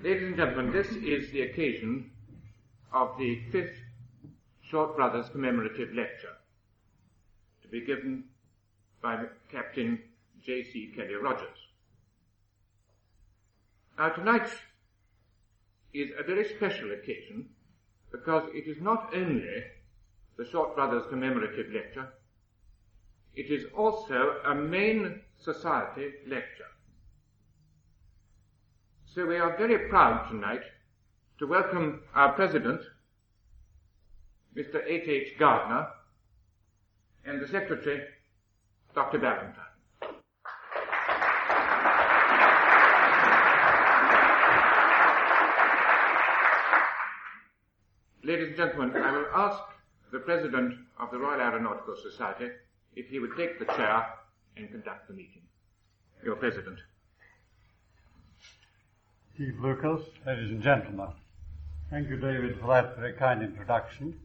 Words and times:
Ladies 0.00 0.28
and 0.28 0.36
gentlemen, 0.36 0.70
this 0.70 0.92
is 0.92 1.32
the 1.32 1.40
occasion 1.40 2.12
of 2.92 3.18
the 3.18 3.42
fifth 3.50 3.76
Short 4.62 4.94
Brothers 4.94 5.28
commemorative 5.30 5.92
lecture 5.92 6.36
to 7.62 7.68
be 7.68 7.84
given 7.84 8.22
by 9.02 9.24
Captain 9.50 9.98
J.C. 10.40 10.92
Kelly 10.94 11.14
Rogers. 11.14 11.58
Now 13.98 14.10
tonight 14.10 14.48
is 15.92 16.10
a 16.16 16.22
very 16.22 16.48
special 16.48 16.92
occasion 16.92 17.48
because 18.12 18.48
it 18.54 18.68
is 18.68 18.80
not 18.80 19.12
only 19.12 19.64
the 20.36 20.44
Short 20.44 20.76
Brothers 20.76 21.06
commemorative 21.10 21.72
lecture, 21.72 22.06
it 23.34 23.50
is 23.50 23.64
also 23.76 24.36
a 24.46 24.54
main 24.54 25.22
society 25.40 26.12
lecture. 26.28 26.70
So 29.18 29.26
we 29.26 29.36
are 29.36 29.56
very 29.56 29.88
proud 29.88 30.28
tonight 30.28 30.62
to 31.40 31.46
welcome 31.48 32.02
our 32.14 32.34
president, 32.34 32.80
Mr. 34.56 34.80
H. 34.86 35.08
H. 35.08 35.36
Gardner, 35.40 35.88
and 37.24 37.40
the 37.40 37.48
secretary, 37.48 38.00
Dr. 38.94 39.18
Ballantyne. 39.18 39.56
Ladies 48.22 48.48
and 48.50 48.56
gentlemen, 48.56 49.02
I 49.02 49.10
will 49.10 49.26
ask 49.34 49.58
the 50.12 50.20
President 50.20 50.74
of 51.00 51.10
the 51.10 51.18
Royal 51.18 51.40
Aeronautical 51.40 51.96
Society 52.08 52.50
if 52.94 53.08
he 53.08 53.18
would 53.18 53.36
take 53.36 53.58
the 53.58 53.64
chair 53.64 54.06
and 54.56 54.70
conduct 54.70 55.08
the 55.08 55.14
meeting. 55.14 55.42
Your 56.24 56.36
President. 56.36 56.78
Chief 59.38 59.54
Lucas, 59.60 60.02
ladies 60.26 60.50
and 60.50 60.60
gentlemen, 60.60 61.10
thank 61.90 62.08
you, 62.08 62.16
David, 62.16 62.58
for 62.58 62.66
that 62.74 62.96
very 62.96 63.12
kind 63.12 63.40
introduction. 63.40 64.18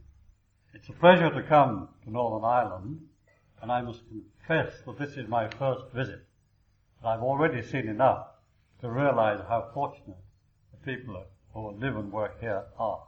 It's 0.74 0.90
a 0.90 0.94
pleasure 0.94 1.30
to 1.30 1.44
come 1.44 1.90
to 2.04 2.10
Northern 2.10 2.44
Ireland, 2.44 3.00
and 3.62 3.72
I 3.72 3.84
must 3.84 4.02
confess 4.08 4.74
that 4.88 4.98
this 4.98 5.16
is 5.16 5.28
my 5.28 5.50
first 5.50 5.84
visit. 5.94 6.26
But 7.00 7.10
I've 7.10 7.22
already 7.22 7.62
seen 7.62 7.88
enough 7.88 8.26
to 8.82 8.90
realize 8.90 9.40
how 9.48 9.70
fortunate 9.72 10.18
the 10.72 10.92
people 10.92 11.24
who 11.54 11.78
live 11.78 11.96
and 11.96 12.12
work 12.12 12.40
here 12.40 12.64
are. 12.80 13.04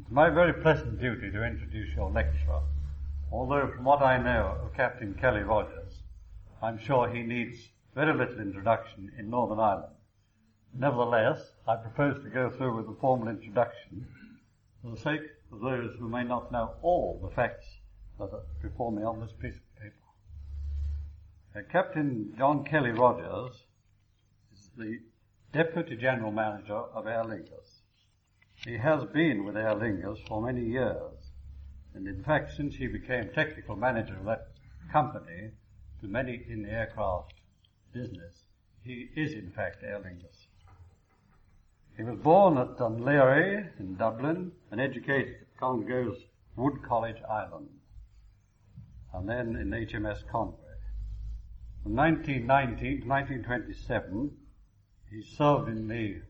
It's 0.00 0.10
my 0.10 0.28
very 0.28 0.54
pleasant 0.54 1.00
duty 1.00 1.30
to 1.30 1.44
introduce 1.44 1.94
your 1.94 2.10
lecturer, 2.10 2.62
although 3.30 3.68
from 3.68 3.84
what 3.84 4.02
I 4.02 4.18
know 4.18 4.58
of 4.60 4.74
Captain 4.74 5.14
Kelly 5.14 5.42
Rogers, 5.42 6.02
I'm 6.60 6.80
sure 6.80 7.08
he 7.08 7.22
needs 7.22 7.68
very 7.94 8.12
little 8.12 8.40
introduction 8.40 9.12
in 9.16 9.30
Northern 9.30 9.60
Ireland. 9.60 9.93
Nevertheless, 10.76 11.52
I 11.68 11.76
propose 11.76 12.20
to 12.24 12.30
go 12.30 12.50
through 12.50 12.76
with 12.76 12.88
a 12.88 13.00
formal 13.00 13.28
introduction 13.28 14.08
for 14.82 14.90
the 14.90 15.00
sake 15.00 15.22
of 15.52 15.60
those 15.60 15.94
who 15.98 16.08
may 16.08 16.24
not 16.24 16.50
know 16.50 16.74
all 16.82 17.20
the 17.22 17.34
facts 17.34 17.66
that 18.18 18.32
are 18.32 18.42
before 18.60 18.90
me 18.90 19.04
on 19.04 19.20
this 19.20 19.32
piece 19.32 19.54
of 19.54 19.76
paper. 19.80 19.94
Uh, 21.56 21.60
Captain 21.70 22.34
John 22.36 22.64
Kelly 22.64 22.90
Rogers 22.90 23.62
is 24.52 24.70
the 24.76 24.98
Deputy 25.52 25.96
General 25.96 26.32
Manager 26.32 26.74
of 26.76 27.06
Aer 27.06 27.22
Lingus. 27.22 27.82
He 28.56 28.76
has 28.76 29.04
been 29.04 29.44
with 29.44 29.56
Aer 29.56 29.76
Lingus 29.76 30.18
for 30.26 30.42
many 30.42 30.64
years, 30.64 31.30
and 31.94 32.08
in 32.08 32.24
fact, 32.24 32.56
since 32.56 32.74
he 32.74 32.88
became 32.88 33.30
technical 33.32 33.76
manager 33.76 34.16
of 34.16 34.24
that 34.24 34.48
company 34.90 35.52
to 36.00 36.08
many 36.08 36.42
in 36.48 36.62
the 36.62 36.70
aircraft 36.70 37.34
business, 37.92 38.42
he 38.82 39.08
is 39.14 39.34
in 39.34 39.52
fact 39.52 39.84
Aer 39.84 40.00
Lingus. 40.00 40.43
He 41.96 42.02
was 42.02 42.18
born 42.18 42.58
at 42.58 42.76
Dunleary 42.76 43.68
in 43.78 43.94
Dublin 43.94 44.50
and 44.72 44.80
educated 44.80 45.36
at 45.42 45.56
Clongowes 45.60 46.16
Wood 46.56 46.82
College, 46.82 47.18
Ireland, 47.28 47.68
and 49.12 49.28
then 49.28 49.54
in 49.54 49.70
HMS 49.70 50.26
Conway. 50.26 50.58
From 51.84 51.94
1919 51.94 53.02
to 53.02 53.08
1927, 53.08 54.36
he 55.10 55.22
served 55.22 55.68
in 55.68 55.86
the 55.86 56.22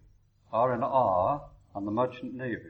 RNR 0.52 1.40
and 1.74 1.86
the 1.86 1.90
Merchant 1.90 2.34
Navy, 2.34 2.60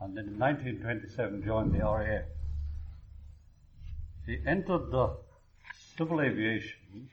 and 0.00 0.16
then 0.16 0.28
in 0.28 0.38
1927 0.38 1.42
joined 1.44 1.74
the 1.74 1.78
RAF. 1.78 2.26
He 4.24 4.38
entered 4.46 4.92
the 4.92 5.16
civil 5.96 6.20
aviation 6.20 7.08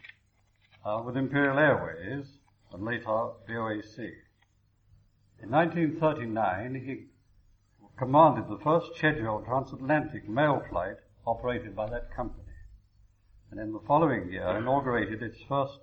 uh, 0.85 1.01
with 1.03 1.17
Imperial 1.17 1.57
Airways 1.57 2.27
and 2.71 2.83
later 2.83 3.29
BOAC. 3.49 4.24
In 5.41 5.51
1939, 5.51 6.75
he 6.75 7.07
commanded 7.97 8.47
the 8.47 8.63
first 8.63 8.95
scheduled 8.95 9.45
transatlantic 9.45 10.27
mail 10.27 10.63
flight 10.69 10.97
operated 11.25 11.75
by 11.75 11.89
that 11.89 12.13
company, 12.13 12.53
and 13.51 13.59
in 13.59 13.71
the 13.71 13.79
following 13.79 14.31
year 14.31 14.57
inaugurated 14.57 15.21
its 15.21 15.41
first 15.43 15.79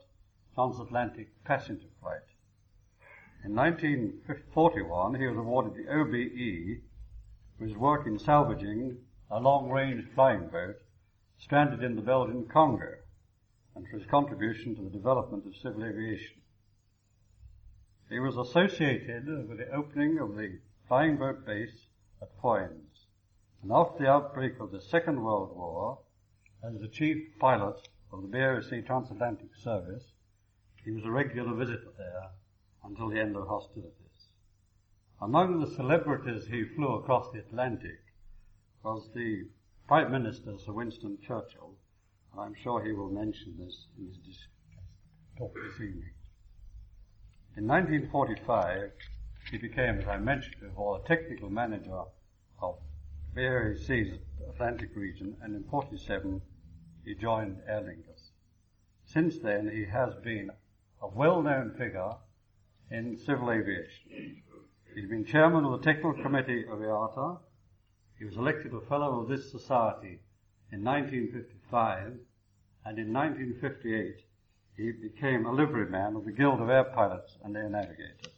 transatlantic 0.54 1.28
passenger 1.44 1.88
flight. 2.00 2.22
In 3.44 3.54
1941, 3.54 5.14
he 5.14 5.26
was 5.26 5.36
awarded 5.36 5.74
the 5.74 5.90
OBE 5.90 6.82
for 7.56 7.64
his 7.64 7.76
work 7.76 8.06
in 8.06 8.18
salvaging 8.18 8.98
a 9.30 9.40
long-range 9.40 10.06
flying 10.14 10.48
boat 10.48 10.76
stranded 11.38 11.82
in 11.82 11.96
the 11.96 12.02
Belgian 12.02 12.46
Congo 12.46 12.98
and 13.74 13.88
for 13.88 13.98
his 13.98 14.06
contribution 14.06 14.76
to 14.76 14.82
the 14.82 14.90
development 14.90 15.46
of 15.46 15.56
civil 15.56 15.84
aviation. 15.84 16.41
He 18.12 18.20
was 18.20 18.36
associated 18.36 19.26
with 19.48 19.56
the 19.56 19.70
opening 19.70 20.18
of 20.18 20.36
the 20.36 20.60
flying 20.86 21.16
boat 21.16 21.46
base 21.46 21.86
at 22.20 22.38
Foynes, 22.42 23.06
and 23.62 23.72
after 23.72 24.04
the 24.04 24.10
outbreak 24.10 24.60
of 24.60 24.70
the 24.70 24.82
Second 24.82 25.24
World 25.24 25.56
War, 25.56 25.98
as 26.62 26.78
the 26.78 26.88
chief 26.88 27.38
pilot 27.38 27.88
of 28.12 28.20
the 28.20 28.28
BOC 28.28 28.84
Transatlantic 28.84 29.56
Service, 29.56 30.12
he 30.84 30.90
was 30.90 31.06
a 31.06 31.10
regular 31.10 31.54
visitor 31.54 31.90
there 31.96 32.32
until 32.84 33.08
the 33.08 33.18
end 33.18 33.34
of 33.34 33.48
hostilities. 33.48 34.28
Among 35.18 35.60
the 35.60 35.74
celebrities 35.74 36.48
he 36.48 36.66
flew 36.66 36.96
across 36.96 37.32
the 37.32 37.38
Atlantic 37.38 38.04
was 38.84 39.08
the 39.14 39.48
Prime 39.88 40.12
Minister, 40.12 40.58
Sir 40.58 40.74
Winston 40.74 41.16
Churchill, 41.26 41.78
and 42.32 42.42
I'm 42.42 42.54
sure 42.62 42.84
he 42.84 42.92
will 42.92 43.10
mention 43.10 43.56
this 43.56 43.86
in 43.96 44.08
his 44.08 44.48
talk 45.38 45.54
this 45.54 45.80
evening. 45.80 46.12
In 47.54 47.66
1945, 47.66 48.92
he 49.50 49.58
became, 49.58 49.98
as 49.98 50.08
I 50.08 50.16
mentioned 50.16 50.56
before, 50.58 50.98
a 50.98 51.06
technical 51.06 51.50
manager 51.50 52.04
of 52.62 52.78
BOAC's 53.36 54.18
Atlantic 54.48 54.96
region, 54.96 55.36
and 55.42 55.54
in 55.54 55.64
47, 55.64 56.40
he 57.04 57.14
joined 57.14 57.58
Aer 57.68 57.82
Lingus. 57.82 58.30
Since 59.04 59.40
then, 59.40 59.68
he 59.68 59.84
has 59.84 60.14
been 60.24 60.50
a 61.02 61.08
well-known 61.08 61.74
figure 61.76 62.12
in 62.90 63.18
civil 63.18 63.50
aviation. 63.50 64.42
He's 64.94 65.08
been 65.10 65.26
chairman 65.26 65.66
of 65.66 65.72
the 65.72 65.84
technical 65.84 66.14
committee 66.22 66.64
of 66.66 66.78
IATA. 66.78 67.38
He 68.18 68.24
was 68.24 68.36
elected 68.36 68.72
a 68.72 68.80
fellow 68.80 69.20
of 69.20 69.28
this 69.28 69.50
society 69.50 70.20
in 70.70 70.82
1955, 70.82 72.18
and 72.86 72.98
in 72.98 73.12
1958 73.12 74.24
he 74.76 74.90
became 74.90 75.46
a 75.46 75.50
liveryman 75.50 76.16
of 76.16 76.24
the 76.24 76.32
Guild 76.32 76.60
of 76.60 76.70
Air 76.70 76.84
Pilots 76.84 77.36
and 77.44 77.56
Air 77.56 77.68
Navigators. 77.68 78.32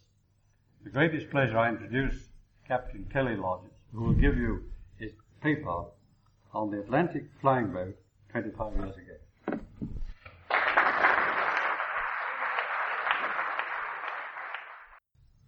The 0.83 0.91
greatest 0.91 1.31
pleasure 1.31 1.57
I 1.57 1.69
introduce 1.69 2.29
Captain 2.67 3.07
Kelly 3.13 3.35
Rogers, 3.35 3.71
who 3.93 4.03
will 4.03 4.15
give 4.15 4.37
you 4.37 4.65
his 4.99 5.13
paper 5.43 5.85
on 6.53 6.71
the 6.71 6.81
Atlantic 6.81 7.25
flying 7.41 7.73
boat 7.73 7.97
25 8.33 8.77
years 8.77 8.97
ago. 8.97 9.59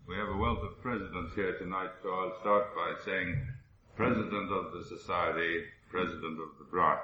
We 0.08 0.14
have 0.16 0.28
a 0.28 0.36
wealth 0.36 0.62
of 0.62 0.80
presidents 0.80 1.34
here 1.34 1.58
tonight, 1.58 1.90
so 2.02 2.10
I'll 2.10 2.40
start 2.40 2.74
by 2.76 2.94
saying 3.04 3.46
President 3.96 4.52
of 4.52 4.72
the 4.72 4.84
Society, 4.84 5.64
President 5.90 6.38
of 6.40 6.58
the 6.58 6.64
Branch, 6.70 7.00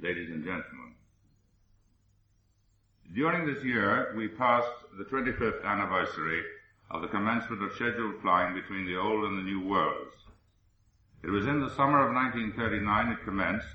ladies 0.00 0.30
and 0.30 0.44
gentlemen. 0.44 0.94
During 3.14 3.46
this 3.46 3.64
year, 3.64 4.12
we 4.16 4.28
passed 4.28 4.72
the 4.98 5.04
25th 5.04 5.64
anniversary 5.64 6.44
of 6.90 7.02
the 7.02 7.08
commencement 7.08 7.62
of 7.62 7.72
scheduled 7.72 8.20
flying 8.20 8.54
between 8.54 8.86
the 8.86 8.96
old 8.96 9.24
and 9.24 9.38
the 9.38 9.42
new 9.42 9.60
worlds. 9.60 10.16
It 11.22 11.30
was 11.30 11.46
in 11.46 11.60
the 11.60 11.70
summer 11.70 12.06
of 12.06 12.14
1939 12.14 13.12
it 13.12 13.24
commenced, 13.24 13.66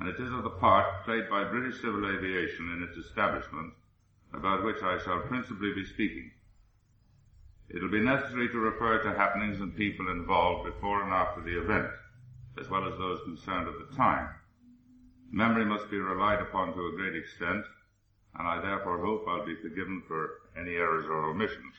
and 0.00 0.08
it 0.08 0.18
is 0.18 0.32
of 0.32 0.42
the 0.42 0.50
part 0.50 1.04
played 1.04 1.28
by 1.28 1.44
British 1.44 1.80
civil 1.80 2.08
aviation 2.08 2.72
in 2.72 2.82
its 2.82 2.96
establishment 2.96 3.74
about 4.32 4.64
which 4.64 4.82
I 4.82 4.98
shall 4.98 5.20
principally 5.20 5.72
be 5.72 5.84
speaking. 5.84 6.32
It 7.68 7.82
will 7.82 7.90
be 7.90 8.00
necessary 8.00 8.48
to 8.48 8.58
refer 8.58 9.02
to 9.02 9.14
happenings 9.14 9.60
and 9.60 9.76
people 9.76 10.10
involved 10.10 10.66
before 10.66 11.02
and 11.02 11.12
after 11.12 11.40
the 11.40 11.58
event, 11.58 11.90
as 12.58 12.68
well 12.68 12.86
as 12.86 12.98
those 12.98 13.22
concerned 13.24 13.68
at 13.68 13.78
the 13.78 13.96
time. 13.96 14.28
Memory 15.30 15.64
must 15.64 15.90
be 15.90 15.98
relied 15.98 16.40
upon 16.40 16.74
to 16.74 16.86
a 16.86 16.96
great 16.96 17.14
extent, 17.14 17.64
and 18.38 18.48
I 18.48 18.60
therefore 18.60 18.98
hope 18.98 19.24
I'll 19.28 19.46
be 19.46 19.56
forgiven 19.56 20.02
for 20.06 20.40
any 20.58 20.74
errors 20.76 21.06
or 21.06 21.30
omissions. 21.30 21.74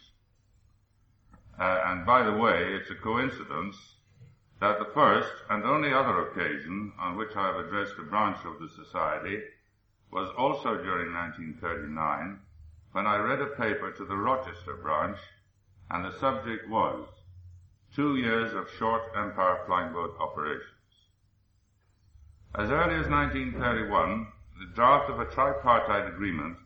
uh, 1.60 1.84
and 1.88 2.06
by 2.06 2.24
the 2.24 2.34
way, 2.34 2.74
it's 2.74 2.90
a 2.90 2.96
coincidence 2.96 3.76
that 4.60 4.80
the 4.80 4.92
first 4.94 5.34
and 5.50 5.64
only 5.64 5.94
other 5.94 6.28
occasion 6.28 6.94
on 7.00 7.18
which 7.18 7.36
I 7.36 7.48
have 7.48 7.66
addressed 7.66 8.00
a 8.00 8.04
branch 8.04 8.38
of 8.46 8.60
the 8.60 8.70
Society 8.70 9.42
was 10.12 10.30
also 10.38 10.78
during 10.78 11.14
1939 11.14 12.40
when 12.94 13.06
I 13.06 13.18
read 13.18 13.42
a 13.42 13.48
paper 13.48 13.92
to 13.92 14.06
the 14.06 14.16
Rochester 14.16 14.76
branch 14.82 15.20
and 15.90 16.06
the 16.06 16.18
subject 16.20 16.70
was 16.70 17.08
two 17.94 18.16
years 18.18 18.54
of 18.54 18.70
short 18.80 19.04
Empire 19.16 19.60
flying 19.66 19.94
boat 19.94 20.16
operations. 20.20 20.72
As 22.56 22.70
early 22.70 22.96
as 22.96 23.10
1931, 23.10 24.28
the 24.60 24.74
draft 24.74 25.10
of 25.10 25.20
a 25.20 25.26
tripartite 25.26 26.08
agreement 26.08 26.58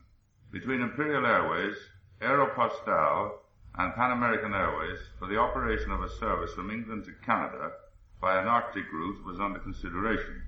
between 0.52 0.80
Imperial 0.80 1.26
Airways, 1.26 1.76
Aeropostale, 2.20 3.32
and 3.76 3.94
Pan 3.94 4.12
American 4.12 4.54
Airways 4.54 4.98
for 5.18 5.26
the 5.26 5.38
operation 5.38 5.90
of 5.90 6.02
a 6.02 6.16
service 6.18 6.52
from 6.52 6.70
England 6.70 7.04
to 7.04 7.26
Canada 7.26 7.72
by 8.20 8.40
an 8.40 8.46
Arctic 8.46 8.84
route 8.92 9.24
was 9.24 9.40
under 9.40 9.58
consideration. 9.58 10.42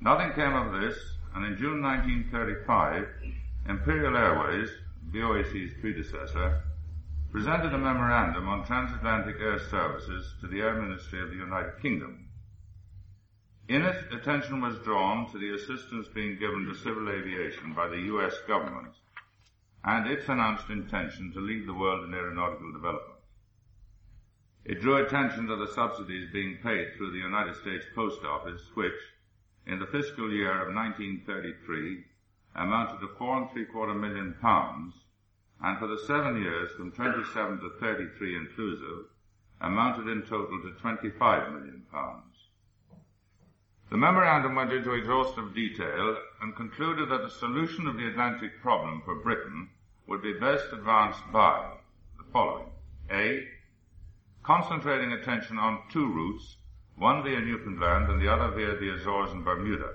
Nothing 0.00 0.32
came 0.32 0.54
of 0.54 0.80
this, 0.80 0.96
and 1.34 1.44
in 1.44 1.56
June 1.56 1.82
1935, 1.82 3.06
Imperial 3.68 4.16
Airways, 4.16 4.70
BOAC's 5.12 5.74
predecessor, 5.80 6.62
presented 7.30 7.74
a 7.74 7.78
memorandum 7.78 8.48
on 8.48 8.64
transatlantic 8.64 9.36
air 9.40 9.58
services 9.70 10.34
to 10.40 10.46
the 10.46 10.60
Air 10.60 10.80
Ministry 10.80 11.20
of 11.20 11.30
the 11.30 11.36
United 11.36 11.80
Kingdom. 11.82 12.23
In 13.66 13.82
it, 13.82 14.12
attention 14.12 14.60
was 14.60 14.78
drawn 14.80 15.30
to 15.32 15.38
the 15.38 15.54
assistance 15.54 16.06
being 16.08 16.38
given 16.38 16.66
to 16.66 16.74
civil 16.74 17.08
aviation 17.08 17.72
by 17.72 17.88
the 17.88 18.00
US 18.12 18.34
government 18.46 18.94
and 19.82 20.06
its 20.06 20.28
announced 20.28 20.68
intention 20.68 21.32
to 21.32 21.40
lead 21.40 21.66
the 21.66 21.74
world 21.74 22.04
in 22.04 22.14
aeronautical 22.14 22.72
development. 22.72 23.20
It 24.64 24.80
drew 24.80 24.96
attention 24.96 25.46
to 25.46 25.56
the 25.56 25.72
subsidies 25.72 26.30
being 26.32 26.58
paid 26.62 26.94
through 26.94 27.12
the 27.12 27.18
United 27.18 27.56
States 27.56 27.84
Post 27.94 28.24
Office, 28.24 28.62
which, 28.74 28.98
in 29.66 29.78
the 29.78 29.86
fiscal 29.86 30.30
year 30.30 30.62
of 30.62 30.74
1933, 30.74 32.04
amounted 32.56 33.00
to 33.00 33.14
four 33.16 33.36
and 33.36 33.50
three 33.50 33.66
quarter 33.66 33.94
million 33.94 34.34
pounds, 34.40 34.94
and 35.62 35.78
for 35.78 35.86
the 35.86 35.98
seven 36.06 36.40
years 36.40 36.70
from 36.72 36.92
27 36.92 37.60
to 37.60 37.70
33 37.80 38.36
inclusive, 38.36 39.06
amounted 39.60 40.08
in 40.08 40.22
total 40.22 40.60
to 40.62 40.72
25 40.80 41.52
million 41.52 41.82
pounds. 41.90 42.33
The 43.90 43.96
memorandum 43.98 44.54
went 44.54 44.72
into 44.72 44.94
exhaustive 44.94 45.54
detail 45.54 46.16
and 46.40 46.56
concluded 46.56 47.10
that 47.10 47.22
the 47.22 47.30
solution 47.30 47.86
of 47.86 47.96
the 47.96 48.06
Atlantic 48.06 48.60
problem 48.62 49.02
for 49.04 49.16
Britain 49.16 49.68
would 50.06 50.22
be 50.22 50.32
best 50.32 50.72
advanced 50.72 51.20
by 51.32 51.70
the 52.18 52.24
following. 52.32 52.70
A. 53.10 53.46
Concentrating 54.42 55.12
attention 55.12 55.58
on 55.58 55.82
two 55.90 56.06
routes, 56.06 56.56
one 56.96 57.22
via 57.22 57.40
Newfoundland 57.40 58.10
and 58.10 58.20
the 58.20 58.32
other 58.32 58.50
via 58.54 58.76
the 58.76 58.94
Azores 58.94 59.32
and 59.32 59.44
Bermuda. 59.44 59.92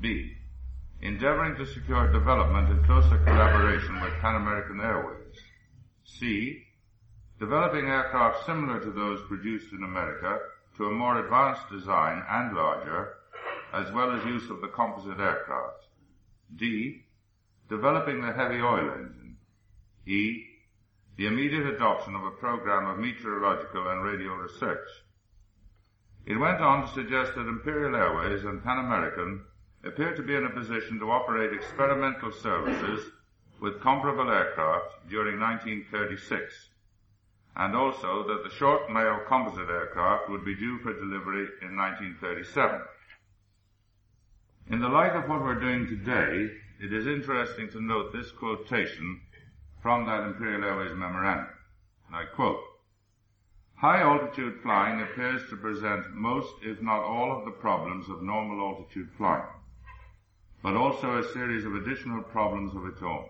B. 0.00 0.36
Endeavoring 1.00 1.56
to 1.56 1.66
secure 1.66 2.10
development 2.12 2.70
in 2.70 2.84
closer 2.84 3.18
collaboration 3.18 4.00
with 4.00 4.12
Pan 4.20 4.36
American 4.36 4.80
Airways. 4.80 5.36
C. 6.04 6.64
Developing 7.38 7.86
aircraft 7.86 8.46
similar 8.46 8.78
to 8.80 8.90
those 8.90 9.20
produced 9.26 9.72
in 9.72 9.82
America 9.82 10.38
to 10.82 10.88
a 10.88 10.90
more 10.90 11.24
advanced 11.24 11.70
design 11.70 12.24
and 12.28 12.56
larger, 12.56 13.14
as 13.72 13.92
well 13.92 14.10
as 14.10 14.24
use 14.24 14.50
of 14.50 14.60
the 14.60 14.66
composite 14.66 15.20
aircraft. 15.20 15.86
D. 16.56 17.04
Developing 17.68 18.20
the 18.20 18.32
heavy 18.32 18.60
oil 18.60 18.90
engine. 18.90 19.36
E. 20.06 20.44
The 21.16 21.26
immediate 21.26 21.66
adoption 21.66 22.16
of 22.16 22.24
a 22.24 22.32
program 22.32 22.88
of 22.88 22.98
meteorological 22.98 23.90
and 23.90 24.02
radio 24.02 24.34
research. 24.34 24.88
It 26.26 26.36
went 26.36 26.60
on 26.60 26.84
to 26.84 26.92
suggest 26.94 27.36
that 27.36 27.46
Imperial 27.46 27.94
Airways 27.94 28.44
and 28.44 28.64
Pan 28.64 28.78
American 28.78 29.44
appear 29.84 30.16
to 30.16 30.22
be 30.22 30.34
in 30.34 30.46
a 30.46 30.50
position 30.50 30.98
to 30.98 31.12
operate 31.12 31.52
experimental 31.52 32.32
services 32.32 33.08
with 33.60 33.80
comparable 33.80 34.32
aircraft 34.32 35.08
during 35.08 35.38
1936 35.38 36.70
and 37.56 37.76
also 37.76 38.26
that 38.26 38.42
the 38.44 38.54
Short 38.56 38.90
Mayo 38.90 39.20
composite 39.28 39.68
aircraft 39.68 40.30
would 40.30 40.44
be 40.44 40.54
due 40.54 40.78
for 40.78 40.92
delivery 40.92 41.48
in 41.60 41.76
1937. 41.76 42.80
In 44.70 44.80
the 44.80 44.88
light 44.88 45.12
of 45.12 45.28
what 45.28 45.42
we're 45.42 45.60
doing 45.60 45.86
today, 45.86 46.50
it 46.80 46.92
is 46.92 47.06
interesting 47.06 47.68
to 47.70 47.82
note 47.82 48.12
this 48.12 48.30
quotation 48.30 49.20
from 49.82 50.06
that 50.06 50.22
Imperial 50.22 50.64
Airways 50.64 50.96
memorandum. 50.96 51.48
And 52.06 52.16
I 52.16 52.24
quote, 52.24 52.60
High 53.74 54.00
altitude 54.00 54.60
flying 54.62 55.02
appears 55.02 55.42
to 55.50 55.56
present 55.56 56.14
most, 56.14 56.54
if 56.62 56.80
not 56.80 57.02
all, 57.02 57.36
of 57.36 57.44
the 57.44 57.50
problems 57.50 58.08
of 58.08 58.22
normal 58.22 58.60
altitude 58.60 59.10
flying, 59.18 59.42
but 60.62 60.74
also 60.74 61.18
a 61.18 61.32
series 61.32 61.64
of 61.64 61.74
additional 61.74 62.22
problems 62.22 62.74
of 62.76 62.86
its 62.86 63.02
own. 63.02 63.28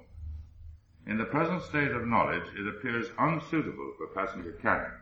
In 1.04 1.19
the 1.19 1.25
present 1.25 1.62
state 1.62 1.90
of 1.90 2.06
knowledge, 2.06 2.46
it 2.56 2.69
appears 2.69 3.10
unsuitable 3.19 3.93
for 3.99 4.06
passenger 4.08 4.52
carrying. 4.52 4.99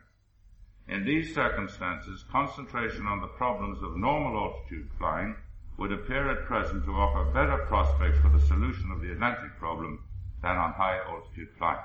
In 0.88 1.04
these 1.04 1.34
circumstances, 1.34 2.24
concentration 2.32 3.06
on 3.06 3.20
the 3.20 3.26
problems 3.26 3.82
of 3.82 3.96
normal 3.96 4.36
altitude 4.36 4.90
flying 4.98 5.36
would 5.76 5.92
appear 5.92 6.30
at 6.30 6.46
present 6.46 6.84
to 6.84 6.94
offer 6.94 7.30
better 7.32 7.58
prospects 7.66 8.18
for 8.18 8.28
the 8.28 8.40
solution 8.40 8.90
of 8.90 9.00
the 9.00 9.12
Atlantic 9.12 9.56
problem 9.58 10.02
than 10.42 10.56
on 10.56 10.72
high 10.72 10.98
altitude 10.98 11.50
flying. 11.58 11.84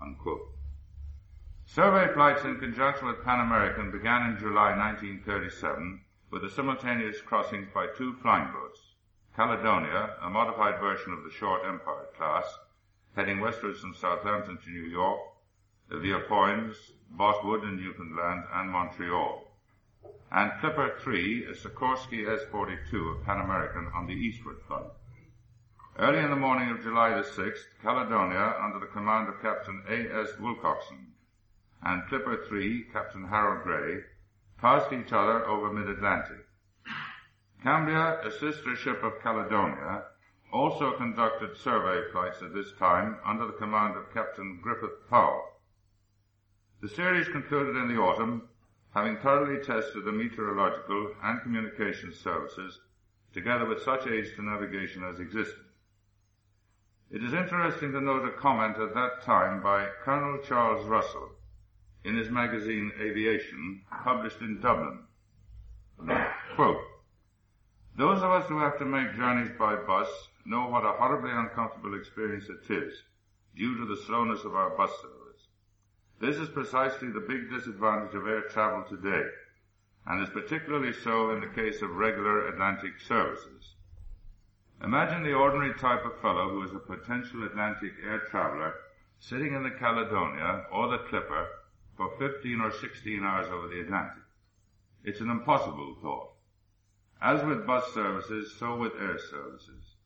Unquote. 0.00 0.48
Survey 1.64 2.12
flights 2.12 2.44
in 2.44 2.58
conjunction 2.58 3.06
with 3.06 3.24
Pan 3.24 3.40
American 3.40 3.90
began 3.90 4.30
in 4.30 4.38
July 4.38 4.76
1937 4.76 6.00
with 6.30 6.42
the 6.42 6.50
simultaneous 6.50 7.20
crossings 7.22 7.68
by 7.72 7.86
two 7.96 8.14
flying 8.22 8.52
boats, 8.52 8.80
Caledonia, 9.34 10.16
a 10.20 10.28
modified 10.28 10.78
version 10.78 11.12
of 11.12 11.24
the 11.24 11.30
short 11.30 11.62
Empire 11.64 12.06
class, 12.16 12.44
heading 13.16 13.40
westwards 13.40 13.80
from 13.80 13.94
Southampton 13.94 14.58
to 14.64 14.70
New 14.70 14.84
York, 14.84 15.20
via 15.88 16.20
Foynes, 16.28 16.76
Botwood 17.10 17.64
in 17.64 17.76
Newfoundland, 17.76 18.44
and 18.54 18.70
Montreal. 18.70 19.46
And 20.30 20.52
Clipper 20.60 20.96
3, 21.00 21.46
a 21.46 21.54
Sikorsky 21.54 22.28
S-42 22.28 23.16
of 23.16 23.24
Pan 23.24 23.40
American 23.40 23.90
on 23.94 24.06
the 24.06 24.14
eastward 24.14 24.58
flight. 24.68 24.90
Early 25.98 26.20
in 26.20 26.30
the 26.30 26.36
morning 26.36 26.70
of 26.70 26.82
July 26.82 27.10
the 27.10 27.22
6th, 27.22 27.64
Caledonia, 27.82 28.54
under 28.62 28.78
the 28.78 28.86
command 28.86 29.28
of 29.28 29.42
Captain 29.42 29.82
A.S. 29.88 30.30
Wilcockson, 30.40 31.06
and 31.82 32.06
Clipper 32.08 32.44
3, 32.48 32.84
Captain 32.92 33.26
Harold 33.26 33.64
Gray, 33.64 34.04
passed 34.58 34.92
each 34.92 35.12
other 35.12 35.44
over 35.46 35.72
mid-Atlantic. 35.72 36.46
Cambria, 37.62 38.20
a 38.24 38.30
sister 38.30 38.76
ship 38.76 39.02
of 39.02 39.20
Caledonia, 39.22 40.04
also 40.52 40.92
conducted 40.92 41.56
survey 41.56 42.10
flights 42.10 42.42
at 42.42 42.54
this 42.54 42.72
time 42.78 43.18
under 43.24 43.46
the 43.46 43.52
command 43.52 43.96
of 43.96 44.12
Captain 44.12 44.58
Griffith 44.62 45.08
Powell. 45.08 45.44
The 46.80 46.88
series 46.88 47.28
concluded 47.28 47.76
in 47.76 47.88
the 47.88 48.00
autumn, 48.00 48.48
having 48.94 49.18
thoroughly 49.18 49.62
tested 49.62 50.04
the 50.04 50.12
meteorological 50.12 51.14
and 51.22 51.42
communications 51.42 52.18
services, 52.18 52.80
together 53.32 53.66
with 53.66 53.82
such 53.82 54.06
aids 54.06 54.30
to 54.36 54.42
navigation 54.42 55.04
as 55.04 55.20
existed. 55.20 55.64
It 57.10 57.22
is 57.22 57.34
interesting 57.34 57.92
to 57.92 58.00
note 58.00 58.24
a 58.24 58.32
comment 58.32 58.78
at 58.78 58.94
that 58.94 59.22
time 59.22 59.62
by 59.62 59.88
Colonel 60.04 60.38
Charles 60.46 60.86
Russell 60.86 61.30
in 62.04 62.16
his 62.16 62.30
magazine 62.30 62.92
Aviation, 63.00 63.82
published 64.04 64.40
in 64.40 64.60
Dublin. 64.60 65.00
Quote, 66.56 66.80
those 68.00 68.22
of 68.22 68.30
us 68.30 68.46
who 68.48 68.58
have 68.58 68.78
to 68.78 68.86
make 68.86 69.14
journeys 69.14 69.50
by 69.58 69.76
bus 69.76 70.08
know 70.46 70.66
what 70.68 70.86
a 70.86 70.92
horribly 70.92 71.32
uncomfortable 71.32 71.94
experience 71.94 72.46
it 72.48 72.72
is, 72.72 72.94
due 73.54 73.76
to 73.76 73.84
the 73.84 74.00
slowness 74.06 74.42
of 74.44 74.54
our 74.54 74.70
bus 74.70 74.90
service. 75.02 75.42
This 76.18 76.36
is 76.36 76.48
precisely 76.48 77.08
the 77.10 77.20
big 77.28 77.50
disadvantage 77.50 78.14
of 78.14 78.26
air 78.26 78.40
travel 78.48 78.84
today, 78.88 79.28
and 80.06 80.22
is 80.22 80.30
particularly 80.30 80.94
so 80.94 81.32
in 81.32 81.40
the 81.40 81.48
case 81.48 81.82
of 81.82 81.90
regular 81.90 82.48
Atlantic 82.48 82.98
services. 83.06 83.74
Imagine 84.82 85.22
the 85.22 85.34
ordinary 85.34 85.74
type 85.74 86.06
of 86.06 86.18
fellow 86.22 86.48
who 86.48 86.64
is 86.64 86.72
a 86.72 86.78
potential 86.78 87.44
Atlantic 87.44 87.92
air 88.02 88.20
traveler 88.30 88.76
sitting 89.18 89.52
in 89.52 89.62
the 89.62 89.76
Caledonia 89.78 90.64
or 90.72 90.88
the 90.88 91.04
Clipper 91.10 91.48
for 91.98 92.16
15 92.18 92.62
or 92.62 92.72
16 92.72 93.22
hours 93.22 93.48
over 93.48 93.68
the 93.68 93.82
Atlantic. 93.82 94.22
It's 95.04 95.20
an 95.20 95.28
impossible 95.28 95.98
thought. 96.00 96.30
As 97.22 97.44
with 97.44 97.66
bus 97.66 97.92
services, 97.92 98.54
so 98.58 98.76
with 98.76 98.94
air 98.94 99.18
services. 99.18 99.96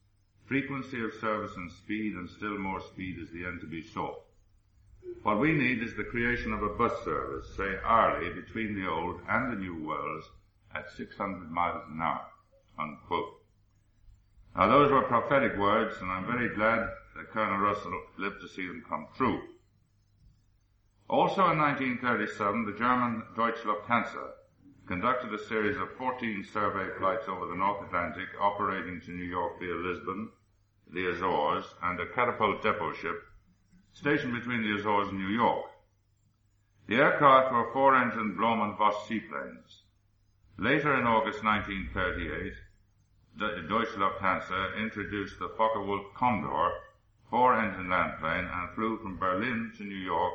Frequency 0.46 1.02
of 1.02 1.14
service 1.20 1.52
and 1.56 1.70
speed, 1.70 2.14
and 2.14 2.28
still 2.28 2.58
more 2.58 2.80
speed 2.80 3.18
is 3.18 3.30
the 3.30 3.44
end 3.46 3.60
to 3.60 3.66
be 3.66 3.82
sought. 3.82 4.20
What 5.22 5.38
we 5.38 5.52
need 5.52 5.82
is 5.82 5.94
the 5.94 6.04
creation 6.04 6.52
of 6.52 6.62
a 6.62 6.68
bus 6.70 6.92
service, 7.04 7.54
say 7.56 7.78
hourly, 7.84 8.30
between 8.30 8.74
the 8.74 8.88
old 8.90 9.20
and 9.28 9.52
the 9.52 9.56
new 9.56 9.86
worlds 9.86 10.26
at 10.74 10.90
600 10.90 11.50
miles 11.50 11.84
an 11.88 12.00
hour. 12.02 12.26
Unquote. 12.78 13.40
Now 14.56 14.66
those 14.66 14.90
were 14.90 15.02
prophetic 15.02 15.56
words, 15.56 15.96
and 16.00 16.10
I'm 16.10 16.26
very 16.26 16.54
glad 16.54 16.88
that 17.16 17.30
Colonel 17.30 17.58
Russell 17.58 18.02
lived 18.18 18.40
to 18.40 18.48
see 18.48 18.66
them 18.66 18.84
come 18.88 19.06
true. 19.16 19.40
Also 21.08 21.50
in 21.50 21.58
1937, 21.58 22.64
the 22.64 22.78
German 22.78 23.22
Deutsche 23.36 23.64
Lufthansa 23.64 24.32
conducted 24.86 25.32
a 25.32 25.44
series 25.46 25.76
of 25.76 25.96
14 25.96 26.44
survey 26.52 26.88
flights 26.98 27.28
over 27.28 27.46
the 27.46 27.54
North 27.54 27.86
Atlantic, 27.86 28.28
operating 28.40 29.00
to 29.00 29.12
New 29.12 29.24
York 29.24 29.58
via 29.58 29.74
Lisbon, 29.74 30.30
the 30.92 31.06
Azores, 31.06 31.64
and 31.82 31.98
a 31.98 32.06
catapult 32.14 32.62
depot 32.62 32.92
ship 32.92 33.22
stationed 33.92 34.34
between 34.34 34.62
the 34.62 34.76
Azores 34.76 35.08
and 35.08 35.18
New 35.18 35.34
York. 35.34 35.66
The 36.86 36.96
aircraft 36.96 37.52
were 37.52 37.72
four-engine 37.72 38.36
Blohm 38.38 38.76
+ 38.76 38.78
Voss 38.78 39.08
seaplanes. 39.08 39.82
Later 40.58 40.94
in 40.94 41.06
August 41.06 41.42
1938, 41.42 42.52
the 43.38 43.66
Deutsche 43.66 43.96
Lufthansa 43.96 44.76
introduced 44.78 45.38
the 45.38 45.48
Focke-Wulf 45.56 46.14
Condor 46.14 46.72
four-engine 47.30 47.88
landplane 47.88 48.44
and 48.44 48.74
flew 48.74 48.98
from 48.98 49.18
Berlin 49.18 49.72
to 49.76 49.82
New 49.82 49.96
York 49.96 50.34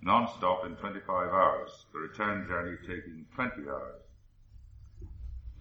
non-stop 0.00 0.64
in 0.64 0.76
25 0.76 1.32
hours, 1.32 1.86
the 1.92 1.98
return 1.98 2.46
journey 2.46 2.76
taking 2.82 3.26
20 3.34 3.68
hours. 3.68 4.02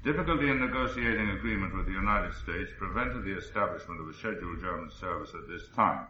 Difficulty 0.03 0.49
in 0.49 0.59
negotiating 0.59 1.31
agreement 1.31 1.75
with 1.75 1.85
the 1.85 1.91
United 1.91 2.33
States 2.33 2.71
prevented 2.77 3.25
the 3.25 3.37
establishment 3.37 3.99
of 3.99 4.07
a 4.07 4.13
scheduled 4.13 4.61
German 4.61 4.91
service 4.91 5.31
at 5.33 5.47
this 5.47 5.67
time. 5.75 6.07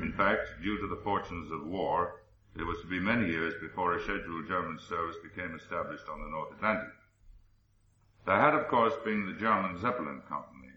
In 0.00 0.12
fact, 0.12 0.48
due 0.62 0.78
to 0.78 0.86
the 0.86 1.00
fortunes 1.02 1.50
of 1.50 1.66
war, 1.66 2.22
it 2.56 2.62
was 2.62 2.80
to 2.82 2.86
be 2.86 3.00
many 3.00 3.26
years 3.26 3.54
before 3.60 3.94
a 3.94 4.02
scheduled 4.02 4.46
German 4.46 4.78
service 4.78 5.16
became 5.22 5.54
established 5.54 6.08
on 6.08 6.22
the 6.22 6.30
North 6.30 6.52
Atlantic. 6.52 6.94
There 8.26 8.40
had, 8.40 8.54
of 8.54 8.68
course, 8.68 8.94
been 9.04 9.26
the 9.26 9.40
German 9.40 9.80
Zeppelin 9.80 10.22
Company, 10.28 10.70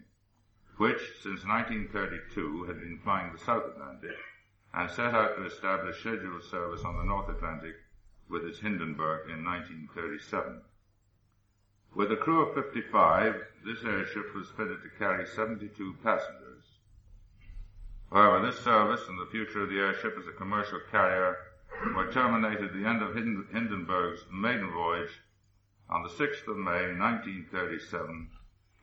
which, 0.78 1.00
since 1.22 1.44
1932, 1.44 2.64
had 2.64 2.80
been 2.80 2.98
flying 3.04 3.32
the 3.32 3.38
South 3.38 3.64
Atlantic 3.66 4.16
and 4.76 4.90
set 4.90 5.14
out 5.14 5.36
to 5.36 5.46
establish 5.46 6.00
scheduled 6.00 6.42
service 6.42 6.84
on 6.84 6.96
the 6.96 7.04
North 7.04 7.28
Atlantic 7.28 7.76
with 8.28 8.44
its 8.44 8.58
Hindenburg 8.58 9.30
in 9.30 9.44
1937. 9.44 10.62
With 11.94 12.10
a 12.10 12.16
crew 12.16 12.42
of 12.42 12.54
55, 12.54 13.36
this 13.64 13.84
airship 13.84 14.34
was 14.34 14.50
fitted 14.56 14.82
to 14.82 14.98
carry 14.98 15.26
72 15.26 15.96
passengers. 16.02 16.64
However, 18.10 18.44
this 18.44 18.58
service 18.60 19.02
and 19.08 19.18
the 19.18 19.30
future 19.30 19.62
of 19.62 19.70
the 19.70 19.78
airship 19.78 20.16
as 20.18 20.26
a 20.26 20.32
commercial 20.36 20.80
carrier 20.90 21.36
were 21.94 22.12
terminated 22.12 22.64
at 22.64 22.74
the 22.74 22.86
end 22.86 23.00
of 23.02 23.14
Hindenburg's 23.14 24.24
maiden 24.32 24.72
voyage 24.72 25.20
on 25.88 26.02
the 26.02 26.08
6th 26.08 26.48
of 26.48 26.56
May 26.56 26.90
1937 26.98 28.28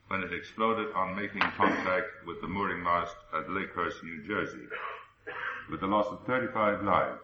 when 0.08 0.24
it 0.24 0.34
exploded 0.34 0.94
on 0.94 1.16
making 1.16 1.42
contact 1.42 2.08
with 2.26 2.40
the 2.42 2.48
mooring 2.48 2.84
mast 2.84 3.16
at 3.34 3.48
Lakehurst, 3.48 4.04
New 4.04 4.26
Jersey 4.28 4.68
with 5.72 5.80
the 5.80 5.88
loss 5.88 6.08
of 6.08 6.26
35 6.28 6.84
lives. 6.84 7.24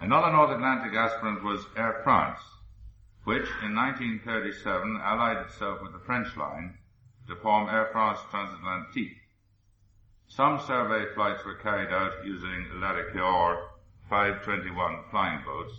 Another 0.00 0.32
North 0.32 0.50
Atlantic 0.50 0.94
aspirant 0.94 1.44
was 1.44 1.66
Air 1.76 2.00
France, 2.02 2.40
which 3.24 3.46
in 3.62 3.76
1937 3.76 5.00
allied 5.04 5.36
itself 5.46 5.80
with 5.82 5.92
the 5.92 6.00
French 6.06 6.34
line 6.36 6.78
to 7.28 7.36
form 7.36 7.68
Air 7.68 7.90
France 7.92 8.18
Transatlantique. 8.32 9.18
Some 10.26 10.58
survey 10.66 11.12
flights 11.14 11.44
were 11.44 11.54
carried 11.56 11.92
out 11.92 12.24
using 12.24 12.66
Latécoère 12.76 13.68
521 14.08 15.04
flying 15.10 15.44
boats, 15.44 15.74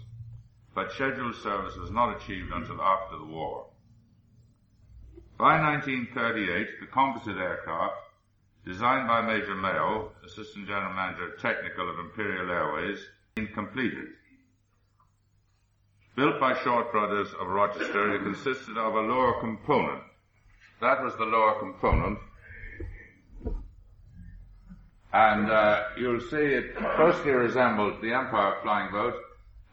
but 0.76 0.92
scheduled 0.92 1.36
service 1.36 1.76
was 1.76 1.92
not 1.92 2.16
achieved 2.16 2.54
until 2.54 2.82
after 2.82 3.18
the 3.18 3.26
war. 3.26 3.66
By 5.38 5.60
1938, 5.60 6.80
the 6.80 6.86
composite 6.86 7.38
aircraft 7.38 8.03
designed 8.66 9.08
by 9.08 9.22
Major 9.22 9.56
Mayo, 9.56 10.12
Assistant 10.26 10.68
General 10.68 10.94
Manager 10.94 11.36
Technical 11.42 11.90
of 11.90 12.00
Imperial 12.00 12.50
Airways, 12.50 13.00
been 13.36 13.48
completed. 13.48 14.08
Built 16.16 16.40
by 16.40 16.58
Short 16.64 16.92
Brothers 16.92 17.30
of 17.40 17.48
Rochester, 17.48 18.16
it 18.16 18.24
consisted 18.24 18.78
of 18.78 18.94
a 18.94 19.02
lower 19.02 19.40
component. 19.40 20.04
That 20.80 21.04
was 21.04 21.16
the 21.18 21.26
lower 21.26 21.60
component. 21.60 22.20
And 25.12 25.50
uh, 25.50 25.84
you'll 25.98 26.22
see 26.22 26.38
it 26.38 26.76
closely 26.96 27.32
resembled 27.32 28.02
the 28.02 28.14
Empire 28.14 28.58
flying 28.64 28.92
boat, 28.92 29.16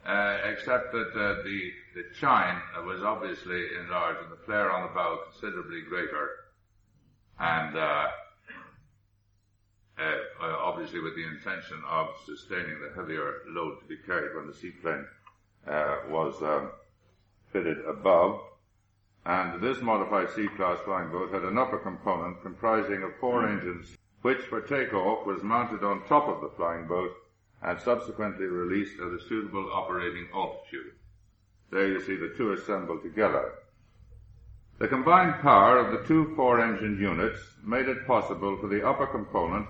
uh, 0.07 0.39
except 0.45 0.93
that 0.93 1.11
uh, 1.15 1.43
the, 1.43 1.71
the 1.95 2.05
chine 2.19 2.61
was 2.87 3.03
obviously 3.03 3.67
enlarged 3.83 4.21
and 4.23 4.33
the 4.33 4.45
flare 4.45 4.71
on 4.71 4.83
the 4.83 4.95
bow 4.95 5.21
considerably 5.31 5.83
greater. 5.89 6.31
And 7.39 7.77
uh, 7.77 8.07
obviously 10.41 11.01
with 11.01 11.15
the 11.17 11.27
intention 11.27 11.83
of 11.89 12.09
sustaining 12.25 12.81
the 12.81 12.93
heavier 12.95 13.43
load 13.49 13.81
to 13.81 13.87
be 13.87 13.97
carried 14.07 14.35
when 14.35 14.47
the 14.47 14.55
seaplane 14.55 15.05
uh, 15.67 15.97
was 16.09 16.41
um, 16.43 16.71
fitted 17.53 17.79
above. 17.87 18.41
And 19.27 19.61
this 19.61 19.83
modified 19.83 20.31
C-class 20.31 20.79
flying 20.85 21.11
boat 21.11 21.33
had 21.33 21.43
an 21.43 21.59
upper 21.59 21.79
component 21.79 22.43
comprising 22.43 23.03
of 23.03 23.17
four 23.21 23.47
engines, 23.47 23.97
which 24.23 24.41
for 24.49 24.63
takeoff 24.63 25.27
was 25.27 25.43
mounted 25.43 25.85
on 25.85 26.07
top 26.07 26.29
of 26.29 26.41
the 26.41 26.57
flying 26.57 26.87
boat 26.87 27.11
and 27.63 27.79
subsequently 27.81 28.47
released 28.47 28.99
at 28.99 29.13
a 29.13 29.21
suitable 29.29 29.71
operating 29.73 30.27
altitude. 30.35 30.93
There 31.71 31.89
you 31.89 32.01
see 32.01 32.17
the 32.17 32.35
two 32.37 32.53
assembled 32.53 33.03
together. 33.03 33.53
The 34.79 34.89
combined 34.89 35.43
power 35.43 35.77
of 35.77 35.93
the 35.93 36.09
two 36.09 36.35
four-engine 36.35 36.99
units 36.99 37.39
made 37.63 37.87
it 37.87 38.07
possible 38.07 38.57
for 38.59 38.67
the 38.67 38.87
upper 38.87 39.07
component 39.07 39.67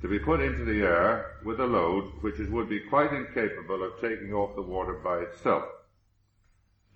to 0.00 0.08
be 0.08 0.18
put 0.18 0.40
into 0.40 0.64
the 0.64 0.82
air 0.82 1.36
with 1.44 1.60
a 1.60 1.66
load 1.66 2.04
which 2.22 2.40
it 2.40 2.50
would 2.50 2.68
be 2.68 2.80
quite 2.80 3.12
incapable 3.12 3.82
of 3.82 4.00
taking 4.00 4.32
off 4.32 4.54
the 4.56 4.62
water 4.62 4.94
by 4.94 5.18
itself. 5.18 5.64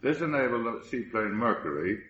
This 0.01 0.21
enabled 0.21 0.67
the 0.67 0.87
seaplane 0.89 1.33
Mercury 1.33 2.03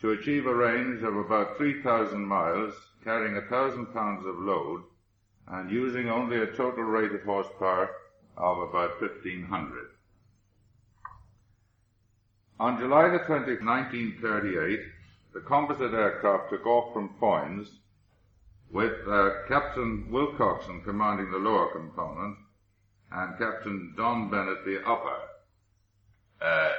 to 0.00 0.10
achieve 0.12 0.46
a 0.46 0.54
range 0.54 1.02
of 1.02 1.16
about 1.16 1.56
3,000 1.56 2.24
miles, 2.24 2.74
carrying 3.04 3.36
a 3.36 3.48
thousand 3.48 3.86
pounds 3.86 4.24
of 4.24 4.38
load, 4.38 4.82
and 5.48 5.70
using 5.70 6.08
only 6.08 6.38
a 6.38 6.46
total 6.46 6.84
rate 6.84 7.12
of 7.12 7.22
horsepower 7.22 7.90
of 8.36 8.58
about 8.58 9.00
1,500. 9.00 9.86
On 12.60 12.78
July 12.78 13.08
the 13.08 13.18
20th, 13.20 13.64
1938, 13.64 14.80
the 15.34 15.40
composite 15.40 15.92
aircraft 15.92 16.50
took 16.50 16.66
off 16.66 16.92
from 16.92 17.14
Foynes 17.20 17.68
with 18.72 18.92
uh, 19.08 19.30
Captain 19.48 20.08
Wilcockson 20.10 20.84
commanding 20.84 21.30
the 21.30 21.38
lower 21.38 21.72
component 21.72 22.36
and 23.12 23.38
Captain 23.38 23.94
Don 23.96 24.30
Bennett 24.30 24.64
the 24.64 24.80
upper. 24.86 25.16
Uh, 26.40 26.72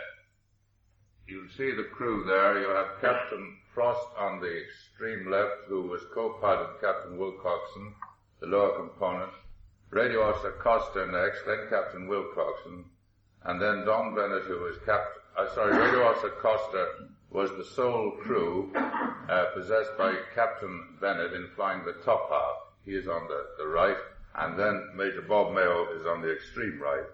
you'll 1.27 1.50
see 1.57 1.71
the 1.71 1.89
crew 1.91 2.24
there. 2.25 2.62
You 2.62 2.69
have 2.69 3.01
Captain 3.01 3.57
Frost 3.74 4.07
on 4.17 4.39
the 4.39 4.62
extreme 4.63 5.29
left, 5.29 5.67
who 5.67 5.83
was 5.83 6.01
co-pilot 6.13 6.60
of 6.60 6.81
Captain 6.81 7.17
Wilcockson, 7.17 7.93
the 8.39 8.48
lower 8.48 8.77
component. 8.77 9.31
Radio 9.89 10.24
Officer 10.24 10.53
Costa 10.63 11.05
next, 11.07 11.45
then 11.45 11.67
Captain 11.69 12.07
Wilcockson, 12.07 12.83
and 13.43 13.62
then 13.62 13.86
Don 13.86 14.15
Bennett, 14.15 14.43
who 14.43 14.60
was 14.60 14.77
Captain, 14.86 15.21
uh, 15.38 15.53
sorry, 15.53 15.77
Radio 15.77 16.07
Officer 16.07 16.29
Costa 16.41 16.88
was 17.32 17.50
the 17.52 17.66
sole 17.76 18.12
crew 18.22 18.72
uh, 18.76 19.46
possessed 19.56 19.98
by 19.98 20.14
Captain 20.36 20.98
Bennett 21.00 21.34
in 21.34 21.48
flying 21.56 21.84
the 21.86 22.04
top 22.04 22.30
half. 22.30 22.56
He 22.86 22.92
is 22.92 23.08
on 23.08 23.28
the, 23.28 23.46
the 23.58 23.68
right, 23.68 23.98
and 24.36 24.60
then 24.60 24.90
Major 24.96 25.22
Bob 25.22 25.54
Mayo 25.54 25.88
is 25.96 26.06
on 26.06 26.22
the 26.22 26.32
extreme 26.32 26.80
right. 26.82 27.06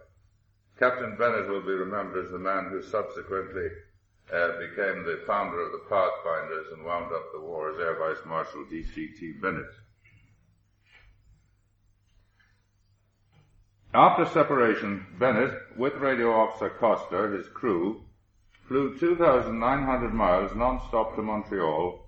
Captain 0.80 1.16
Bennett 1.18 1.50
will 1.50 1.62
be 1.62 1.72
remembered 1.72 2.26
as 2.26 2.32
the 2.32 2.40
man 2.40 2.70
who 2.72 2.82
subsequently 2.82 3.68
uh, 4.34 4.52
became 4.60 5.04
the 5.04 5.22
founder 5.26 5.62
of 5.62 5.72
the 5.72 5.86
Pathfinders 5.90 6.68
and 6.74 6.84
wound 6.84 7.14
up 7.14 7.32
the 7.34 7.42
war 7.42 7.72
as 7.72 7.80
Air 7.80 7.98
Vice 7.98 8.26
Marshal 8.26 8.66
D.C.T. 8.70 9.34
Bennett. 9.42 9.66
After 13.94 14.26
separation, 14.26 15.06
Bennett, 15.18 15.54
with 15.78 15.94
Radio 15.96 16.32
Officer 16.32 16.70
Costa, 16.70 17.30
his 17.36 17.48
crew, 17.48 18.02
flew 18.68 18.98
2,900 18.98 20.14
miles 20.14 20.56
non-stop 20.56 21.16
to 21.16 21.22
Montreal, 21.22 22.06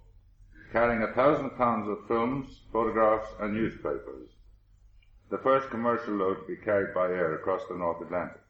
carrying 0.73 1.01
a 1.01 1.13
thousand 1.13 1.51
pounds 1.51 1.87
of 1.87 2.07
films, 2.07 2.61
photographs, 2.71 3.29
and 3.39 3.53
newspapers. 3.53 4.29
The 5.29 5.37
first 5.37 5.69
commercial 5.69 6.15
load 6.15 6.35
to 6.41 6.47
be 6.47 6.57
carried 6.57 6.93
by 6.93 7.05
air 7.05 7.35
across 7.35 7.61
the 7.69 7.77
North 7.77 8.01
Atlantic. 8.01 8.41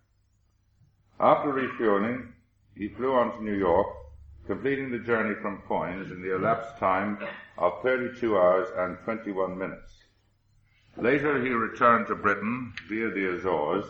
After 1.20 1.52
refueling, 1.52 2.34
he 2.76 2.90
flew 2.90 3.14
on 3.14 3.38
to 3.38 3.44
New 3.44 3.58
York, 3.58 3.88
completing 4.48 4.90
the 4.90 5.00
journey 5.00 5.36
from 5.42 5.62
Foynes 5.68 6.12
in 6.12 6.22
the 6.22 6.36
elapsed 6.36 6.80
time 6.80 7.20
of 7.58 7.84
32 7.84 8.38
hours 8.38 8.70
and 8.76 8.98
21 9.04 9.58
minutes. 9.58 9.94
Later 10.98 11.42
he 11.42 11.50
returned 11.50 12.08
to 12.08 12.16
Britain 12.16 12.74
via 12.88 13.10
the 13.12 13.36
Azores, 13.36 13.86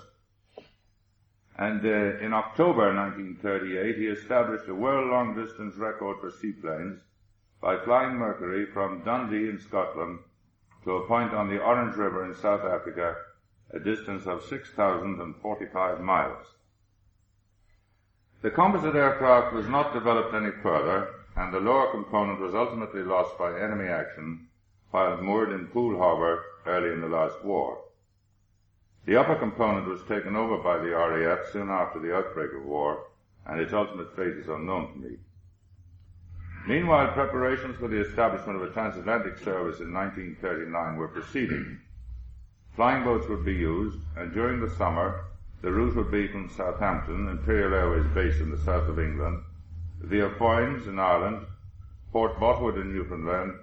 and 1.60 1.86
uh, 1.86 2.18
in 2.26 2.32
October 2.32 2.96
1938, 2.96 3.98
he 3.98 4.06
established 4.08 4.70
a 4.70 4.74
world 4.74 5.12
long 5.12 5.36
distance 5.36 5.76
record 5.76 6.16
for 6.22 6.32
seaplanes 6.32 7.02
by 7.62 7.76
flying 7.84 8.16
Mercury 8.16 8.66
from 8.66 9.04
Dundee 9.04 9.50
in 9.50 9.60
Scotland 9.60 10.20
to 10.86 10.92
a 10.94 11.06
point 11.06 11.34
on 11.34 11.50
the 11.50 11.62
Orange 11.62 11.98
River 11.98 12.26
in 12.26 12.34
South 12.34 12.64
Africa 12.64 13.14
a 13.74 13.80
distance 13.80 14.26
of 14.26 14.42
6,045 14.46 16.00
miles. 16.00 16.46
The 18.42 18.52
composite 18.52 18.96
aircraft 18.96 19.54
was 19.54 19.68
not 19.68 19.94
developed 19.94 20.34
any 20.34 20.52
further, 20.64 21.10
and 21.36 21.54
the 21.54 21.60
lower 21.60 21.92
component 21.92 22.40
was 22.40 22.56
ultimately 22.56 23.04
lost 23.04 23.38
by 23.38 23.60
enemy 23.60 23.90
action 23.90 24.48
while 24.92 25.22
moored 25.22 25.52
in 25.52 25.68
Poole 25.68 25.98
Harbour 25.98 26.42
early 26.66 26.94
in 26.94 27.02
the 27.02 27.10
last 27.10 27.44
war. 27.44 27.80
The 29.06 29.16
upper 29.16 29.36
component 29.36 29.88
was 29.88 30.04
taken 30.04 30.36
over 30.36 30.58
by 30.58 30.78
the 30.78 30.90
RAF 30.90 31.52
soon 31.52 31.70
after 31.70 32.00
the 32.00 32.16
outbreak 32.16 32.54
of 32.54 32.66
war, 32.66 33.08
and 33.46 33.60
its 33.60 33.74
ultimate 33.74 34.16
fate 34.16 34.38
is 34.38 34.50
unknown 34.50 34.94
to 34.94 35.00
me. 35.00 35.18
Meanwhile, 36.68 37.14
preparations 37.14 37.78
for 37.78 37.88
the 37.88 38.02
establishment 38.02 38.62
of 38.62 38.70
a 38.70 38.74
transatlantic 38.74 39.38
service 39.38 39.80
in 39.80 39.94
1939 39.94 40.98
were 40.98 41.08
proceeding. 41.08 41.80
Flying 42.76 43.04
boats 43.04 43.28
would 43.28 43.44
be 43.44 43.56
used, 43.56 43.98
and 44.16 44.34
during 44.34 44.60
the 44.60 44.70
summer, 44.70 45.26
the 45.62 45.72
route 45.72 45.96
would 45.96 46.12
be 46.12 46.28
from 46.28 46.50
Southampton, 46.50 47.28
Imperial 47.28 47.74
Airways 47.74 48.08
base 48.14 48.40
in 48.40 48.52
the 48.52 48.58
south 48.58 48.88
of 48.88 49.00
England, 49.00 49.44
via 50.02 50.30
Foynes 50.32 50.88
in 50.88 51.00
Ireland, 51.00 51.46
Port 52.12 52.40
Botwood 52.40 52.80
in 52.80 52.94
Newfoundland, 52.94 53.54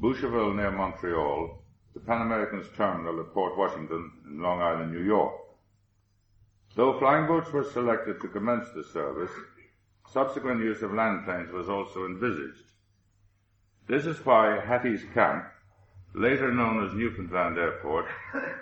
Boucherville 0.00 0.54
near 0.54 0.70
Montreal, 0.70 1.63
the 1.94 2.00
Pan 2.00 2.22
American's 2.22 2.66
terminal 2.76 3.20
at 3.20 3.32
Port 3.32 3.56
Washington 3.56 4.10
in 4.26 4.42
Long 4.42 4.60
Island, 4.60 4.92
New 4.92 5.04
York. 5.04 5.32
Though 6.74 6.98
flying 6.98 7.28
boats 7.28 7.52
were 7.52 7.62
selected 7.62 8.20
to 8.20 8.28
commence 8.28 8.66
the 8.74 8.82
service, 8.82 9.30
subsequent 10.08 10.60
use 10.60 10.82
of 10.82 10.92
land 10.92 11.24
planes 11.24 11.52
was 11.52 11.68
also 11.68 12.04
envisaged. 12.04 12.72
This 13.86 14.06
is 14.06 14.26
why 14.26 14.58
Hattie's 14.58 15.04
Camp, 15.14 15.44
later 16.14 16.52
known 16.52 16.84
as 16.84 16.94
Newfoundland 16.94 17.58
Airport, 17.58 18.06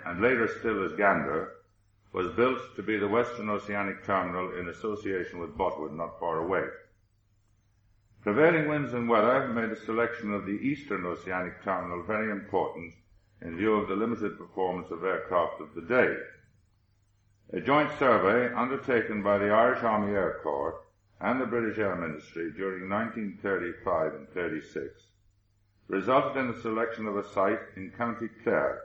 and 0.05 0.21
later 0.21 0.47
still 0.59 0.85
as 0.85 0.93
Gander, 0.93 1.53
was 2.11 2.35
built 2.35 2.59
to 2.75 2.83
be 2.83 2.97
the 2.97 3.07
Western 3.07 3.49
Oceanic 3.49 4.05
Terminal 4.05 4.59
in 4.59 4.67
association 4.69 5.39
with 5.39 5.57
Botwood 5.57 5.95
not 5.95 6.19
far 6.19 6.37
away. 6.37 6.65
Prevailing 8.21 8.69
winds 8.69 8.93
and 8.93 9.09
weather 9.09 9.47
made 9.47 9.71
the 9.71 9.75
selection 9.75 10.33
of 10.33 10.45
the 10.45 10.51
Eastern 10.51 11.03
Oceanic 11.05 11.63
Terminal 11.63 12.03
very 12.03 12.31
important 12.31 12.93
in 13.43 13.57
view 13.57 13.73
of 13.73 13.89
the 13.89 13.95
limited 13.95 14.37
performance 14.37 14.89
of 14.91 15.03
aircraft 15.03 15.61
of 15.61 15.75
the 15.75 15.81
day. 15.81 16.15
A 17.51 17.61
joint 17.61 17.91
survey 17.99 18.53
undertaken 18.53 19.21
by 19.21 19.37
the 19.37 19.51
Irish 19.51 19.83
Army 19.83 20.13
Air 20.13 20.39
Corps 20.41 20.79
and 21.19 21.39
the 21.39 21.45
British 21.45 21.77
Air 21.77 21.95
Ministry 21.95 22.51
during 22.51 22.89
1935 22.89 24.13
and 24.13 24.29
36 24.29 25.03
resulted 25.87 26.37
in 26.37 26.51
the 26.51 26.61
selection 26.61 27.05
of 27.05 27.17
a 27.17 27.27
site 27.33 27.59
in 27.75 27.91
County 27.91 28.29
Clare 28.43 28.81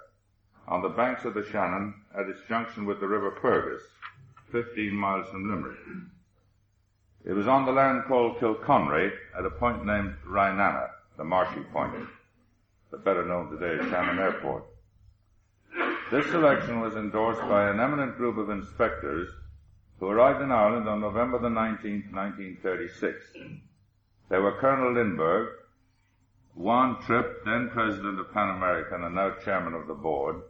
on 0.66 0.82
the 0.82 0.88
banks 0.88 1.24
of 1.24 1.34
the 1.34 1.44
Shannon 1.44 1.94
at 2.14 2.28
its 2.28 2.40
junction 2.48 2.84
with 2.84 3.00
the 3.00 3.08
River 3.08 3.34
Fergus, 3.40 3.82
15 4.52 4.92
miles 4.92 5.28
from 5.28 5.48
Limerick. 5.48 5.78
It 7.24 7.32
was 7.32 7.48
on 7.48 7.64
the 7.64 7.72
land 7.72 8.04
called 8.06 8.38
Kilconry 8.38 9.12
at 9.36 9.46
a 9.46 9.50
point 9.50 9.86
named 9.86 10.16
Rineanna, 10.26 10.90
the 11.16 11.24
marshy 11.24 11.60
point, 11.72 11.94
but 12.90 13.04
better 13.04 13.24
known 13.24 13.50
today 13.50 13.82
as 13.82 13.90
Shannon 13.90 14.18
Airport. 14.18 14.64
This 16.10 16.26
selection 16.26 16.80
was 16.80 16.94
endorsed 16.96 17.42
by 17.42 17.68
an 17.68 17.80
eminent 17.80 18.16
group 18.16 18.38
of 18.38 18.48
inspectors 18.48 19.28
who 20.00 20.06
arrived 20.06 20.42
in 20.42 20.50
Ireland 20.50 20.88
on 20.88 21.00
November 21.00 21.38
the 21.38 21.48
19th, 21.48 22.12
1936. 22.12 23.16
They 24.30 24.38
were 24.38 24.58
Colonel 24.58 24.94
Lindbergh, 24.94 25.48
Juan 26.54 27.00
Trippe, 27.02 27.44
then 27.44 27.70
president 27.70 28.18
of 28.18 28.32
Pan 28.32 28.56
American 28.56 29.04
and 29.04 29.14
now 29.14 29.34
chairman 29.44 29.74
of 29.74 29.86
the 29.86 29.94
board, 29.94 30.42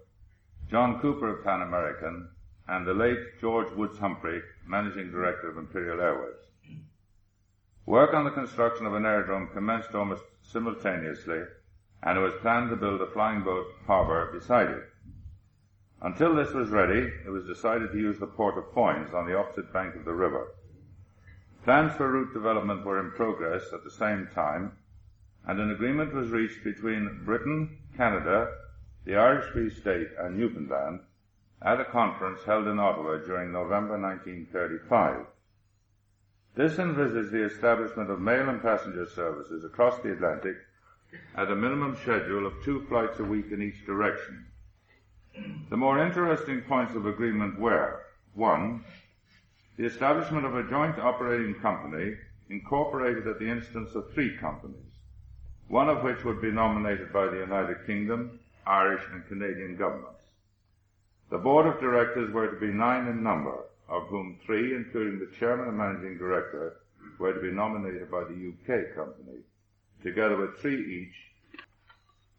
John 0.70 1.00
Cooper 1.00 1.38
of 1.38 1.44
Pan 1.44 1.62
American, 1.62 2.28
and 2.68 2.86
the 2.86 2.94
late 2.94 3.40
George 3.40 3.72
Woods 3.72 3.98
Humphery, 3.98 4.42
managing 4.66 5.10
director 5.10 5.50
of 5.50 5.58
Imperial 5.58 6.00
Airways. 6.00 6.36
Work 7.86 8.12
on 8.14 8.24
the 8.24 8.30
construction 8.30 8.84
of 8.84 8.94
an 8.94 9.06
aerodrome 9.06 9.48
commenced 9.54 9.94
almost 9.94 10.22
simultaneously, 10.42 11.40
and 12.02 12.16
it 12.18 12.20
was 12.20 12.34
planned 12.40 12.70
to 12.70 12.76
build 12.76 13.00
a 13.00 13.10
flying 13.10 13.42
boat 13.42 13.66
harbour 13.86 14.30
beside 14.32 14.68
it. 14.68 14.84
Until 16.00 16.34
this 16.34 16.52
was 16.52 16.68
ready, 16.68 17.12
it 17.26 17.30
was 17.30 17.44
decided 17.44 17.90
to 17.90 17.98
use 17.98 18.18
the 18.18 18.26
port 18.26 18.56
of 18.56 18.72
Foynes 18.72 19.12
on 19.12 19.26
the 19.26 19.36
opposite 19.36 19.72
bank 19.72 19.96
of 19.96 20.04
the 20.04 20.12
river. 20.12 20.48
Plans 21.64 21.92
for 21.94 22.10
route 22.10 22.32
development 22.32 22.84
were 22.84 23.00
in 23.00 23.10
progress 23.10 23.72
at 23.72 23.82
the 23.82 23.90
same 23.90 24.28
time, 24.34 24.72
and 25.46 25.58
an 25.58 25.72
agreement 25.72 26.14
was 26.14 26.30
reached 26.30 26.62
between 26.62 27.22
Britain, 27.24 27.78
Canada, 27.96 28.48
the 29.04 29.16
Irish 29.16 29.50
Free 29.52 29.70
State, 29.70 30.08
and 30.18 30.36
Newfoundland 30.36 31.00
at 31.60 31.80
a 31.80 31.84
conference 31.84 32.44
held 32.44 32.68
in 32.68 32.78
Ottawa 32.78 33.16
during 33.18 33.50
November 33.50 33.98
1935. 33.98 35.26
This 36.54 36.78
envisaged 36.78 37.32
the 37.32 37.44
establishment 37.44 38.10
of 38.10 38.20
mail 38.20 38.48
and 38.48 38.62
passenger 38.62 39.06
services 39.06 39.64
across 39.64 40.00
the 40.00 40.12
Atlantic 40.12 40.56
at 41.36 41.50
a 41.50 41.56
minimum 41.56 41.96
schedule 42.02 42.46
of 42.46 42.62
two 42.64 42.84
flights 42.88 43.18
a 43.18 43.24
week 43.24 43.46
in 43.50 43.62
each 43.62 43.86
direction. 43.86 44.46
The 45.70 45.76
more 45.76 46.04
interesting 46.04 46.62
points 46.62 46.94
of 46.94 47.06
agreement 47.06 47.58
were, 47.58 48.02
one, 48.34 48.84
the 49.76 49.86
establishment 49.86 50.44
of 50.44 50.56
a 50.56 50.68
joint 50.68 50.98
operating 50.98 51.54
company 51.54 52.16
incorporated 52.50 53.26
at 53.26 53.38
the 53.38 53.48
instance 53.48 53.94
of 53.94 54.12
three 54.12 54.36
companies, 54.36 54.92
one 55.68 55.88
of 55.88 56.02
which 56.02 56.24
would 56.24 56.40
be 56.40 56.50
nominated 56.50 57.12
by 57.12 57.26
the 57.26 57.38
United 57.38 57.86
Kingdom, 57.86 58.40
Irish 58.66 59.02
and 59.12 59.26
Canadian 59.28 59.76
governments. 59.76 60.18
The 61.30 61.38
board 61.38 61.66
of 61.66 61.80
directors 61.80 62.32
were 62.32 62.48
to 62.48 62.58
be 62.58 62.72
nine 62.72 63.06
in 63.06 63.22
number, 63.22 63.64
of 63.88 64.08
whom 64.08 64.38
three, 64.44 64.74
including 64.74 65.18
the 65.18 65.30
chairman 65.38 65.68
and 65.68 65.78
managing 65.78 66.18
director, 66.18 66.78
were 67.18 67.32
to 67.32 67.40
be 67.40 67.52
nominated 67.52 68.10
by 68.10 68.24
the 68.24 68.52
UK 68.52 68.94
company, 68.94 69.38
together 70.02 70.36
with 70.36 70.58
three 70.58 70.80
each 71.02 71.14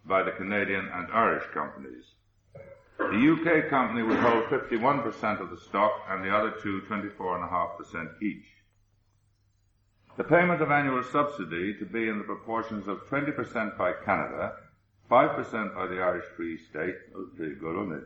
by 0.05 0.23
the 0.23 0.31
Canadian 0.31 0.87
and 0.93 1.11
Irish 1.11 1.45
companies. 1.53 2.05
The 2.97 3.05
UK 3.61 3.69
company 3.69 4.03
would 4.03 4.19
hold 4.19 4.45
51% 4.45 5.41
of 5.41 5.49
the 5.49 5.57
stock 5.57 5.91
and 6.09 6.23
the 6.23 6.35
other 6.35 6.51
two 6.61 6.81
24.5% 6.89 8.21
each. 8.21 8.45
The 10.17 10.23
payment 10.23 10.61
of 10.61 10.71
annual 10.71 11.03
subsidy 11.03 11.75
to 11.79 11.85
be 11.85 12.09
in 12.09 12.17
the 12.17 12.25
proportions 12.25 12.87
of 12.87 13.07
20% 13.09 13.77
by 13.77 13.93
Canada 14.03 14.53
5% 15.09 15.75
by 15.75 15.87
the 15.87 16.01
Irish 16.01 16.25
Free 16.35 16.57
State, 16.69 16.95
oh, 17.15 17.27
pretty 17.35 17.55
good, 17.55 17.81
isn't 17.81 17.97
it? 17.97 18.03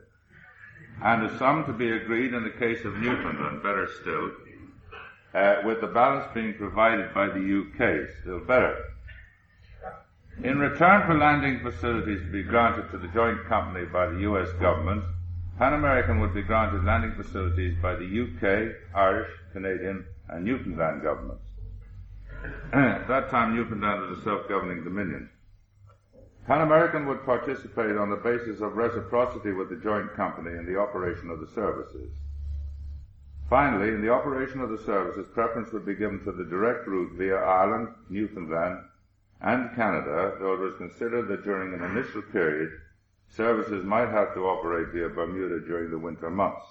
And 1.03 1.23
a 1.25 1.37
sum 1.37 1.65
to 1.65 1.73
be 1.73 1.91
agreed 1.91 2.33
in 2.33 2.43
the 2.43 2.49
case 2.49 2.85
of 2.85 2.95
Newfoundland, 2.95 3.61
better 3.61 3.89
still, 4.01 4.31
uh, 5.33 5.61
with 5.65 5.81
the 5.81 5.87
balance 5.87 6.25
being 6.33 6.53
provided 6.53 7.13
by 7.13 7.27
the 7.27 7.39
UK, 7.41 8.09
still 8.21 8.39
better. 8.39 8.92
In 10.41 10.57
return 10.57 11.05
for 11.05 11.17
landing 11.17 11.59
facilities 11.59 12.21
to 12.21 12.31
be 12.31 12.43
granted 12.43 12.89
to 12.91 12.97
the 12.97 13.07
joint 13.09 13.45
company 13.45 13.85
by 13.85 14.07
the 14.07 14.21
US 14.21 14.51
government, 14.53 15.03
Pan 15.59 15.73
American 15.73 16.19
would 16.19 16.33
be 16.33 16.41
granted 16.41 16.83
landing 16.83 17.13
facilities 17.13 17.77
by 17.81 17.95
the 17.95 18.05
UK, 18.05 18.75
Irish, 18.95 19.29
Canadian, 19.51 20.05
and 20.29 20.43
Newfoundland 20.43 21.03
governments. 21.03 21.45
At 22.73 23.07
that 23.07 23.29
time, 23.29 23.55
Newfoundland 23.55 24.09
was 24.09 24.19
a 24.19 24.23
self-governing 24.23 24.83
dominion. 24.83 25.29
Pan 26.47 26.61
American 26.61 27.05
would 27.05 27.23
participate 27.23 27.95
on 27.95 28.09
the 28.09 28.17
basis 28.17 28.59
of 28.59 28.75
reciprocity 28.75 29.53
with 29.53 29.69
the 29.69 29.77
joint 29.77 30.13
company 30.15 30.57
in 30.57 30.65
the 30.65 30.77
operation 30.77 31.29
of 31.29 31.39
the 31.39 31.47
services. 31.47 32.11
Finally, 33.49 33.89
in 33.89 34.01
the 34.01 34.09
operation 34.09 34.59
of 34.59 34.71
the 34.71 34.83
services, 34.83 35.27
preference 35.33 35.71
would 35.71 35.85
be 35.85 35.95
given 35.95 36.19
to 36.25 36.31
the 36.31 36.43
direct 36.43 36.87
route 36.87 37.13
via 37.13 37.35
Ireland, 37.35 37.89
Newfoundland, 38.09 38.79
and 39.43 39.75
Canada, 39.75 40.35
though 40.39 40.53
it 40.53 40.59
was 40.59 40.77
considered 40.77 41.27
that 41.27 41.43
during 41.43 41.73
an 41.73 41.83
initial 41.83 42.21
period, 42.21 42.71
services 43.27 43.83
might 43.83 44.07
have 44.09 44.33
to 44.33 44.47
operate 44.47 44.93
via 44.93 45.09
Bermuda 45.09 45.59
during 45.67 45.91
the 45.91 45.99
winter 45.99 46.29
months. 46.29 46.65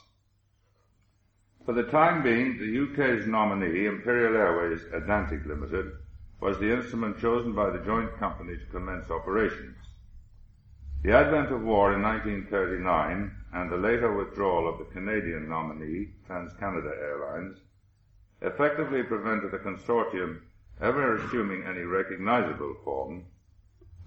For 1.66 1.74
the 1.74 1.85
time 1.85 2.22
being, 2.22 2.58
the 2.58 2.82
UK's 2.82 3.26
nominee, 3.26 3.87
Imperial 3.87 4.37
Airways 4.37 4.82
Atlantic 4.92 5.44
Limited, 5.44 5.92
was 6.40 6.58
the 6.58 6.72
instrument 6.72 7.20
chosen 7.20 7.52
by 7.52 7.70
the 7.70 7.85
joint 7.85 8.18
company 8.18 8.56
to 8.56 8.72
commence 8.72 9.11
operations. 9.11 9.76
The 11.02 11.12
advent 11.12 11.52
of 11.52 11.62
war 11.62 11.92
in 11.92 12.02
1939 12.02 13.30
and 13.52 13.70
the 13.70 13.76
later 13.76 14.12
withdrawal 14.16 14.68
of 14.68 14.78
the 14.78 14.92
Canadian 14.92 15.48
nominee, 15.48 16.14
TransCanada 16.28 16.96
Airlines, 16.96 17.58
effectively 18.40 19.02
prevented 19.02 19.50
the 19.50 19.58
consortium 19.58 20.40
ever 20.82 21.16
assuming 21.16 21.62
any 21.64 21.82
recognizable 21.82 22.74
form. 22.84 23.24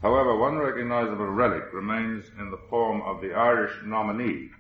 However, 0.02 0.38
one 0.38 0.58
recognizable 0.58 1.28
relic 1.28 1.74
remains 1.74 2.26
in 2.38 2.52
the 2.52 2.62
form 2.70 3.02
of 3.02 3.22
the 3.22 3.34
Irish 3.34 3.74
nominee, 3.84 4.52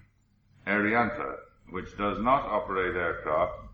Aer 0.65 0.81
Rianta, 0.81 1.35
which 1.69 1.97
does 1.97 2.19
not 2.19 2.45
operate 2.45 2.95
aircraft 2.95 3.65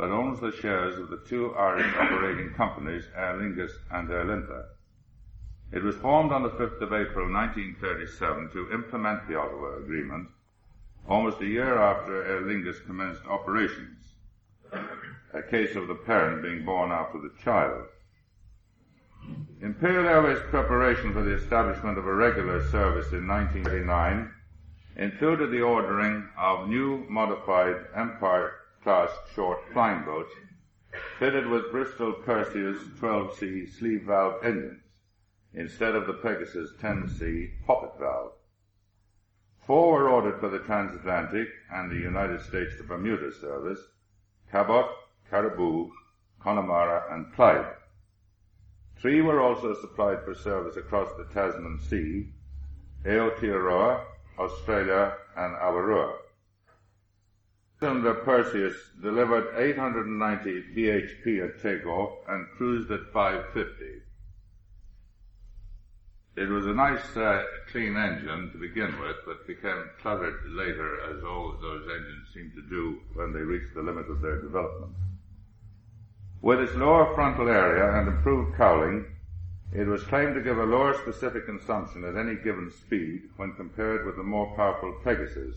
but 0.00 0.10
owns 0.10 0.40
the 0.40 0.50
shares 0.50 0.98
of 0.98 1.10
the 1.10 1.20
two 1.28 1.54
Irish 1.54 1.94
operating 1.94 2.54
companies, 2.54 3.04
Aer 3.14 3.34
Lingus 3.34 3.72
and 3.90 4.10
Aer 4.10 4.24
Linte. 4.24 4.64
It 5.72 5.82
was 5.82 5.94
formed 5.96 6.32
on 6.32 6.42
the 6.42 6.48
5th 6.48 6.80
of 6.80 6.94
April 6.94 7.30
1937 7.30 8.48
to 8.52 8.72
implement 8.72 9.28
the 9.28 9.36
Ottawa 9.36 9.76
Agreement, 9.76 10.30
almost 11.06 11.42
a 11.42 11.46
year 11.46 11.76
after 11.76 12.24
Aer 12.24 12.40
Lingus 12.40 12.82
commenced 12.86 13.26
operations, 13.26 14.14
a 15.32 15.42
case 15.42 15.76
of 15.76 15.88
the 15.88 15.94
parent 15.94 16.42
being 16.42 16.64
born 16.64 16.90
after 16.90 17.18
the 17.18 17.32
child. 17.42 17.86
Imperial 19.60 20.08
Airways' 20.08 20.42
preparation 20.50 21.12
for 21.12 21.22
the 21.22 21.34
establishment 21.34 21.98
of 21.98 22.06
a 22.06 22.14
regular 22.14 22.66
service 22.70 23.12
in 23.12 23.28
1939 23.28 24.32
included 24.96 25.50
the 25.50 25.60
ordering 25.60 26.28
of 26.38 26.68
new 26.68 27.04
modified 27.08 27.76
Empire 27.94 28.52
class 28.82 29.10
short 29.34 29.60
flying 29.72 30.04
boats 30.04 30.32
fitted 31.18 31.46
with 31.46 31.70
Bristol 31.70 32.12
Perseus 32.12 32.78
12C 32.98 33.78
sleeve 33.78 34.04
valve 34.06 34.44
engines 34.44 34.82
instead 35.54 35.94
of 35.94 36.06
the 36.06 36.14
Pegasus 36.14 36.70
10C 36.80 37.50
poppet 37.66 37.98
valve. 37.98 38.32
Four 39.66 39.92
were 39.92 40.08
ordered 40.08 40.40
for 40.40 40.48
the 40.48 40.58
transatlantic 40.60 41.48
and 41.72 41.90
the 41.90 41.96
United 41.96 42.40
States 42.40 42.76
to 42.78 42.84
Bermuda 42.84 43.32
service, 43.32 43.80
Cabot, 44.50 44.86
Caribou, 45.30 45.90
Connemara, 46.40 47.14
and 47.14 47.32
Clyde. 47.34 47.76
Three 49.00 49.22
were 49.22 49.40
also 49.40 49.74
supplied 49.80 50.24
for 50.24 50.34
service 50.34 50.76
across 50.76 51.08
the 51.16 51.24
Tasman 51.32 51.78
Sea, 51.88 52.28
Aotearoa, 53.04 54.04
Australia, 54.38 55.14
and 55.36 55.56
Avarua. 55.56 56.16
The 57.80 58.20
Perseus 58.24 58.76
delivered 59.00 59.54
890 59.56 60.64
bhp 60.76 61.44
at 61.48 61.62
takeoff 61.62 62.12
and 62.28 62.46
cruised 62.56 62.90
at 62.90 63.10
550. 63.10 64.02
It 66.36 66.48
was 66.48 66.66
a 66.66 66.74
nice, 66.74 67.16
uh, 67.16 67.44
clean 67.70 67.96
engine 67.96 68.50
to 68.52 68.58
begin 68.58 68.98
with, 69.00 69.16
but 69.26 69.46
became 69.46 69.90
cluttered 70.00 70.40
later, 70.46 71.00
as 71.10 71.24
all 71.24 71.56
those 71.60 71.88
engines 71.88 72.28
seem 72.34 72.52
to 72.54 72.62
do 72.68 73.00
when 73.14 73.32
they 73.32 73.40
reach 73.40 73.72
the 73.74 73.82
limit 73.82 74.10
of 74.10 74.20
their 74.20 74.40
development. 74.40 74.92
With 76.42 76.60
its 76.60 76.74
lower 76.74 77.14
frontal 77.14 77.48
area 77.48 77.98
and 77.98 78.08
improved 78.08 78.56
cowling, 78.56 79.04
it 79.72 79.86
was 79.86 80.04
claimed 80.04 80.34
to 80.34 80.42
give 80.42 80.58
a 80.58 80.64
lower 80.64 80.94
specific 80.94 81.44
consumption 81.44 82.02
at 82.04 82.16
any 82.16 82.34
given 82.34 82.70
speed 82.70 83.28
when 83.36 83.52
compared 83.52 84.06
with 84.06 84.16
the 84.16 84.22
more 84.22 84.54
powerful 84.56 84.98
Pegasus. 85.04 85.56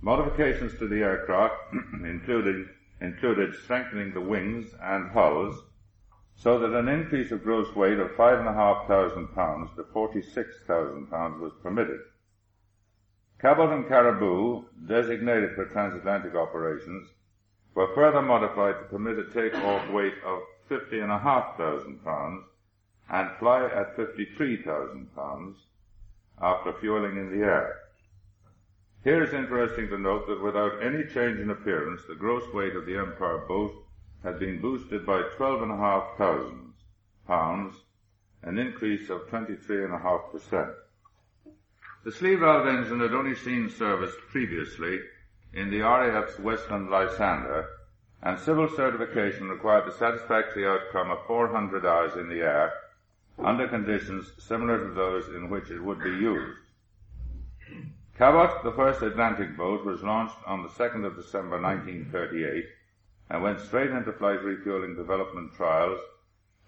Modifications 0.00 0.76
to 0.78 0.88
the 0.88 1.02
aircraft 1.02 1.54
included, 2.04 2.68
included 3.00 3.54
strengthening 3.54 4.12
the 4.12 4.20
wings 4.20 4.74
and 4.82 5.10
hulls 5.10 5.62
so 6.34 6.58
that 6.58 6.76
an 6.76 6.88
increase 6.88 7.30
of 7.30 7.42
gross 7.42 7.74
weight 7.74 7.98
of 7.98 8.14
5,500 8.16 9.34
pounds 9.34 9.70
to 9.76 9.84
46,000 9.92 11.06
pounds 11.06 11.40
was 11.40 11.52
permitted. 11.62 12.00
Cabot 13.40 13.70
and 13.70 13.86
Caribou, 13.86 14.64
designated 14.86 15.54
for 15.54 15.64
transatlantic 15.66 16.34
operations, 16.34 17.08
were 17.74 17.94
further 17.94 18.22
modified 18.22 18.78
to 18.78 18.84
permit 18.88 19.18
a 19.18 19.24
take-off 19.32 19.90
weight 19.90 20.14
of 20.24 20.40
50,500 20.68 22.04
pounds 22.04 22.44
and 23.10 23.30
fly 23.38 23.64
at 23.64 23.96
53,000 23.96 25.14
pounds 25.14 25.56
after 26.40 26.72
fueling 26.74 27.16
in 27.16 27.38
the 27.38 27.44
air. 27.44 27.80
Here 29.04 29.22
it's 29.22 29.32
interesting 29.32 29.88
to 29.88 29.98
note 29.98 30.26
that 30.26 30.42
without 30.42 30.82
any 30.82 31.04
change 31.04 31.38
in 31.38 31.50
appearance, 31.50 32.02
the 32.08 32.14
gross 32.14 32.42
weight 32.52 32.76
of 32.76 32.84
the 32.84 32.98
Empire 32.98 33.44
boat 33.46 33.72
had 34.22 34.38
been 34.38 34.60
boosted 34.60 35.06
by 35.06 35.22
12,500 35.36 36.74
pounds, 37.26 37.74
an 38.42 38.58
increase 38.58 39.08
of 39.08 39.28
23.5%. 39.28 40.74
The 42.04 42.12
sleeve 42.12 42.40
valve 42.40 42.66
engine 42.66 43.00
had 43.00 43.12
only 43.12 43.34
seen 43.34 43.70
service 43.70 44.14
previously 44.30 45.00
in 45.52 45.70
the 45.70 45.80
RAF's 45.80 46.38
Westland 46.38 46.90
Lysander, 46.90 47.66
and 48.22 48.38
civil 48.38 48.68
certification 48.68 49.48
required 49.48 49.86
the 49.86 49.96
satisfactory 49.96 50.66
outcome 50.66 51.10
of 51.10 51.24
400 51.26 51.86
hours 51.86 52.14
in 52.16 52.28
the 52.28 52.40
air 52.40 52.72
under 53.38 53.68
conditions 53.68 54.32
similar 54.38 54.78
to 54.78 54.92
those 54.94 55.28
in 55.28 55.48
which 55.48 55.70
it 55.70 55.82
would 55.82 56.02
be 56.02 56.10
used. 56.10 56.58
Cabot, 58.16 58.64
the 58.64 58.72
first 58.72 59.00
Atlantic 59.02 59.56
boat, 59.56 59.84
was 59.84 60.02
launched 60.02 60.36
on 60.44 60.62
the 60.62 60.68
2nd 60.68 61.06
of 61.06 61.14
December 61.14 61.60
1938 61.60 62.64
and 63.30 63.42
went 63.42 63.60
straight 63.60 63.90
into 63.90 64.12
flight 64.12 64.42
refueling 64.42 64.96
development 64.96 65.52
trials 65.54 66.00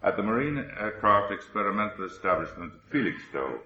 at 0.02 0.16
the 0.16 0.22
Marine 0.22 0.58
Aircraft 0.78 1.32
Experimental 1.32 2.04
Establishment 2.04 2.72
at 2.74 2.92
Felixstowe. 2.92 3.60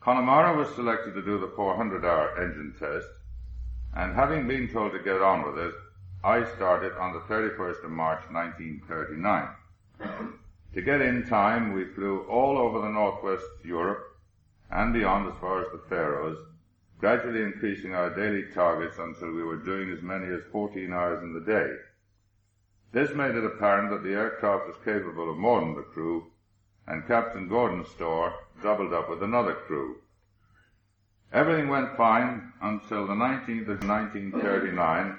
Connemara 0.00 0.54
was 0.54 0.74
selected 0.74 1.14
to 1.14 1.22
do 1.22 1.38
the 1.38 1.48
400-hour 1.48 2.38
engine 2.42 2.74
test, 2.78 3.08
and 3.96 4.14
having 4.14 4.48
been 4.48 4.68
told 4.68 4.92
to 4.92 4.98
get 4.98 5.22
on 5.22 5.46
with 5.46 5.58
it, 5.58 5.74
I 6.24 6.44
started 6.56 6.92
on 6.98 7.12
the 7.12 7.20
31st 7.20 7.84
of 7.84 7.90
March 7.90 8.22
1939. 8.30 9.48
To 10.74 10.82
get 10.82 11.00
in 11.00 11.26
time, 11.26 11.72
we 11.72 11.84
flew 11.84 12.20
all 12.22 12.58
over 12.58 12.80
the 12.80 12.88
northwest 12.88 13.44
Europe 13.62 14.16
and 14.70 14.92
beyond 14.92 15.28
as 15.30 15.38
far 15.40 15.60
as 15.60 15.70
the 15.70 15.82
Faroes, 15.88 16.38
gradually 16.98 17.42
increasing 17.42 17.94
our 17.94 18.10
daily 18.10 18.44
targets 18.52 18.98
until 18.98 19.32
we 19.32 19.44
were 19.44 19.56
doing 19.56 19.90
as 19.90 20.02
many 20.02 20.26
as 20.26 20.42
14 20.50 20.92
hours 20.92 21.22
in 21.22 21.32
the 21.32 21.40
day. 21.40 21.76
This 22.92 23.14
made 23.14 23.34
it 23.34 23.44
apparent 23.44 23.90
that 23.90 24.02
the 24.02 24.14
aircraft 24.14 24.66
was 24.66 24.76
capable 24.84 25.30
of 25.30 25.36
more 25.36 25.60
than 25.60 25.74
the 25.74 25.82
crew, 25.82 26.32
and 26.86 27.06
Captain 27.06 27.48
Gordon 27.48 27.84
Storr 27.84 28.32
doubled 28.62 28.92
up 28.92 29.08
with 29.08 29.22
another 29.22 29.54
crew. 29.54 29.96
Everything 31.32 31.68
went 31.68 31.96
fine 31.96 32.52
until 32.60 33.06
the 33.06 33.14
19th 33.14 33.68
of 33.68 33.84
1939, 33.88 35.18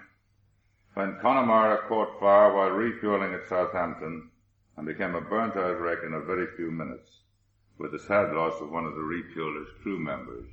when 0.94 1.20
Connemara 1.22 1.88
caught 1.88 2.20
fire 2.20 2.54
while 2.54 2.70
refueling 2.70 3.34
at 3.34 3.48
Southampton 3.50 4.30
and 4.78 4.88
became 4.88 5.16
a 5.16 5.22
burnt 5.22 5.56
out 5.58 5.80
wreck 5.80 6.00
in 6.06 6.14
a 6.14 6.22
very 6.22 6.48
few 6.56 6.72
minutes, 6.72 7.20
with 7.78 7.92
the 7.92 8.00
sad 8.00 8.34
loss 8.34 8.62
of 8.62 8.72
one 8.72 8.86
of 8.86 8.96
the 8.96 9.02
refueler's 9.02 9.68
crew 9.82 10.00
members. 10.00 10.46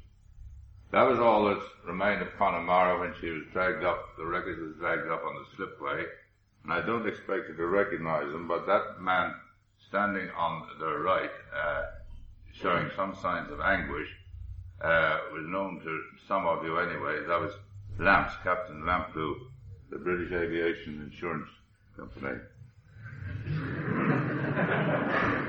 That 0.90 1.08
was 1.08 1.18
all 1.18 1.44
that 1.46 1.62
remained 1.86 2.22
of 2.22 2.36
Connemara 2.36 2.98
when 3.00 3.14
she 3.20 3.30
was 3.30 3.44
dragged 3.52 3.84
up, 3.84 4.16
the 4.18 4.26
wreckage 4.26 4.58
was 4.58 4.76
dragged 4.76 5.08
up 5.08 5.24
on 5.24 5.34
the 5.34 5.56
slipway, 5.56 6.04
and 6.64 6.72
I 6.72 6.80
don't 6.84 7.06
expect 7.06 7.48
you 7.48 7.56
to 7.56 7.66
recognize 7.66 8.32
him, 8.32 8.46
but 8.46 8.66
that 8.66 9.00
man 9.00 9.34
standing 9.88 10.28
on 10.36 10.66
the 10.78 10.98
right, 10.98 11.30
uh, 11.56 11.82
showing 12.52 12.90
some 12.94 13.14
signs 13.14 13.50
of 13.50 13.60
anguish, 13.60 14.08
uh, 14.82 15.18
was 15.32 15.46
known 15.46 15.80
to 15.80 16.02
some 16.26 16.46
of 16.46 16.64
you 16.64 16.78
anyway. 16.78 17.20
That 17.26 17.40
was 17.40 17.52
Lamps, 17.98 18.34
Captain 18.42 18.82
Lamplugh, 18.82 19.36
the 19.90 19.98
British 19.98 20.32
Aviation 20.32 21.10
Insurance 21.10 21.48
Company. 21.96 22.40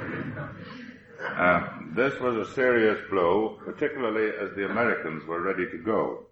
Uh, 1.23 1.67
this 1.95 2.19
was 2.19 2.35
a 2.35 2.53
serious 2.53 2.99
blow, 3.09 3.57
particularly 3.63 4.35
as 4.37 4.53
the 4.55 4.65
Americans 4.65 5.25
were 5.25 5.41
ready 5.41 5.69
to 5.71 5.77
go. 5.77 6.25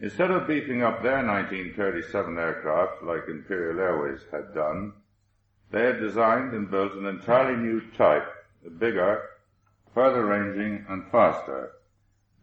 Instead 0.00 0.32
of 0.32 0.48
beefing 0.48 0.82
up 0.82 1.02
their 1.02 1.24
1937 1.24 2.38
aircraft 2.38 3.02
like 3.04 3.28
Imperial 3.28 3.78
Airways 3.78 4.20
had 4.32 4.52
done, 4.52 4.92
they 5.70 5.84
had 5.84 6.00
designed 6.00 6.52
and 6.52 6.70
built 6.70 6.92
an 6.94 7.06
entirely 7.06 7.56
new 7.56 7.80
type, 7.96 8.26
a 8.66 8.70
bigger, 8.70 9.22
further 9.94 10.24
ranging, 10.24 10.84
and 10.88 11.04
faster, 11.10 11.72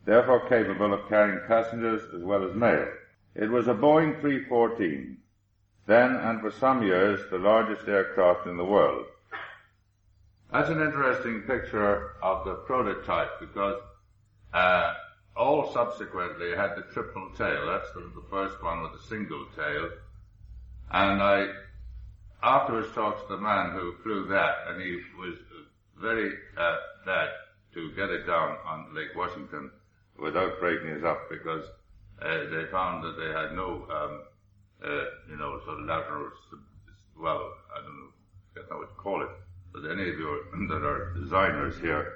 therefore 0.06 0.48
capable 0.48 0.94
of 0.94 1.08
carrying 1.10 1.40
passengers 1.48 2.02
as 2.14 2.22
well 2.22 2.48
as 2.48 2.56
mail. 2.56 2.88
It 3.36 3.50
was 3.50 3.68
a 3.68 3.74
Boeing 3.74 4.20
314, 4.22 5.18
then 5.86 6.16
and 6.16 6.42
for 6.42 6.52
some 6.52 6.84
years 6.84 7.20
the 7.32 7.38
largest 7.38 7.88
aircraft 7.88 8.48
in 8.48 8.58
the 8.58 8.66
world. 8.66 9.06
That's 10.52 10.70
an 10.70 10.82
interesting 10.82 11.42
picture 11.42 12.16
of 12.24 12.44
the 12.44 12.56
prototype 12.56 13.40
because 13.40 13.80
uh, 14.54 14.94
all 15.36 15.72
subsequently 15.72 16.56
had 16.56 16.76
the 16.76 16.82
triple 16.92 17.30
tail. 17.38 17.68
That's 17.68 17.92
the, 17.94 18.12
the, 18.16 18.26
first 18.30 18.62
one 18.64 18.82
with 18.82 18.94
the 18.94 19.08
single 19.08 19.46
tail. 19.56 19.90
And 20.92 21.22
I 21.22 21.48
afterwards 22.42 22.92
talked 22.96 23.28
to 23.28 23.36
the 23.36 23.42
man 23.42 23.72
who 23.72 23.94
flew 24.02 24.28
that, 24.28 24.56
and 24.68 24.82
he 24.82 25.00
was 25.20 25.36
very 26.02 26.34
uh, 26.58 26.78
glad 27.04 27.30
to 27.74 27.92
get 27.96 28.10
it 28.10 28.26
down 28.26 28.58
on 28.66 28.96
Lake 28.96 29.16
Washington 29.16 29.72
without 30.18 30.60
breaking 30.60 30.90
it 30.90 31.04
up 31.04 31.30
because 31.30 31.64
uh, 32.22 32.50
they 32.52 32.66
found 32.72 33.04
that 33.04 33.16
they 33.18 33.32
had 33.32 33.54
no 33.54 33.86
um, 33.90 34.22
uh, 34.84 35.04
you 35.30 35.38
know, 35.38 35.60
sort 35.66 35.80
of 35.80 35.86
lateral, 35.86 36.32
well, 37.18 37.54
I 37.76 37.82
don't 37.82 37.98
know, 37.98 38.10
I 38.56 38.60
don't 38.60 38.72
know 38.72 38.78
what 38.78 38.90
to 38.90 38.96
call 38.96 39.22
it, 39.24 39.30
but 39.74 39.90
any 39.90 40.10
of 40.10 40.20
you 40.20 40.44
that 40.70 40.86
are 40.86 41.14
designers 41.20 41.78
here 41.80 42.14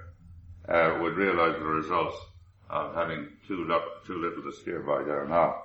uh, 0.69 0.97
would 1.01 1.15
realize 1.15 1.57
the 1.59 1.65
results 1.65 2.17
of 2.69 2.95
having 2.95 3.27
too, 3.47 3.67
too 4.07 4.17
little 4.17 4.43
to 4.43 4.57
steer 4.57 4.79
by 4.79 5.03
there 5.03 5.27
now. 5.27 5.63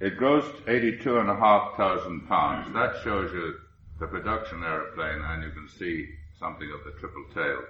It 0.00 0.18
grossed 0.18 0.66
82,500 0.66 2.28
pounds. 2.28 2.72
That 2.72 2.96
shows 3.04 3.32
you 3.32 3.54
the 4.00 4.06
production 4.06 4.64
airplane 4.64 5.22
and 5.22 5.42
you 5.42 5.50
can 5.50 5.68
see 5.68 6.08
something 6.40 6.70
of 6.72 6.84
the 6.84 6.98
triple 6.98 7.24
tail. 7.34 7.60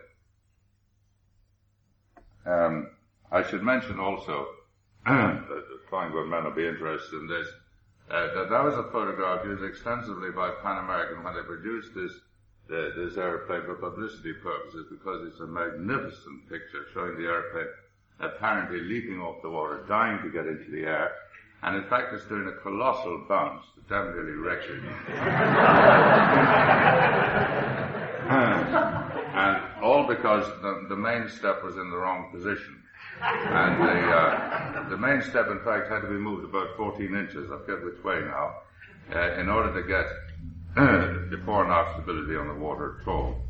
Um, 2.47 2.91
I 3.31 3.43
should 3.43 3.63
mention 3.63 4.01
also, 4.01 4.47
that 5.05 5.45
good 5.91 6.27
men 6.29 6.45
will 6.45 6.53
be 6.53 6.67
interested 6.67 7.21
in 7.21 7.27
this, 7.27 7.47
uh, 8.11 8.35
that 8.35 8.49
that 8.51 8.65
was 8.65 8.75
a 8.75 8.91
photograph 8.91 9.45
used 9.45 9.63
extensively 9.63 10.31
by 10.31 10.51
Pan 10.63 10.79
American 10.79 11.23
when 11.23 11.35
they 11.35 11.43
produced 11.43 11.95
this 11.95 12.13
this 12.71 13.17
airplane 13.17 13.63
for 13.63 13.75
publicity 13.75 14.33
purposes 14.33 14.87
because 14.91 15.27
it's 15.27 15.41
a 15.41 15.47
magnificent 15.47 16.49
picture 16.49 16.87
showing 16.95 17.17
the 17.17 17.27
airplane 17.27 17.67
apparently 18.21 18.81
leaping 18.81 19.21
off 19.21 19.43
the 19.43 19.51
water, 19.51 19.85
dying 19.89 20.23
to 20.23 20.31
get 20.31 20.47
into 20.47 20.71
the 20.71 20.83
air, 20.83 21.11
and 21.63 21.75
in 21.77 21.83
fact 21.89 22.15
it's 22.15 22.25
doing 22.27 22.47
a 22.47 22.63
colossal 22.63 23.25
bounce, 23.29 23.65
the 23.75 23.83
damn 23.93 24.13
nearly 24.15 24.33
record. 24.33 24.85
and 28.31 29.83
all 29.83 30.07
because 30.07 30.47
the, 30.63 30.87
the 30.89 30.97
main 30.97 31.29
step 31.29 31.65
was 31.65 31.77
in 31.77 31.91
the 31.91 31.97
wrong 31.97 32.31
position. 32.31 32.81
And 33.21 33.81
the, 33.83 34.09
uh, 34.09 34.89
the 34.89 34.97
main 34.97 35.21
step, 35.23 35.49
in 35.49 35.59
fact, 35.65 35.91
had 35.91 36.01
to 36.03 36.07
be 36.07 36.15
moved 36.15 36.45
about 36.45 36.77
14 36.77 37.15
inches, 37.15 37.51
I 37.51 37.59
forget 37.59 37.85
which 37.85 38.03
way 38.05 38.21
now, 38.21 38.55
uh, 39.15 39.35
in 39.35 39.49
order 39.49 39.75
to 39.75 39.87
get 39.87 40.07
the 41.31 41.43
fore 41.45 41.65
and 41.65 41.73
aft 41.73 41.95
stability 41.95 42.37
on 42.37 42.47
the 42.47 42.55
water 42.55 43.01
at 43.01 43.09
all. 43.09 43.43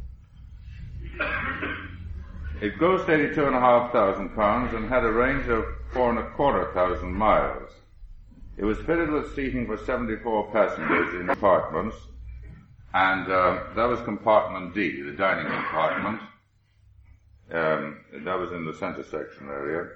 It 2.63 2.79
grossed 2.79 3.09
82,500 3.09 4.35
pounds 4.35 4.75
and 4.75 4.89
had 4.89 5.05
a 5.05 5.13
range 5.13 5.47
of 5.49 5.65
four 5.93 6.11
and 6.11 6.19
a 6.19 6.31
quarter 6.31 6.73
thousand 6.73 7.13
miles. 7.13 7.71
It 8.57 8.65
was 8.65 8.79
fitted 8.79 9.11
with 9.11 9.35
seating 9.35 9.67
for 9.67 9.77
74 9.77 10.51
passengers 10.53 11.21
in 11.21 11.27
compartments, 11.27 11.97
and 12.93 13.31
uh, 13.31 13.65
that 13.77 13.89
was 13.89 14.01
compartment 14.03 14.75
D, 14.75 15.03
the 15.03 15.13
dining 15.13 15.47
compartment. 15.47 16.21
Um, 17.53 18.01
that 18.25 18.39
was 18.39 18.53
in 18.53 18.65
the 18.65 18.75
center 18.75 19.03
section 19.03 19.49
area. 19.49 19.89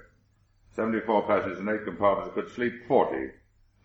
74 0.75 1.23
passengers 1.23 1.59
in 1.59 1.69
eight 1.69 1.85
compartments 1.85 2.33
could 2.33 2.53
sleep 2.53 2.85
40, 2.87 3.31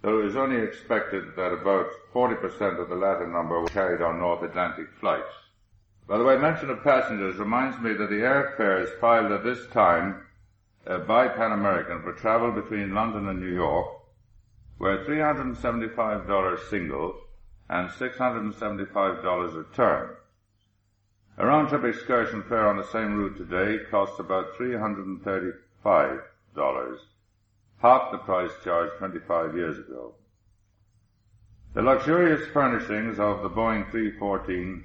though 0.02 0.20
it 0.20 0.24
was 0.24 0.36
only 0.36 0.60
expected 0.60 1.36
that 1.36 1.52
about 1.52 1.86
40% 2.12 2.80
of 2.80 2.88
the 2.88 2.96
latter 2.96 3.28
number 3.28 3.60
were 3.60 3.68
carried 3.68 4.02
on 4.02 4.18
North 4.18 4.42
Atlantic 4.42 4.88
flights. 4.98 5.32
By 6.08 6.18
the 6.18 6.24
way, 6.24 6.36
mention 6.36 6.70
of 6.70 6.82
passengers 6.82 7.36
reminds 7.36 7.78
me 7.78 7.92
that 7.92 8.10
the 8.10 8.16
airfares 8.16 8.98
filed 9.00 9.30
at 9.30 9.44
this 9.44 9.64
time 9.72 10.26
uh, 10.86 10.98
by 10.98 11.28
Pan 11.28 11.52
American 11.52 12.02
for 12.02 12.12
travel 12.12 12.50
between 12.50 12.94
London 12.94 13.28
and 13.28 13.38
New 13.38 13.54
York 13.54 13.86
were 14.80 15.04
$375 15.04 16.68
single 16.68 17.14
and 17.70 17.88
$675 17.88 19.54
return. 19.54 20.10
A 21.38 21.46
round-trip 21.46 21.84
excursion 21.84 22.42
fare 22.42 22.66
on 22.66 22.76
the 22.76 22.84
same 22.90 23.14
route 23.14 23.38
today 23.38 23.78
costs 23.88 24.18
about 24.18 24.56
$335, 24.56 26.20
half 27.80 28.10
the 28.10 28.18
price 28.18 28.50
charged 28.64 28.98
25 28.98 29.54
years 29.54 29.78
ago. 29.78 30.14
The 31.72 31.82
luxurious 31.82 32.44
furnishings 32.48 33.20
of 33.20 33.42
the 33.42 33.50
Boeing 33.50 33.88
314 33.92 34.84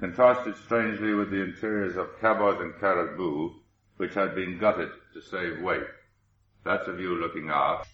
contrasted 0.00 0.56
strangely 0.56 1.12
with 1.12 1.30
the 1.30 1.42
interiors 1.42 1.98
of 1.98 2.18
Cabot 2.18 2.62
and 2.62 2.74
Caribou, 2.80 3.50
which 3.98 4.14
had 4.14 4.34
been 4.34 4.56
gutted 4.58 4.88
to 5.12 5.20
save 5.20 5.60
weight. 5.60 5.86
That's 6.64 6.88
a 6.88 6.94
view 6.94 7.14
looking 7.16 7.50
aft, 7.50 7.90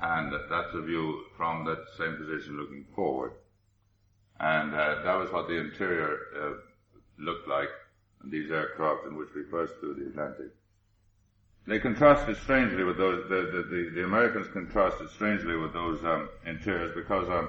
and 0.00 0.32
that's 0.48 0.72
a 0.72 0.82
view 0.82 1.24
from 1.36 1.64
that 1.64 1.84
same 1.98 2.16
position 2.16 2.56
looking 2.56 2.86
forward. 2.94 3.32
And 4.40 4.74
uh, 4.74 5.02
that 5.02 5.14
was 5.14 5.32
what 5.32 5.48
the 5.48 5.58
interior 5.58 6.18
uh, 6.38 6.52
looked 7.18 7.48
like 7.48 7.70
in 8.22 8.30
these 8.30 8.50
aircraft 8.50 9.06
in 9.06 9.16
which 9.16 9.30
we 9.34 9.44
first 9.44 9.74
flew 9.80 9.94
the 9.94 10.06
Atlantic. 10.06 10.52
They 11.66 11.80
contrasted 11.80 12.36
strangely 12.36 12.84
with 12.84 12.96
those, 12.96 13.28
the, 13.28 13.34
the, 13.34 13.62
the, 13.68 13.90
the 13.94 14.04
Americans 14.04 14.46
contrasted 14.52 15.10
strangely 15.10 15.56
with 15.56 15.72
those 15.72 16.04
um, 16.04 16.28
interiors 16.44 16.94
because, 16.94 17.28
um, 17.28 17.48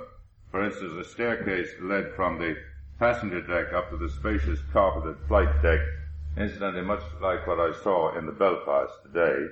for 0.50 0.64
instance, 0.64 0.94
the 0.96 1.04
staircase 1.04 1.70
led 1.82 2.14
from 2.16 2.40
the 2.40 2.56
passenger 2.98 3.42
deck 3.42 3.74
up 3.74 3.92
to 3.92 3.98
the 3.98 4.10
spacious 4.10 4.60
carpeted 4.74 5.18
flight 5.28 5.62
deck, 5.62 5.80
incidentally 6.36 6.84
much 6.84 7.04
like 7.22 7.46
what 7.46 7.60
I 7.60 7.72
saw 7.84 8.18
in 8.18 8.26
the 8.26 8.32
Belfast 8.32 8.92
today, 9.04 9.46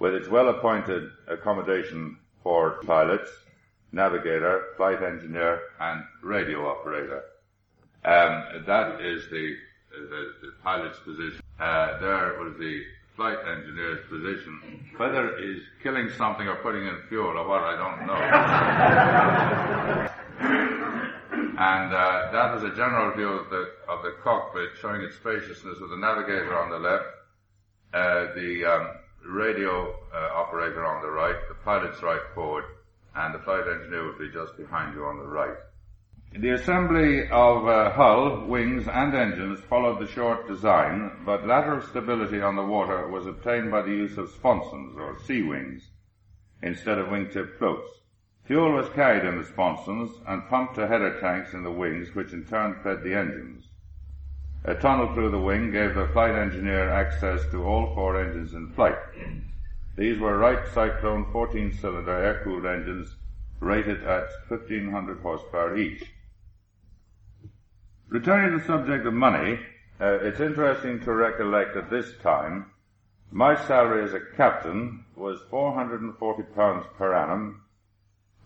with 0.00 0.14
its 0.14 0.28
well-appointed 0.28 1.10
accommodation 1.28 2.18
for 2.42 2.82
pilots, 2.84 3.30
navigator, 3.92 4.74
flight 4.76 5.02
engineer, 5.02 5.60
and 5.80 6.04
radio 6.22 6.68
operator. 6.68 7.24
Um, 8.04 8.64
that 8.66 9.00
is 9.00 9.28
the, 9.30 9.56
the, 9.90 10.34
the 10.42 10.52
pilot's 10.62 10.98
position. 11.00 11.40
Uh, 11.58 11.98
there 11.98 12.38
was 12.40 12.56
the 12.58 12.84
flight 13.16 13.38
engineer's 13.46 14.06
position. 14.08 14.86
Whether 14.96 15.36
he's 15.38 15.62
killing 15.82 16.08
something 16.16 16.46
or 16.46 16.54
putting 16.56 16.86
in 16.86 17.02
fuel 17.08 17.36
or 17.36 17.48
what, 17.48 17.62
I 17.62 17.76
don't 17.76 18.06
know. 18.06 20.08
and 21.58 21.92
uh, 21.92 22.30
that 22.30 22.54
was 22.54 22.62
a 22.62 22.70
general 22.76 23.12
view 23.16 23.28
of 23.28 23.50
the 23.50 23.72
of 23.88 24.02
the 24.02 24.14
cockpit, 24.22 24.70
showing 24.80 25.02
its 25.02 25.16
spaciousness 25.16 25.80
with 25.80 25.90
the 25.90 25.96
navigator 25.96 26.56
on 26.56 26.70
the 26.70 26.78
left, 26.78 27.06
uh, 27.92 28.32
the 28.36 28.64
um, 28.64 28.90
radio 29.26 29.92
uh, 30.14 30.28
operator 30.34 30.86
on 30.86 31.02
the 31.02 31.10
right, 31.10 31.34
the 31.48 31.54
pilot's 31.64 32.00
right 32.02 32.20
forward, 32.34 32.64
and 33.14 33.34
the 33.34 33.38
flight 33.40 33.66
engineer 33.66 34.06
would 34.06 34.18
be 34.18 34.30
just 34.30 34.56
behind 34.56 34.94
you 34.94 35.04
on 35.04 35.18
the 35.18 35.26
right. 35.26 35.56
The 36.32 36.50
assembly 36.50 37.28
of 37.30 37.66
uh, 37.66 37.90
hull, 37.92 38.44
wings, 38.46 38.86
and 38.86 39.14
engines 39.14 39.60
followed 39.60 39.98
the 39.98 40.12
short 40.12 40.46
design, 40.46 41.22
but 41.24 41.46
lateral 41.46 41.80
stability 41.80 42.42
on 42.42 42.54
the 42.54 42.64
water 42.64 43.08
was 43.08 43.26
obtained 43.26 43.70
by 43.70 43.82
the 43.82 43.90
use 43.90 44.18
of 44.18 44.30
sponsons, 44.30 44.96
or 44.98 45.18
sea 45.20 45.42
wings, 45.42 45.88
instead 46.62 46.98
of 46.98 47.08
wingtip 47.08 47.56
floats. 47.58 47.90
Fuel 48.44 48.72
was 48.72 48.88
carried 48.90 49.24
in 49.24 49.38
the 49.38 49.44
sponsons 49.44 50.10
and 50.26 50.48
pumped 50.48 50.74
to 50.74 50.86
header 50.86 51.18
tanks 51.20 51.54
in 51.54 51.62
the 51.62 51.70
wings, 51.70 52.14
which 52.14 52.32
in 52.32 52.44
turn 52.44 52.78
fed 52.82 53.02
the 53.02 53.14
engines. 53.14 53.66
A 54.64 54.74
tunnel 54.74 55.14
through 55.14 55.30
the 55.30 55.38
wing 55.38 55.70
gave 55.70 55.94
the 55.94 56.08
flight 56.08 56.34
engineer 56.34 56.90
access 56.90 57.40
to 57.52 57.64
all 57.64 57.94
four 57.94 58.20
engines 58.20 58.52
in 58.52 58.70
flight. 58.74 58.98
These 59.98 60.20
were 60.20 60.38
Wright 60.38 60.64
Cyclone 60.72 61.24
14-cylinder 61.32 62.22
air-cooled 62.22 62.64
engines 62.64 63.16
rated 63.58 64.04
at 64.04 64.28
1500 64.46 65.18
horsepower 65.18 65.76
each. 65.76 66.04
Returning 68.06 68.52
to 68.52 68.58
the 68.58 68.64
subject 68.64 69.06
of 69.06 69.14
money, 69.14 69.58
uh, 70.00 70.20
it's 70.22 70.38
interesting 70.38 71.00
to 71.00 71.12
recollect 71.12 71.76
at 71.76 71.90
this 71.90 72.16
time 72.22 72.70
my 73.32 73.56
salary 73.66 74.04
as 74.04 74.14
a 74.14 74.20
captain 74.36 75.04
was 75.16 75.40
£440 75.50 76.94
per 76.96 77.12
annum, 77.12 77.62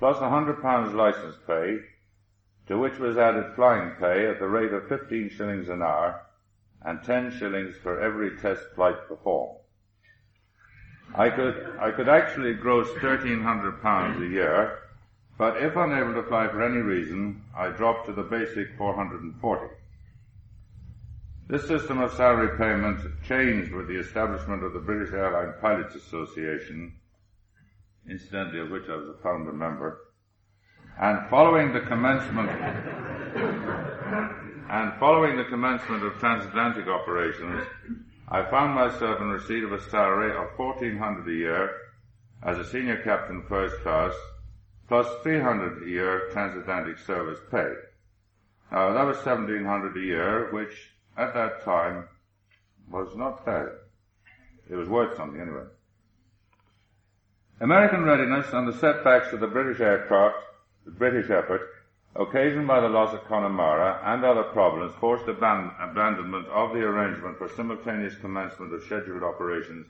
£100 0.01 0.95
license 0.95 1.37
pay, 1.47 1.81
to 2.67 2.79
which 2.79 2.99
was 2.99 3.19
added 3.19 3.55
flying 3.55 3.91
pay 4.01 4.27
at 4.27 4.39
the 4.39 4.49
rate 4.49 4.73
of 4.73 4.89
15 4.89 5.29
shillings 5.29 5.69
an 5.69 5.83
hour 5.83 6.23
and 6.81 7.05
10 7.05 7.31
shillings 7.39 7.77
for 7.83 8.01
every 8.01 8.39
test 8.39 8.63
flight 8.75 8.97
performed. 9.07 9.62
I 11.15 11.29
could, 11.29 11.77
I 11.79 11.91
could 11.91 12.09
actually 12.09 12.55
gross 12.55 12.89
£1,300 12.89 14.23
a 14.23 14.29
year, 14.29 14.79
but 15.37 15.63
if 15.63 15.77
unable 15.77 16.15
to 16.15 16.23
fly 16.29 16.49
for 16.49 16.63
any 16.63 16.79
reason, 16.79 17.45
I 17.57 17.69
dropped 17.69 18.07
to 18.07 18.13
the 18.13 18.23
basic 18.23 18.77
440. 18.79 19.75
This 21.49 21.67
system 21.67 22.01
of 22.01 22.13
salary 22.15 22.57
payment 22.57 23.01
changed 23.27 23.73
with 23.73 23.89
the 23.89 23.99
establishment 23.99 24.63
of 24.63 24.73
the 24.73 24.79
British 24.79 25.13
Airline 25.13 25.53
Pilots 25.61 25.95
Association, 25.95 26.95
incidentally 28.09 28.61
of 28.61 28.71
which 28.71 28.89
I 28.89 28.97
was 28.97 29.09
a 29.09 29.23
founder 29.23 29.53
member, 29.53 29.99
and 30.99 31.29
following 31.29 31.73
the 31.73 31.81
commencement 31.81 32.49
and 34.71 34.93
following 34.99 35.37
the 35.37 35.45
commencement 35.45 36.05
of 36.05 36.19
transatlantic 36.19 36.87
operations, 36.87 37.67
I 38.33 38.49
found 38.51 38.75
myself 38.75 39.21
in 39.21 39.29
receipt 39.29 39.63
of 39.63 39.73
a 39.73 39.91
salary 39.91 40.31
of 40.31 40.59
1400 40.59 41.29
a 41.29 41.35
year 41.35 41.71
as 42.43 42.57
a 42.57 42.65
senior 42.65 42.97
captain 43.03 43.43
first 43.47 43.77
class 43.83 44.15
plus 44.89 45.07
300 45.23 45.83
a 45.83 45.87
year 45.87 46.31
transatlantic 46.33 46.97
service 46.97 47.39
pay. 47.51 47.75
Now 48.73 48.95
that 48.95 49.05
was 49.05 49.19
1700 49.19 49.99
a 49.99 50.01
year, 50.01 50.51
which 50.51 50.73
at 51.19 51.35
that 51.35 51.63
time 51.63 52.09
was 52.91 53.15
not 53.15 53.45
bad. 53.45 53.69
It 54.71 54.77
was 54.77 54.89
worth 54.89 55.15
something 55.15 55.39
anyway. 55.39 55.67
American 57.61 58.03
readiness 58.03 58.47
and 58.55 58.67
the 58.67 58.79
setbacks 58.79 59.29
to 59.29 59.37
the 59.37 59.47
British 59.47 59.81
aircraft, 59.81 60.39
the 60.87 60.91
British 60.91 61.29
effort, 61.29 61.69
occasioned 62.15 62.67
by 62.67 62.81
the 62.81 62.89
loss 62.89 63.15
of 63.15 63.25
Connemara 63.25 64.01
and 64.05 64.25
other 64.25 64.43
problems, 64.43 64.95
forced 65.01 65.25
aban- 65.27 65.73
abandonment 65.81 66.47
of 66.49 66.73
the 66.73 66.81
arrangement 66.81 67.39
for 67.39 67.49
simultaneous 67.49 68.17
commencement 68.17 68.75
of 68.75 68.83
scheduled 68.83 69.23
operations 69.23 69.87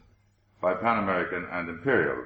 by 0.60 0.74
Pan 0.74 1.02
American 1.02 1.44
and 1.50 1.68
Imperial. 1.68 2.24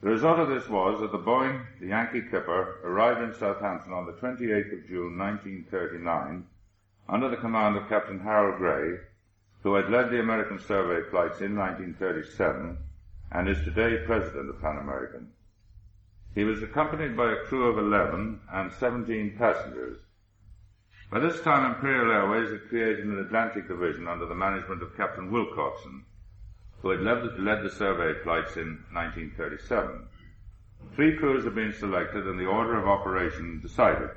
The 0.00 0.10
result 0.10 0.38
of 0.38 0.48
this 0.48 0.68
was 0.68 1.00
that 1.00 1.12
the 1.12 1.18
Boeing, 1.18 1.64
the 1.80 1.88
Yankee 1.88 2.22
Clipper, 2.22 2.80
arrived 2.84 3.20
in 3.22 3.34
Southampton 3.34 3.92
on 3.92 4.06
the 4.06 4.12
28th 4.12 4.72
of 4.72 4.86
June 4.88 5.18
1939 5.18 6.46
under 7.08 7.28
the 7.28 7.36
command 7.36 7.76
of 7.76 7.88
Captain 7.88 8.20
Harold 8.20 8.58
Gray, 8.58 8.98
who 9.62 9.74
had 9.74 9.90
led 9.90 10.10
the 10.10 10.20
American 10.20 10.58
survey 10.58 11.08
flights 11.10 11.40
in 11.40 11.56
1937 11.56 12.78
and 13.32 13.48
is 13.48 13.62
today 13.64 13.98
president 14.06 14.48
of 14.48 14.60
Pan 14.60 14.78
American. 14.78 15.30
He 16.34 16.44
was 16.44 16.62
accompanied 16.62 17.16
by 17.16 17.32
a 17.32 17.44
crew 17.46 17.68
of 17.68 17.78
11 17.78 18.40
and 18.52 18.72
17 18.72 19.36
passengers. 19.38 19.98
By 21.10 21.20
this 21.20 21.40
time, 21.42 21.72
Imperial 21.72 22.10
Airways 22.10 22.50
had 22.50 22.68
created 22.68 23.04
an 23.04 23.20
Atlantic 23.20 23.68
division 23.68 24.08
under 24.08 24.26
the 24.26 24.34
management 24.34 24.82
of 24.82 24.96
Captain 24.96 25.30
Wilcockson, 25.30 26.02
who 26.82 26.90
had 26.90 27.02
led 27.02 27.22
the, 27.22 27.30
led 27.40 27.62
the 27.62 27.70
survey 27.70 28.20
flights 28.22 28.56
in 28.56 28.82
1937. 28.92 30.08
Three 30.96 31.16
crews 31.16 31.44
had 31.44 31.54
been 31.54 31.72
selected 31.72 32.26
and 32.26 32.38
the 32.38 32.46
order 32.46 32.76
of 32.76 32.88
operation 32.88 33.60
decided. 33.60 34.10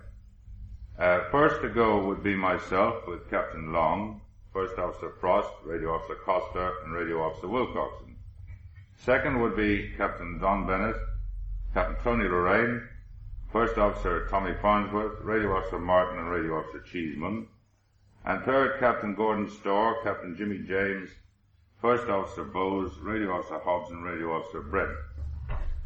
Uh, 0.98 1.30
first 1.30 1.62
to 1.62 1.70
go 1.70 2.04
would 2.08 2.24
be 2.24 2.36
myself 2.36 3.08
with 3.08 3.30
Captain 3.30 3.72
Long, 3.72 4.22
First 4.52 4.80
Officer 4.80 5.12
Frost, 5.20 5.52
Radio 5.64 5.94
Officer 5.94 6.16
Costa, 6.26 6.74
and 6.84 6.94
Radio 6.94 7.22
Officer 7.22 7.46
Wilcockson. 7.48 8.16
Second 8.96 9.40
would 9.40 9.56
be 9.56 9.94
Captain 9.96 10.40
Don 10.40 10.66
Bennett, 10.66 10.96
Captain 11.78 12.04
Tony 12.04 12.24
Lorraine, 12.24 12.82
First 13.52 13.78
Officer 13.78 14.28
Tommy 14.32 14.56
Farnsworth, 14.64 15.22
Radio 15.22 15.56
Officer 15.56 15.78
Martin, 15.78 16.18
and 16.18 16.28
Radio 16.28 16.58
Officer 16.58 16.80
Cheeseman. 16.80 17.46
And 18.26 18.44
third, 18.44 18.80
Captain 18.80 19.14
Gordon 19.14 19.48
Storr, 19.48 20.02
Captain 20.04 20.36
Jimmy 20.36 20.58
James, 20.68 21.12
First 21.80 22.10
Officer 22.10 22.46
Bowes, 22.46 22.98
Radio 22.98 23.32
Officer 23.32 23.60
Hobbs, 23.60 23.92
and 23.92 24.04
Radio 24.04 24.36
Officer 24.36 24.62
Brett. 24.62 24.90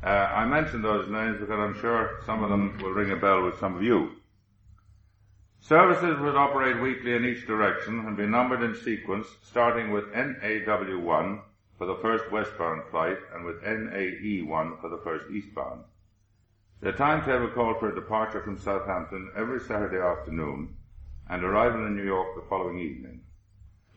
Uh, 0.01 0.07
I 0.07 0.45
mention 0.45 0.81
those 0.81 1.09
names 1.09 1.41
because 1.41 1.59
I'm 1.59 1.77
sure 1.81 2.21
some 2.25 2.41
of 2.41 2.49
them 2.49 2.77
will 2.81 2.91
ring 2.91 3.11
a 3.11 3.17
bell 3.17 3.43
with 3.43 3.59
some 3.59 3.75
of 3.75 3.83
you. 3.83 4.11
Services 5.59 6.17
would 6.21 6.37
operate 6.37 6.81
weekly 6.81 7.15
in 7.15 7.25
each 7.25 7.45
direction 7.45 7.99
and 8.07 8.15
be 8.15 8.25
numbered 8.25 8.63
in 8.63 8.75
sequence, 8.75 9.27
starting 9.43 9.91
with 9.91 10.05
NAW1 10.13 11.41
for 11.81 11.87
the 11.87 11.95
first 12.03 12.31
westbound 12.31 12.83
flight 12.91 13.17
and 13.33 13.43
with 13.43 13.63
NAE1 13.63 14.79
for 14.79 14.87
the 14.87 15.01
first 15.03 15.25
eastbound. 15.31 15.83
The 16.79 16.91
timetable 16.91 17.47
called 17.47 17.79
for 17.79 17.89
a 17.89 17.95
departure 17.95 18.43
from 18.43 18.59
Southampton 18.59 19.31
every 19.35 19.59
Saturday 19.59 19.97
afternoon 19.97 20.75
and 21.27 21.43
arrival 21.43 21.87
in 21.87 21.95
New 21.95 22.03
York 22.03 22.35
the 22.35 22.47
following 22.47 22.77
evening. 22.77 23.21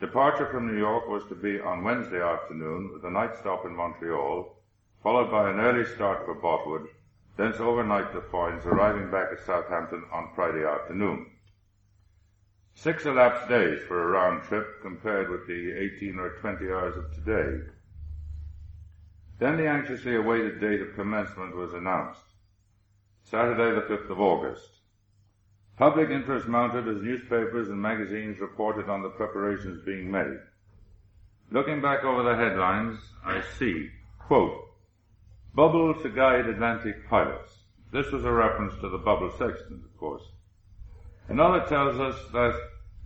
Departure 0.01 0.47
from 0.47 0.67
New 0.67 0.79
York 0.79 1.07
was 1.11 1.27
to 1.27 1.35
be 1.35 1.61
on 1.61 1.85
Wednesday 1.85 2.23
afternoon 2.23 2.91
with 2.95 3.05
a 3.05 3.11
night 3.11 3.37
stop 3.37 3.67
in 3.67 3.77
Montreal, 3.77 4.57
followed 5.03 5.31
by 5.31 5.51
an 5.51 5.61
early 5.61 5.85
start 5.85 6.25
for 6.25 6.37
Botwood, 6.37 6.89
thence 7.37 7.61
overnight 7.61 8.11
to 8.13 8.23
Foynes, 8.23 8.65
arriving 8.65 9.11
back 9.11 9.29
at 9.31 9.45
Southampton 9.45 10.05
on 10.11 10.31
Friday 10.35 10.65
afternoon. 10.65 11.27
Six 12.77 13.05
elapsed 13.05 13.49
days 13.49 13.83
for 13.87 14.03
a 14.03 14.07
round 14.07 14.43
trip 14.45 14.81
compared 14.81 15.29
with 15.29 15.47
the 15.47 15.73
18 15.79 16.19
or 16.19 16.31
20 16.41 16.65
hours 16.71 16.97
of 16.97 17.15
today. 17.15 17.74
Then 19.39 19.57
the 19.57 19.67
anxiously 19.67 20.17
awaited 20.17 20.61
date 20.61 20.81
of 20.81 20.95
commencement 20.95 21.57
was 21.57 21.75
announced. 21.75 22.21
Saturday 23.25 23.75
the 23.75 23.87
5th 23.87 24.11
of 24.11 24.21
August. 24.21 24.69
Public 25.77 26.11
interest 26.11 26.47
mounted 26.47 26.87
as 26.87 27.03
newspapers 27.03 27.69
and 27.69 27.81
magazines 27.81 28.39
reported 28.39 28.89
on 28.89 29.03
the 29.03 29.09
preparations 29.09 29.85
being 29.85 30.11
made. 30.11 30.39
Looking 31.51 31.83
back 31.83 32.05
over 32.05 32.23
the 32.23 32.37
headlines, 32.37 32.99
I 33.25 33.43
see, 33.59 33.91
quote, 34.21 34.69
Bubble 35.55 35.95
to 36.03 36.09
guide 36.09 36.47
Atlantic 36.47 37.09
pilots. 37.09 37.59
This 37.93 38.11
was 38.13 38.25
a 38.25 38.33
reference 38.33 38.75
to 38.81 38.89
the 38.89 38.99
bubble 38.99 39.31
sextant, 39.31 39.85
of 39.85 39.97
course. 39.97 40.25
Another 41.29 41.65
tells 41.67 41.99
us 41.99 42.17
that 42.33 42.55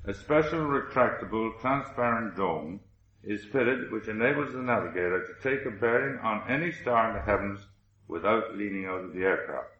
a 0.05 0.15
special 0.15 0.61
retractable 0.61 1.59
transparent 1.61 2.37
dome 2.37 2.81
is 3.25 3.45
fitted 3.45 3.91
which 3.91 4.09
enables 4.09 4.53
the 4.53 4.63
navigator 4.63 5.27
to 5.27 5.35
take 5.43 5.67
a 5.67 5.71
bearing 5.71 6.19
on 6.21 6.43
any 6.49 6.73
star 6.73 7.09
in 7.09 7.15
the 7.15 7.23
heavens 7.23 7.61
without 8.07 8.57
leaning 8.57 8.87
out 8.87 9.05
of 9.05 9.13
the 9.13 9.21
aircraft. 9.21 9.71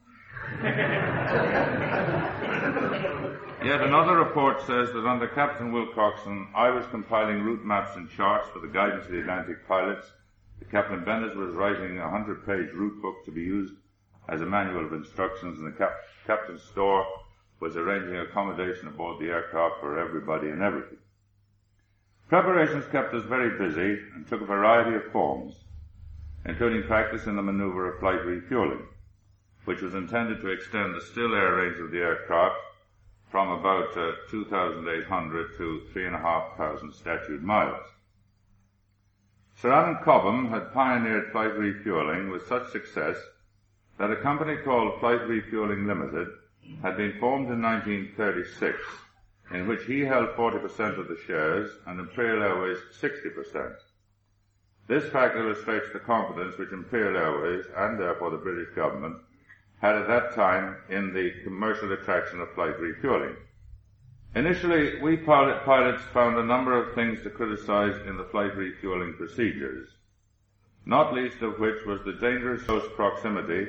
Yet 3.65 3.81
another 3.81 4.17
report 4.17 4.61
says 4.61 4.93
that 4.93 5.07
under 5.07 5.27
Captain 5.29 5.73
Wilcockson, 5.73 6.49
I 6.55 6.71
was 6.71 6.85
compiling 6.91 7.43
route 7.43 7.65
maps 7.65 7.97
and 7.97 8.09
charts 8.11 8.49
for 8.51 8.61
the 8.61 8.69
guidance 8.69 9.07
of 9.07 9.11
the 9.11 9.21
Atlantic 9.21 9.67
pilots. 9.67 10.07
Captain 10.71 11.03
Bennett 11.05 11.37
was 11.37 11.55
writing 11.55 11.99
a 11.99 12.03
100-page 12.03 12.73
route 12.75 13.01
book 13.01 13.25
to 13.25 13.31
be 13.31 13.41
used 13.41 13.75
as 14.29 14.43
a 14.43 14.47
manual 14.47 14.85
of 14.85 14.93
instructions, 14.93 15.59
and 15.59 15.67
the 15.67 15.77
cap- 15.77 15.97
Captain 16.27 16.59
Storr 16.59 17.07
was 17.61 17.77
arranging 17.77 18.17
accommodation 18.17 18.89
aboard 18.89 19.19
the 19.19 19.31
aircraft 19.31 19.81
for 19.81 19.99
everybody 19.99 20.51
and 20.51 20.63
everything. 20.63 20.99
Preparations 22.29 22.85
kept 22.93 23.15
us 23.15 23.25
very 23.25 23.57
busy 23.57 24.03
and 24.15 24.27
took 24.27 24.43
a 24.43 24.47
variety 24.47 24.95
of 24.95 25.11
forms, 25.13 25.65
including 26.45 26.83
practice 26.83 27.27
in 27.27 27.37
the 27.37 27.43
maneuver 27.43 27.91
of 27.91 28.01
flight 28.01 28.23
refueling, 28.23 28.87
which 29.65 29.81
was 29.81 29.95
intended 29.95 30.43
to 30.43 30.49
extend 30.49 30.95
the 30.95 31.01
still 31.01 31.35
air 31.35 31.57
range 31.57 31.79
of 31.79 31.91
the 31.91 31.99
aircraft 31.99 32.57
from 33.31 33.49
about 33.49 33.97
uh, 33.97 34.13
2,800 34.31 35.57
to 35.57 35.81
3,500 35.93 36.95
statute 36.95 37.43
miles. 37.43 37.87
Sir 39.57 39.73
Alan 39.73 39.97
Cobham 40.05 40.51
had 40.51 40.73
pioneered 40.75 41.33
flight 41.33 41.57
refueling 41.57 42.31
with 42.31 42.47
such 42.47 42.71
success 42.71 43.17
that 43.99 44.11
a 44.11 44.17
company 44.17 44.57
called 44.57 45.01
Flight 45.01 45.27
Refueling 45.27 45.87
Limited 45.87 46.29
had 46.83 46.97
been 46.97 47.19
formed 47.19 47.51
in 47.51 47.63
1936, 47.63 48.79
in 49.51 49.67
which 49.67 49.85
he 49.85 50.01
held 50.01 50.29
40% 50.31 50.99
of 50.99 51.09
the 51.09 51.19
shares 51.27 51.71
and 51.87 51.99
Imperial 51.99 52.43
Airways 52.43 52.79
60%. 53.01 53.77
This 54.87 55.11
fact 55.11 55.37
illustrates 55.37 55.93
the 55.93 55.99
confidence 55.99 56.57
which 56.59 56.73
Imperial 56.73 57.17
Airways, 57.17 57.67
and 57.77 57.99
therefore 57.99 58.31
the 58.31 58.39
British 58.39 58.75
government, 58.75 59.17
had 59.81 59.97
at 59.97 60.09
that 60.09 60.35
time 60.35 60.77
in 60.89 61.13
the 61.13 61.33
commercial 61.45 61.93
attraction 61.93 62.41
of 62.41 62.53
flight 62.55 62.79
refueling. 62.81 63.37
Initially, 64.35 65.01
we 65.01 65.17
pilot, 65.17 65.65
pilots 65.65 66.03
found 66.13 66.37
a 66.37 66.45
number 66.45 66.77
of 66.77 66.95
things 66.95 67.23
to 67.23 67.31
criticize 67.31 67.97
in 68.07 68.17
the 68.17 68.25
flight 68.25 68.55
refueling 68.57 69.15
procedures, 69.15 69.89
not 70.85 71.15
least 71.15 71.41
of 71.43 71.59
which 71.59 71.85
was 71.87 72.01
the 72.05 72.13
dangerous 72.13 72.63
close 72.63 72.89
proximity 72.95 73.69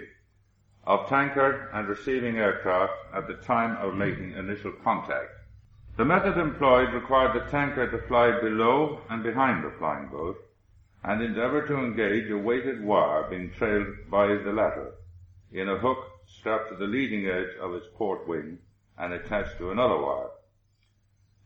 of 0.85 1.07
tanker 1.07 1.69
and 1.73 1.87
receiving 1.87 2.37
aircraft 2.37 2.93
at 3.13 3.27
the 3.27 3.35
time 3.35 3.77
of 3.77 3.95
making 3.95 4.33
initial 4.33 4.71
contact. 4.83 5.38
The 5.99 6.05
method 6.05 6.37
employed 6.37 6.93
required 6.93 7.33
the 7.33 7.51
tanker 7.51 7.91
to 7.91 8.07
fly 8.07 8.31
below 8.39 9.01
and 9.09 9.21
behind 9.21 9.65
the 9.65 9.71
flying 9.71 10.07
boat 10.07 10.37
and 11.03 11.21
endeavor 11.21 11.67
to 11.67 11.77
engage 11.77 12.31
a 12.31 12.37
weighted 12.37 12.81
wire 12.81 13.29
being 13.29 13.51
trailed 13.51 14.09
by 14.09 14.27
the 14.27 14.53
latter 14.53 14.93
in 15.51 15.67
a 15.67 15.77
hook 15.77 15.97
strapped 16.25 16.69
to 16.69 16.77
the 16.77 16.87
leading 16.87 17.27
edge 17.27 17.53
of 17.59 17.73
its 17.73 17.87
port 17.95 18.25
wing 18.29 18.59
and 18.97 19.11
attached 19.11 19.57
to 19.57 19.71
another 19.71 19.97
wire. 19.97 20.29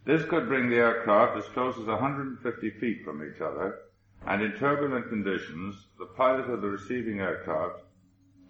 This 0.05 0.23
could 0.25 0.47
bring 0.47 0.69
the 0.69 0.75
aircraft 0.75 1.35
as 1.35 1.45
close 1.45 1.75
as 1.79 1.87
150 1.87 2.69
feet 2.79 3.03
from 3.03 3.27
each 3.27 3.41
other, 3.41 3.79
and 4.27 4.43
in 4.43 4.51
turbulent 4.51 5.09
conditions, 5.09 5.87
the 5.97 6.05
pilot 6.05 6.47
of 6.51 6.61
the 6.61 6.69
receiving 6.69 7.21
aircraft 7.21 7.81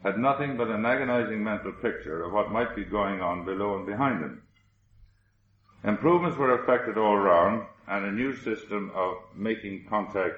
had 0.03 0.19
nothing 0.19 0.57
but 0.57 0.67
an 0.67 0.85
agonizing 0.85 1.41
mental 1.41 1.71
picture 1.71 2.25
of 2.25 2.33
what 2.33 2.51
might 2.51 2.75
be 2.75 2.83
going 2.83 3.21
on 3.21 3.45
below 3.45 3.77
and 3.77 3.85
behind 3.85 4.19
him. 4.19 4.41
Improvements 5.83 6.37
were 6.37 6.61
effected 6.61 6.97
all 6.97 7.17
round, 7.17 7.65
and 7.87 8.05
a 8.05 8.11
new 8.11 8.33
system 8.33 8.91
of 8.95 9.17
making 9.35 9.85
contact 9.89 10.35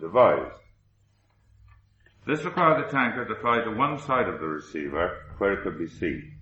devised. 0.00 0.54
This 2.26 2.44
required 2.44 2.82
the 2.82 2.90
tanker 2.90 3.26
to 3.26 3.34
fly 3.36 3.60
to 3.60 3.70
one 3.70 3.98
side 3.98 4.28
of 4.28 4.40
the 4.40 4.46
receiver 4.46 5.18
where 5.36 5.52
it 5.52 5.62
could 5.62 5.78
be 5.78 5.86
seen. 5.86 6.38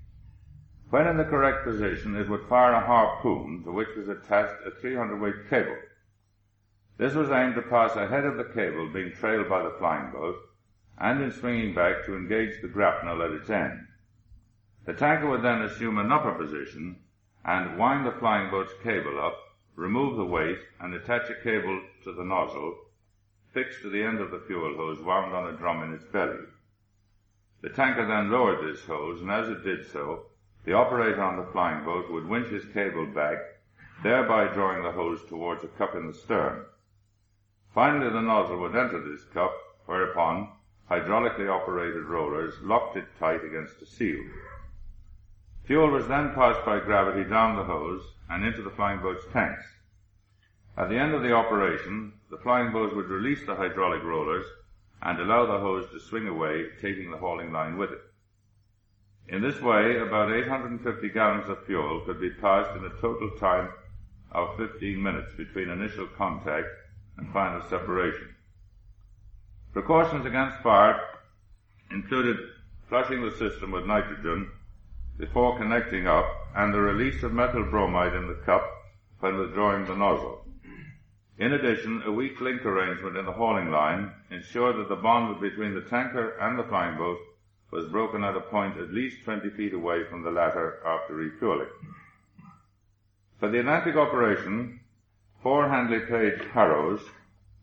When 0.90 1.08
in 1.08 1.16
the 1.16 1.24
correct 1.24 1.64
position, 1.64 2.14
it 2.14 2.28
would 2.28 2.46
fire 2.48 2.74
a 2.74 2.86
harpoon 2.86 3.64
to 3.64 3.72
which 3.72 3.88
was 3.96 4.08
attached 4.08 4.64
a 4.64 4.70
300 4.70 5.20
weight 5.20 5.50
cable. 5.50 5.76
This 6.98 7.14
was 7.14 7.30
aimed 7.30 7.56
to 7.56 7.62
pass 7.62 7.96
ahead 7.96 8.24
of 8.24 8.36
the 8.36 8.44
cable 8.44 8.88
being 8.92 9.10
trailed 9.12 9.48
by 9.48 9.62
the 9.62 9.74
flying 9.78 10.12
boat 10.12 10.36
and 10.98 11.20
in 11.20 11.32
swinging 11.32 11.74
back 11.74 12.04
to 12.04 12.14
engage 12.14 12.60
the 12.62 12.68
grapnel 12.68 13.22
at 13.22 13.32
its 13.32 13.50
end. 13.50 13.88
The 14.84 14.92
tanker 14.92 15.28
would 15.28 15.42
then 15.42 15.62
assume 15.62 15.98
an 15.98 16.12
upper 16.12 16.32
position 16.32 17.01
and 17.44 17.78
wind 17.78 18.06
the 18.06 18.12
flying 18.12 18.50
boat's 18.50 18.72
cable 18.82 19.20
up, 19.20 19.36
remove 19.76 20.16
the 20.16 20.24
weight, 20.24 20.58
and 20.80 20.94
attach 20.94 21.28
a 21.30 21.42
cable 21.42 21.80
to 22.04 22.12
the 22.12 22.24
nozzle 22.24 22.76
fixed 23.52 23.82
to 23.82 23.90
the 23.90 24.02
end 24.02 24.20
of 24.20 24.30
the 24.30 24.42
fuel 24.46 24.74
hose 24.76 25.00
wound 25.00 25.34
on 25.34 25.52
a 25.52 25.56
drum 25.56 25.82
in 25.82 25.92
its 25.92 26.04
belly. 26.04 26.44
The 27.60 27.68
tanker 27.68 28.06
then 28.06 28.30
lowered 28.30 28.64
this 28.64 28.84
hose, 28.84 29.20
and 29.20 29.30
as 29.30 29.48
it 29.48 29.62
did 29.62 29.86
so, 29.86 30.26
the 30.64 30.72
operator 30.72 31.22
on 31.22 31.36
the 31.36 31.50
flying 31.52 31.84
boat 31.84 32.10
would 32.10 32.26
winch 32.26 32.48
his 32.48 32.64
cable 32.72 33.06
back, 33.06 33.38
thereby 34.02 34.52
drawing 34.52 34.82
the 34.82 34.92
hose 34.92 35.20
towards 35.28 35.64
a 35.64 35.68
cup 35.68 35.94
in 35.94 36.06
the 36.06 36.14
stern. 36.14 36.64
Finally, 37.74 38.10
the 38.10 38.20
nozzle 38.20 38.58
would 38.58 38.76
enter 38.76 39.00
this 39.00 39.24
cup, 39.24 39.52
whereupon 39.86 40.48
hydraulically 40.90 41.48
operated 41.48 42.04
rollers 42.04 42.54
locked 42.62 42.96
it 42.96 43.06
tight 43.18 43.44
against 43.44 43.80
a 43.82 43.86
seal. 43.86 44.22
Fuel 45.72 45.88
was 45.88 46.06
then 46.06 46.34
passed 46.34 46.62
by 46.66 46.80
gravity 46.80 47.24
down 47.24 47.56
the 47.56 47.64
hose 47.64 48.02
and 48.28 48.44
into 48.44 48.60
the 48.60 48.68
flying 48.72 49.00
boat's 49.00 49.24
tanks. 49.32 49.64
At 50.76 50.90
the 50.90 50.98
end 50.98 51.14
of 51.14 51.22
the 51.22 51.32
operation, 51.32 52.12
the 52.30 52.36
flying 52.36 52.72
boat 52.72 52.94
would 52.94 53.08
release 53.08 53.46
the 53.46 53.54
hydraulic 53.54 54.02
rollers 54.02 54.44
and 55.00 55.18
allow 55.18 55.46
the 55.46 55.58
hose 55.58 55.90
to 55.90 55.98
swing 55.98 56.28
away, 56.28 56.66
taking 56.82 57.10
the 57.10 57.16
hauling 57.16 57.52
line 57.52 57.78
with 57.78 57.90
it. 57.90 58.02
In 59.28 59.40
this 59.40 59.62
way, 59.62 59.96
about 59.96 60.30
850 60.30 61.08
gallons 61.08 61.48
of 61.48 61.64
fuel 61.64 62.02
could 62.04 62.20
be 62.20 62.28
passed 62.28 62.76
in 62.76 62.84
a 62.84 63.00
total 63.00 63.30
time 63.40 63.70
of 64.32 64.54
15 64.58 65.02
minutes 65.02 65.32
between 65.38 65.70
initial 65.70 66.06
contact 66.18 66.68
and 67.16 67.32
final 67.32 67.62
separation. 67.70 68.28
Precautions 69.72 70.26
against 70.26 70.58
fire 70.58 71.00
included 71.90 72.36
flushing 72.90 73.22
the 73.22 73.30
system 73.30 73.70
with 73.70 73.86
nitrogen 73.86 74.50
before 75.22 75.56
connecting 75.56 76.08
up 76.08 76.26
and 76.56 76.74
the 76.74 76.80
release 76.80 77.22
of 77.22 77.32
methyl 77.32 77.62
bromide 77.62 78.12
in 78.12 78.26
the 78.26 78.42
cup 78.44 78.68
when 79.20 79.38
withdrawing 79.38 79.86
the 79.86 79.94
nozzle. 79.94 80.44
In 81.38 81.52
addition, 81.52 82.02
a 82.04 82.10
weak 82.10 82.40
link 82.40 82.66
arrangement 82.66 83.16
in 83.16 83.24
the 83.24 83.30
hauling 83.30 83.70
line 83.70 84.10
ensured 84.32 84.76
that 84.78 84.88
the 84.88 84.96
bond 84.96 85.40
between 85.40 85.74
the 85.74 85.88
tanker 85.88 86.30
and 86.40 86.58
the 86.58 86.64
flying 86.64 86.98
boat 86.98 87.18
was 87.70 87.86
broken 87.86 88.24
at 88.24 88.36
a 88.36 88.40
point 88.40 88.76
at 88.78 88.92
least 88.92 89.22
20 89.22 89.48
feet 89.50 89.72
away 89.72 90.02
from 90.10 90.24
the 90.24 90.30
latter 90.32 90.82
after 90.84 91.14
refueling. 91.14 91.70
For 93.38 93.48
the 93.48 93.60
Atlantic 93.60 93.94
operation, 93.94 94.80
four 95.40 95.68
Handley 95.68 96.00
Page 96.00 96.48
Harrows 96.52 97.00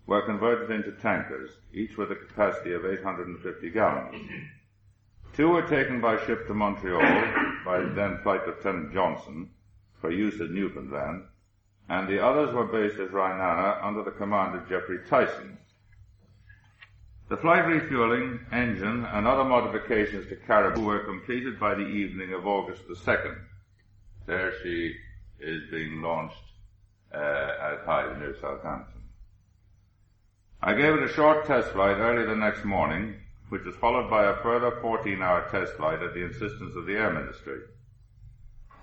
were 0.08 0.26
converted 0.26 0.72
into 0.72 0.94
tankers, 1.02 1.52
each 1.74 1.98
with 1.98 2.10
a 2.10 2.16
capacity 2.16 2.72
of 2.72 2.86
850 2.86 3.70
gallons. 3.72 4.16
Two 5.40 5.48
were 5.48 5.62
taken 5.62 6.02
by 6.02 6.18
ship 6.26 6.48
to 6.48 6.54
Montreal 6.54 7.00
by 7.66 7.80
then 7.96 8.20
Flight 8.24 8.46
Lieutenant 8.46 8.92
Johnson 8.92 9.50
for 10.02 10.12
use 10.12 10.42
at 10.42 10.52
Newfoundland, 10.52 11.24
and 11.88 12.10
the 12.10 12.22
others 12.22 12.54
were 12.54 12.66
based 12.66 13.00
at 13.00 13.12
Rineanna 13.12 13.82
under 13.82 14.04
the 14.04 14.12
command 14.12 14.58
of 14.58 14.68
Geoffrey 14.68 15.00
Tyson. 15.08 15.58
The 17.30 17.38
flight 17.38 17.66
refueling, 17.66 18.42
engine, 18.52 19.06
and 19.06 19.26
other 19.26 19.46
modifications 19.46 20.28
to 20.28 20.36
Caribou 20.36 20.84
were 20.84 21.06
completed 21.06 21.58
by 21.58 21.74
the 21.74 21.88
evening 21.88 22.34
of 22.34 22.46
August 22.46 22.90
the 22.90 22.96
2nd. 22.96 23.40
There 24.26 24.52
she 24.62 24.94
is 25.40 25.72
being 25.72 26.02
launched 26.02 26.36
uh, 27.14 27.18
at 27.18 27.86
Hythe 27.86 28.18
near 28.18 28.36
Southampton. 28.42 29.04
I 30.62 30.74
gave 30.74 30.96
it 30.96 31.10
a 31.10 31.14
short 31.14 31.46
test 31.46 31.70
flight 31.70 31.96
early 31.96 32.26
the 32.26 32.36
next 32.36 32.66
morning, 32.66 33.16
which 33.50 33.66
was 33.66 33.76
followed 33.76 34.10
by 34.10 34.26
a 34.26 34.38
further 34.38 34.72
14-hour 34.82 35.50
test 35.50 35.74
flight 35.74 36.02
at 36.02 36.14
the 36.14 36.24
insistence 36.24 36.76
of 36.76 36.86
the 36.86 36.96
Air 36.96 37.12
Ministry. 37.12 37.60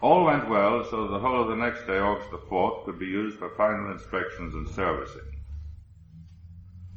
All 0.03 0.25
went 0.25 0.49
well, 0.49 0.85
so 0.85 1.09
the 1.09 1.19
whole 1.19 1.43
of 1.43 1.49
the 1.49 1.57
next 1.57 1.87
day, 1.87 1.99
August 1.99 2.31
the 2.31 2.39
4th, 2.39 2.85
could 2.85 2.99
be 2.99 3.07
used 3.07 3.39
for 3.39 3.49
final 3.51 3.91
inspections 3.91 4.55
and 4.55 4.69
servicing. 4.69 5.23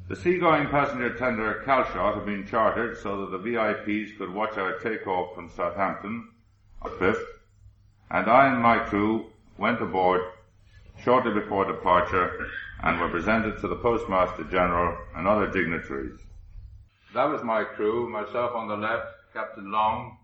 The 0.09 0.15
seagoing 0.15 0.67
passenger 0.67 1.15
tender 1.15 1.63
Calshot 1.65 2.15
had 2.15 2.26
been 2.26 2.47
chartered 2.47 2.97
so 2.97 3.22
that 3.22 3.32
the 3.32 3.51
VIPs 3.51 4.17
could 4.17 4.34
watch 4.34 4.57
our 4.57 4.80
takeoff 4.80 5.36
from 5.36 5.49
Southampton 5.49 6.28
on 6.82 6.91
the 6.91 6.97
5th, 6.97 7.24
and 8.09 8.28
I 8.28 8.51
and 8.51 8.61
my 8.61 8.80
crew 8.80 9.28
went 9.57 9.82
aboard 9.82 10.22
shortly 11.03 11.32
before 11.39 11.65
departure 11.65 12.47
and 12.82 12.99
were 12.99 13.09
presented 13.09 13.59
to 13.59 13.67
the 13.67 13.76
Postmaster 13.76 14.43
General 14.45 14.97
and 15.15 15.28
other 15.28 15.47
dignitaries. 15.47 16.20
That 17.14 17.26
was 17.26 17.43
my 17.43 17.64
crew, 17.64 18.07
myself 18.10 18.51
on 18.53 18.68
the 18.68 18.78
left, 18.78 19.07
Captain 19.34 19.72
Long, 19.72 20.18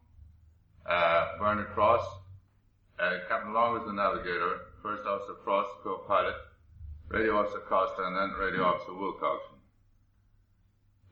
uh, 0.85 1.37
Bernard 1.39 1.69
Frost, 1.73 2.07
uh, 2.99 3.17
Captain 3.27 3.53
Long 3.53 3.73
was 3.73 3.85
the 3.85 3.93
navigator, 3.93 4.59
First 4.81 5.05
Officer 5.07 5.35
Frost, 5.43 5.69
co-pilot, 5.83 6.35
Radio 7.09 7.37
Officer 7.37 7.59
Costa, 7.67 8.03
and 8.03 8.15
then 8.15 8.37
Radio 8.39 8.63
Officer 8.63 8.91
Wilcockson. 8.91 9.57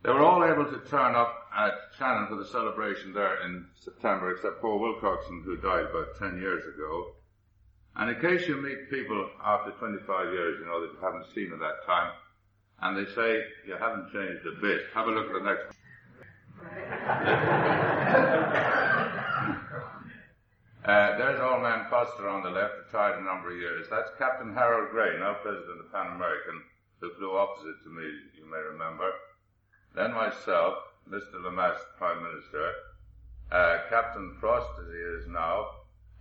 They 0.04 0.12
were 0.12 0.22
all 0.24 0.44
able 0.44 0.66
to 0.66 0.90
turn 0.90 1.16
up 1.16 1.48
at 1.56 1.74
Shannon 1.98 2.28
for 2.28 2.36
the 2.36 2.46
celebration 2.46 3.14
there 3.14 3.42
in 3.44 3.66
September, 3.76 4.32
except 4.32 4.62
poor 4.62 4.80
Wilcockson, 4.80 5.44
who 5.44 5.58
died 5.58 5.86
about 5.86 6.16
10 6.20 6.40
years 6.40 6.64
ago. 6.66 7.16
And 7.96 8.10
in 8.10 8.22
case 8.22 8.48
you 8.48 8.58
meet 8.58 8.90
people 8.90 9.30
after 9.44 9.72
25 9.72 10.34
years, 10.34 10.60
you 10.60 10.66
know, 10.66 10.82
that 10.82 10.94
you 10.94 11.00
haven't 11.02 11.34
seen 11.34 11.52
at 11.52 11.60
that 11.60 11.86
time, 11.86 12.12
and 12.82 12.98
they 12.98 13.06
say 13.14 13.44
you 13.66 13.76
haven't 13.80 14.12
changed 14.12 14.46
a 14.46 14.52
bit, 14.62 14.82
have 14.94 15.08
a 15.08 15.12
look 15.12 15.28
at 15.28 15.34
the 15.34 15.40
next. 15.40 15.78
uh, 20.86 21.18
there's 21.18 21.40
old 21.40 21.62
man 21.62 21.86
Foster 21.90 22.28
on 22.28 22.44
the 22.44 22.50
left, 22.50 22.74
retired 22.86 23.20
a 23.20 23.24
number 23.24 23.52
of 23.52 23.58
years. 23.58 23.88
That's 23.90 24.12
Captain 24.18 24.54
Harold 24.54 24.92
Gray, 24.92 25.18
now 25.20 25.36
President 25.42 25.80
of 25.80 25.92
Pan 25.92 26.16
American, 26.16 26.62
who 27.00 27.14
flew 27.14 27.36
opposite 27.36 27.82
to 27.84 27.90
me, 27.90 28.04
you 28.38 28.46
may 28.50 28.60
remember. 28.60 29.12
Then 29.96 30.14
myself, 30.14 30.76
Mr. 31.10 31.42
Lemaistre, 31.44 31.98
Prime 31.98 32.24
Minister, 32.24 32.74
uh, 33.52 33.78
Captain 33.90 34.36
Frost, 34.40 34.70
as 34.82 34.88
he 34.88 34.98
is 34.98 35.28
now, 35.28 35.68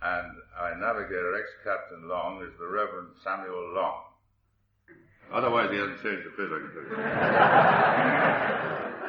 and 0.01 0.31
our 0.59 0.75
navigator, 0.77 1.35
ex-Captain 1.35 2.07
Long, 2.07 2.43
is 2.43 2.53
the 2.59 2.67
Reverend 2.67 3.09
Samuel 3.23 3.73
Long. 3.73 4.03
Otherwise, 5.31 5.71
he 5.71 5.77
hasn't 5.77 6.01
changed 6.01 6.27
a 6.27 6.31
bit, 6.37 6.49
I 6.51 6.59
can 6.59 6.71
tell 6.73 6.83
you. 6.89 8.63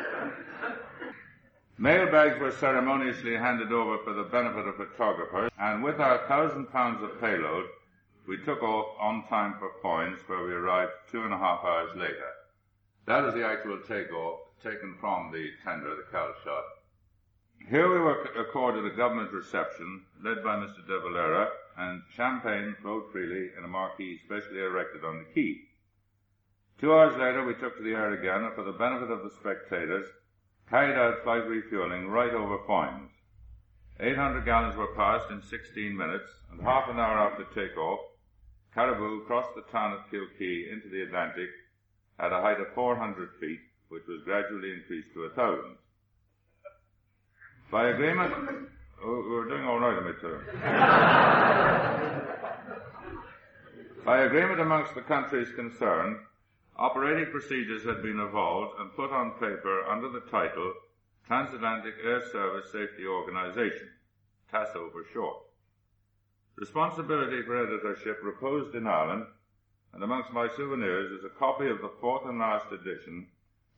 Mail 1.79 2.11
bags 2.11 2.39
were 2.39 2.53
ceremoniously 2.53 3.37
handed 3.37 3.73
over 3.73 3.99
for 4.05 4.13
the 4.13 4.23
benefit 4.23 4.67
of 4.67 4.77
photographers, 4.77 5.51
and 5.59 5.83
with 5.83 6.01
our 6.01 6.27
thousand 6.29 6.67
pounds 6.67 7.03
of 7.03 7.21
payload, 7.21 7.67
we 8.27 8.39
took 8.39 8.63
off 8.63 8.97
on 9.01 9.27
time 9.29 9.57
for 9.59 9.71
Foynes, 9.83 10.21
where 10.29 10.45
we 10.45 10.53
arrived 10.53 10.93
two 11.11 11.25
and 11.25 11.35
a 11.35 11.37
half 11.37 11.65
hours 11.65 11.91
later. 11.97 12.31
That 13.07 13.25
is 13.25 13.35
the 13.35 13.45
actual 13.45 13.81
takeoff, 13.87 14.39
taken 14.63 14.95
from 15.01 15.31
the 15.33 15.51
tender, 15.63 15.95
the 15.97 16.05
Calshot. 16.11 16.65
Here 17.69 17.91
we 17.91 17.99
were 17.99 18.23
accorded 18.39 18.87
a 18.87 18.97
government 18.97 19.33
reception 19.33 20.03
led 20.23 20.43
by 20.43 20.57
Mr. 20.57 20.87
de 20.87 21.01
Valera, 21.01 21.51
and 21.77 22.03
champagne 22.15 22.77
flowed 22.81 23.11
freely 23.11 23.51
in 23.59 23.65
a 23.65 23.69
marquee 23.69 24.21
specially 24.25 24.61
erected 24.61 25.05
on 25.05 25.19
the 25.19 25.25
quay. 25.35 25.61
Two 26.81 26.93
hours 26.93 27.17
later, 27.17 27.45
we 27.45 27.55
took 27.55 27.77
to 27.77 27.83
the 27.83 27.93
air 27.93 28.13
again, 28.13 28.45
and 28.45 28.55
for 28.55 28.65
the 28.65 28.73
benefit 28.73 29.11
of 29.11 29.23
the 29.23 29.31
spectators, 29.31 30.09
carried 30.69 30.97
out 30.97 31.23
flight 31.23 31.47
refueling 31.47 32.09
right 32.09 32.35
over 32.35 32.59
Foynes. 32.67 33.11
800 34.01 34.45
gallons 34.45 34.77
were 34.77 34.95
passed 34.95 35.31
in 35.31 35.41
16 35.43 35.97
minutes, 35.97 36.29
and 36.51 36.61
half 36.61 36.89
an 36.89 36.99
hour 36.99 37.19
after 37.19 37.45
takeoff, 37.55 38.01
Caribou 38.75 39.25
crossed 39.25 39.55
the 39.55 39.63
town 39.71 39.93
of 39.93 40.01
Kilkee 40.11 40.73
into 40.73 40.89
the 40.89 41.03
Atlantic 41.03 41.49
at 42.19 42.33
a 42.33 42.41
height 42.41 42.61
of 42.61 42.75
400 42.75 43.31
feet, 43.41 43.61
which 43.89 44.03
was 44.09 44.23
gradually 44.25 44.73
increased 44.73 45.13
to 45.15 45.25
a 45.25 45.31
thousand. 45.31 45.77
By 47.71 47.91
agreement, 47.91 48.33
oh, 49.03 49.27
we're 49.31 49.49
doing 49.49 49.65
all 49.65 49.79
right, 49.79 50.03
midterm. 50.03 50.43
By 54.05 54.23
agreement 54.23 54.61
amongst 54.61 54.95
the 54.95 55.03
countries 55.03 55.49
concerned, 55.55 56.17
operating 56.77 57.31
procedures 57.31 57.85
had 57.85 58.03
been 58.03 58.19
evolved 58.19 58.79
and 58.81 58.95
put 58.95 59.11
on 59.11 59.33
paper 59.33 59.85
under 59.85 60.09
the 60.09 60.29
title 60.31 60.73
Transatlantic 61.27 61.95
Air 62.05 62.21
Service 62.31 62.71
Safety 62.73 63.07
Organization, 63.07 63.89
TASO 64.53 64.91
for 64.91 65.05
short. 65.13 65.39
Responsibility 66.57 67.43
for 67.43 67.57
editorship 67.57 68.19
reposed 68.23 68.75
in 68.75 68.87
Ireland, 68.87 69.27
and 69.93 70.03
amongst 70.03 70.33
my 70.33 70.49
souvenirs 70.57 71.13
is 71.13 71.25
a 71.25 71.39
copy 71.39 71.69
of 71.69 71.81
the 71.81 71.93
fourth 72.01 72.27
and 72.27 72.39
last 72.39 72.71
edition 72.73 73.29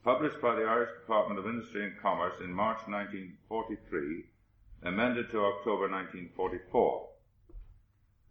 published 0.03 0.41
by 0.41 0.55
the 0.55 0.63
Irish 0.63 0.91
Department 1.01 1.41
of 1.41 1.47
Industry 1.47 1.85
and 1.85 2.01
Commerce 2.01 2.37
in 2.41 2.53
March 2.53 2.79
1943, 2.87 4.25
amended 4.85 5.31
to 5.33 5.45
October 5.45 5.91
1944. 5.91 7.09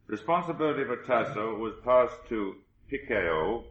Responsibility 0.07 0.85
for 0.85 0.97
TASO 1.03 1.57
was 1.57 1.73
passed 1.83 2.15
to 2.29 2.55
PICAO, 2.89 3.65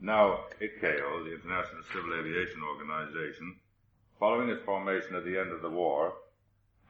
now 0.00 0.44
ICAO, 0.60 1.24
the 1.24 1.34
International 1.34 1.82
Civil 1.92 2.14
Aviation 2.18 2.62
Organization, 2.62 3.56
following 4.18 4.48
its 4.48 4.64
formation 4.64 5.14
at 5.14 5.24
the 5.24 5.38
end 5.38 5.52
of 5.52 5.62
the 5.62 5.70
war, 5.70 6.14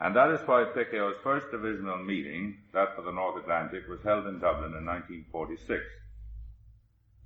and 0.01 0.17
that 0.17 0.31
is 0.31 0.41
why 0.47 0.65
PICAO's 0.65 1.19
first 1.23 1.51
divisional 1.51 1.99
meeting, 1.99 2.57
that 2.73 2.97
for 2.97 3.03
the 3.03 3.13
North 3.13 3.37
Atlantic, 3.37 3.87
was 3.89 4.03
held 4.03 4.27
in 4.27 4.39
Dublin 4.39 4.73
in 4.73 4.87
1946. 4.87 5.83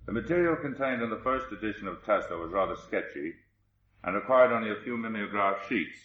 The 0.07 0.12
material 0.12 0.57
contained 0.57 1.01
in 1.01 1.11
the 1.11 1.22
first 1.22 1.53
edition 1.53 1.87
of 1.87 2.05
TASO 2.05 2.41
was 2.41 2.53
rather 2.53 2.76
sketchy 2.76 3.35
and 4.03 4.14
required 4.14 4.53
only 4.53 4.70
a 4.70 4.82
few 4.82 4.97
mimeograph 4.97 5.68
sheets. 5.68 5.97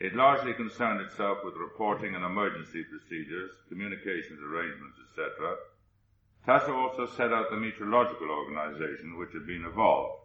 It 0.00 0.16
largely 0.16 0.54
concerned 0.54 1.00
itself 1.00 1.38
with 1.44 1.54
reporting 1.54 2.14
and 2.14 2.24
emergency 2.24 2.82
procedures, 2.84 3.52
communications 3.68 4.40
arrangements, 4.42 4.98
etc. 5.08 5.56
TASO 6.46 6.74
also 6.74 7.06
set 7.06 7.32
out 7.32 7.48
the 7.50 7.56
meteorological 7.56 8.28
organization 8.28 9.16
which 9.16 9.32
had 9.32 9.46
been 9.46 9.64
evolved. 9.64 10.24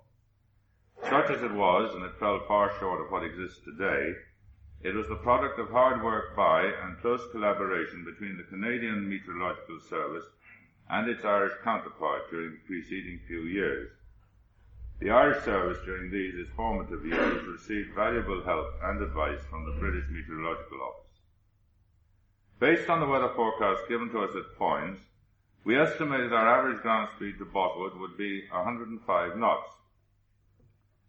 Such 1.04 1.30
as 1.30 1.42
it 1.42 1.54
was, 1.54 1.96
and 1.96 2.04
it 2.04 2.20
fell 2.20 2.44
far 2.46 2.78
short 2.78 3.00
of 3.00 3.10
what 3.10 3.24
exists 3.24 3.60
today, 3.64 4.16
it 4.82 4.96
was 4.96 5.08
the 5.08 5.16
product 5.16 5.60
of 5.60 5.70
hard 5.70 6.04
work 6.04 6.36
by 6.36 6.64
and 6.64 7.00
close 7.00 7.22
collaboration 7.32 8.04
between 8.04 8.38
the 8.38 8.44
Canadian 8.44 9.10
Meteorological 9.10 9.80
Service 9.90 10.26
and 10.90 11.10
its 11.10 11.24
Irish 11.24 11.54
counterpart 11.64 12.30
during 12.30 12.52
the 12.52 12.68
preceding 12.68 13.20
few 13.28 13.42
years. 13.42 13.92
The 15.00 15.12
Irish 15.12 15.44
service 15.46 15.78
during 15.86 16.12
these 16.12 16.36
its 16.36 16.50
formative 16.52 17.06
years 17.06 17.46
received 17.46 17.96
valuable 17.96 18.44
help 18.44 18.68
and 18.84 19.02
advice 19.02 19.40
from 19.50 19.66
the 19.66 19.80
British 19.80 20.10
Meteorological 20.10 20.82
Office. 20.82 21.20
Based 22.60 22.90
on 22.90 23.00
the 23.00 23.08
weather 23.08 23.30
forecast 23.36 23.88
given 23.88 24.10
to 24.10 24.20
us 24.20 24.36
at 24.36 24.58
Foynes, 24.58 25.00
we 25.70 25.78
estimated 25.78 26.34
our 26.34 26.48
average 26.48 26.82
ground 26.82 27.08
speed 27.16 27.38
to 27.38 27.46
Botwood 27.46 27.96
would 28.00 28.18
be 28.18 28.42
105 28.50 29.38
knots. 29.38 29.70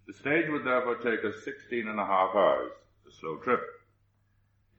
The 0.07 0.13
stage 0.13 0.51
would 0.51 0.67
therefore 0.67 0.97
take 0.97 1.25
us 1.25 1.43
16 1.47 1.89
and 1.89 1.99
a 1.99 2.05
half 2.05 2.35
hours, 2.35 2.71
a 3.09 3.11
slow 3.11 3.37
trip. 3.39 3.63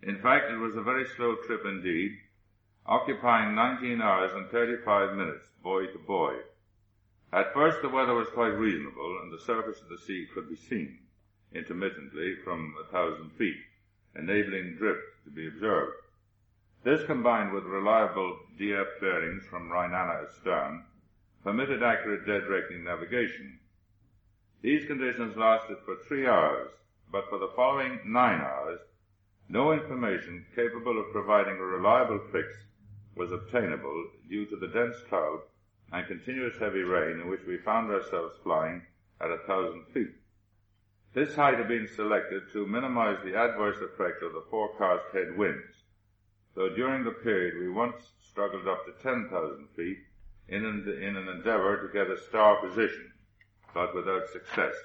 In 0.04 0.20
fact, 0.22 0.52
it 0.52 0.58
was 0.58 0.76
a 0.76 0.84
very 0.84 1.08
slow 1.18 1.36
trip 1.48 1.62
indeed, 1.66 2.12
occupying 2.86 3.56
19 3.56 4.04
hours 4.04 4.30
and 4.36 4.52
35 4.52 5.18
minutes, 5.18 5.48
buoy 5.64 5.88
to 5.88 5.98
buoy. 6.06 6.36
At 7.34 7.52
first 7.52 7.82
the 7.82 7.90
weather 7.90 8.14
was 8.14 8.28
quite 8.36 8.54
reasonable 8.54 9.18
and 9.24 9.34
the 9.34 9.44
surface 9.44 9.82
of 9.82 9.90
the 9.90 9.98
sea 9.98 10.28
could 10.32 10.48
be 10.48 10.58
seen 10.58 11.00
intermittently 11.56 12.36
from 12.44 12.76
a 12.80 12.92
thousand 12.92 13.32
feet, 13.32 13.58
enabling 14.16 14.76
drift 14.78 15.26
to 15.26 15.32
be 15.32 15.48
observed. 15.48 15.96
This 16.84 17.04
combined 17.06 17.54
with 17.54 17.66
reliable 17.66 18.40
DF 18.60 19.00
bearings 19.00 19.46
from 19.46 19.70
Rineanna 19.70 20.26
astern 20.26 20.84
permitted 21.44 21.84
accurate 21.84 22.26
dead 22.26 22.48
reckoning 22.48 22.84
navigation. 22.84 23.60
These 24.64 24.88
conditions 24.88 25.38
lasted 25.38 25.78
for 25.86 25.98
three 25.98 26.26
hours, 26.26 26.72
but 27.12 27.30
for 27.30 27.38
the 27.38 27.52
following 27.56 28.00
nine 28.06 28.42
hours, 28.42 28.80
no 29.48 29.74
information 29.74 30.48
capable 30.56 31.00
of 31.00 31.12
providing 31.12 31.58
a 31.58 31.64
reliable 31.64 32.20
fix 32.32 32.48
was 33.16 33.32
obtainable 33.32 34.10
due 34.28 34.48
to 34.48 34.56
the 34.56 34.68
dense 34.68 34.96
cloud 35.08 35.42
and 35.92 36.08
continuous 36.08 36.58
heavy 36.58 36.82
rain 36.82 37.20
in 37.20 37.30
which 37.30 37.46
we 37.46 37.58
found 37.58 37.92
ourselves 37.92 38.38
flying 38.42 38.82
at 39.20 39.30
a 39.30 39.38
thousand 39.46 39.86
feet. 39.94 40.16
This 41.14 41.36
height 41.36 41.60
had 41.60 41.68
been 41.68 41.88
selected 41.88 42.52
to 42.54 42.66
minimize 42.66 43.18
the 43.24 43.36
adverse 43.36 43.78
effect 43.82 44.24
of 44.24 44.34
the 44.34 44.46
forecast 44.50 45.14
head 45.14 45.38
winds, 45.38 45.81
though 46.56 46.70
during 46.70 47.04
the 47.04 47.12
period 47.12 47.60
we 47.60 47.70
once 47.70 48.12
struggled 48.30 48.68
up 48.68 48.86
to 48.86 49.04
10,000 49.04 49.68
feet 49.76 50.00
in 50.48 50.66
an, 50.66 50.88
in 51.02 51.16
an 51.16 51.28
endeavor 51.28 51.82
to 51.82 51.94
get 51.94 52.12
a 52.12 52.22
star 52.28 52.58
position, 52.62 53.12
but 53.74 53.96
without 53.96 54.28
success. 54.30 54.76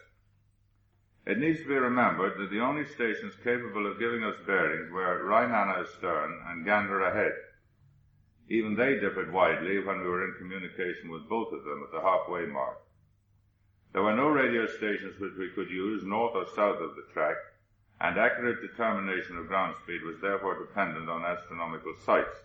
It 1.26 1.38
needs 1.38 1.60
to 1.60 1.68
be 1.68 1.74
remembered 1.74 2.38
that 2.38 2.50
the 2.50 2.60
only 2.60 2.84
stations 2.84 3.34
capable 3.42 3.90
of 3.90 3.98
giving 3.98 4.22
us 4.22 4.36
bearings 4.46 4.92
were 4.92 5.24
Rineanna 5.24 5.82
astern 5.82 6.40
and 6.46 6.64
Gander 6.64 7.00
ahead. 7.00 7.32
Even 8.48 8.76
they 8.76 9.00
differed 9.00 9.32
widely 9.32 9.80
when 9.80 9.98
we 9.98 10.08
were 10.08 10.24
in 10.24 10.38
communication 10.38 11.10
with 11.10 11.28
both 11.28 11.52
of 11.52 11.64
them 11.64 11.82
at 11.82 11.90
the 11.90 12.00
halfway 12.00 12.46
mark. 12.46 12.78
There 13.92 14.02
were 14.02 14.14
no 14.14 14.28
radio 14.28 14.66
stations 14.66 15.18
which 15.18 15.34
we 15.36 15.50
could 15.50 15.70
use 15.70 16.04
north 16.04 16.36
or 16.36 16.46
south 16.54 16.80
of 16.80 16.94
the 16.94 17.06
track, 17.12 17.36
and 18.00 18.18
accurate 18.18 18.60
determination 18.60 19.38
of 19.38 19.48
ground 19.48 19.74
speed 19.82 20.02
was 20.02 20.20
therefore 20.20 20.58
dependent 20.58 21.08
on 21.08 21.24
astronomical 21.24 21.94
sights. 22.04 22.36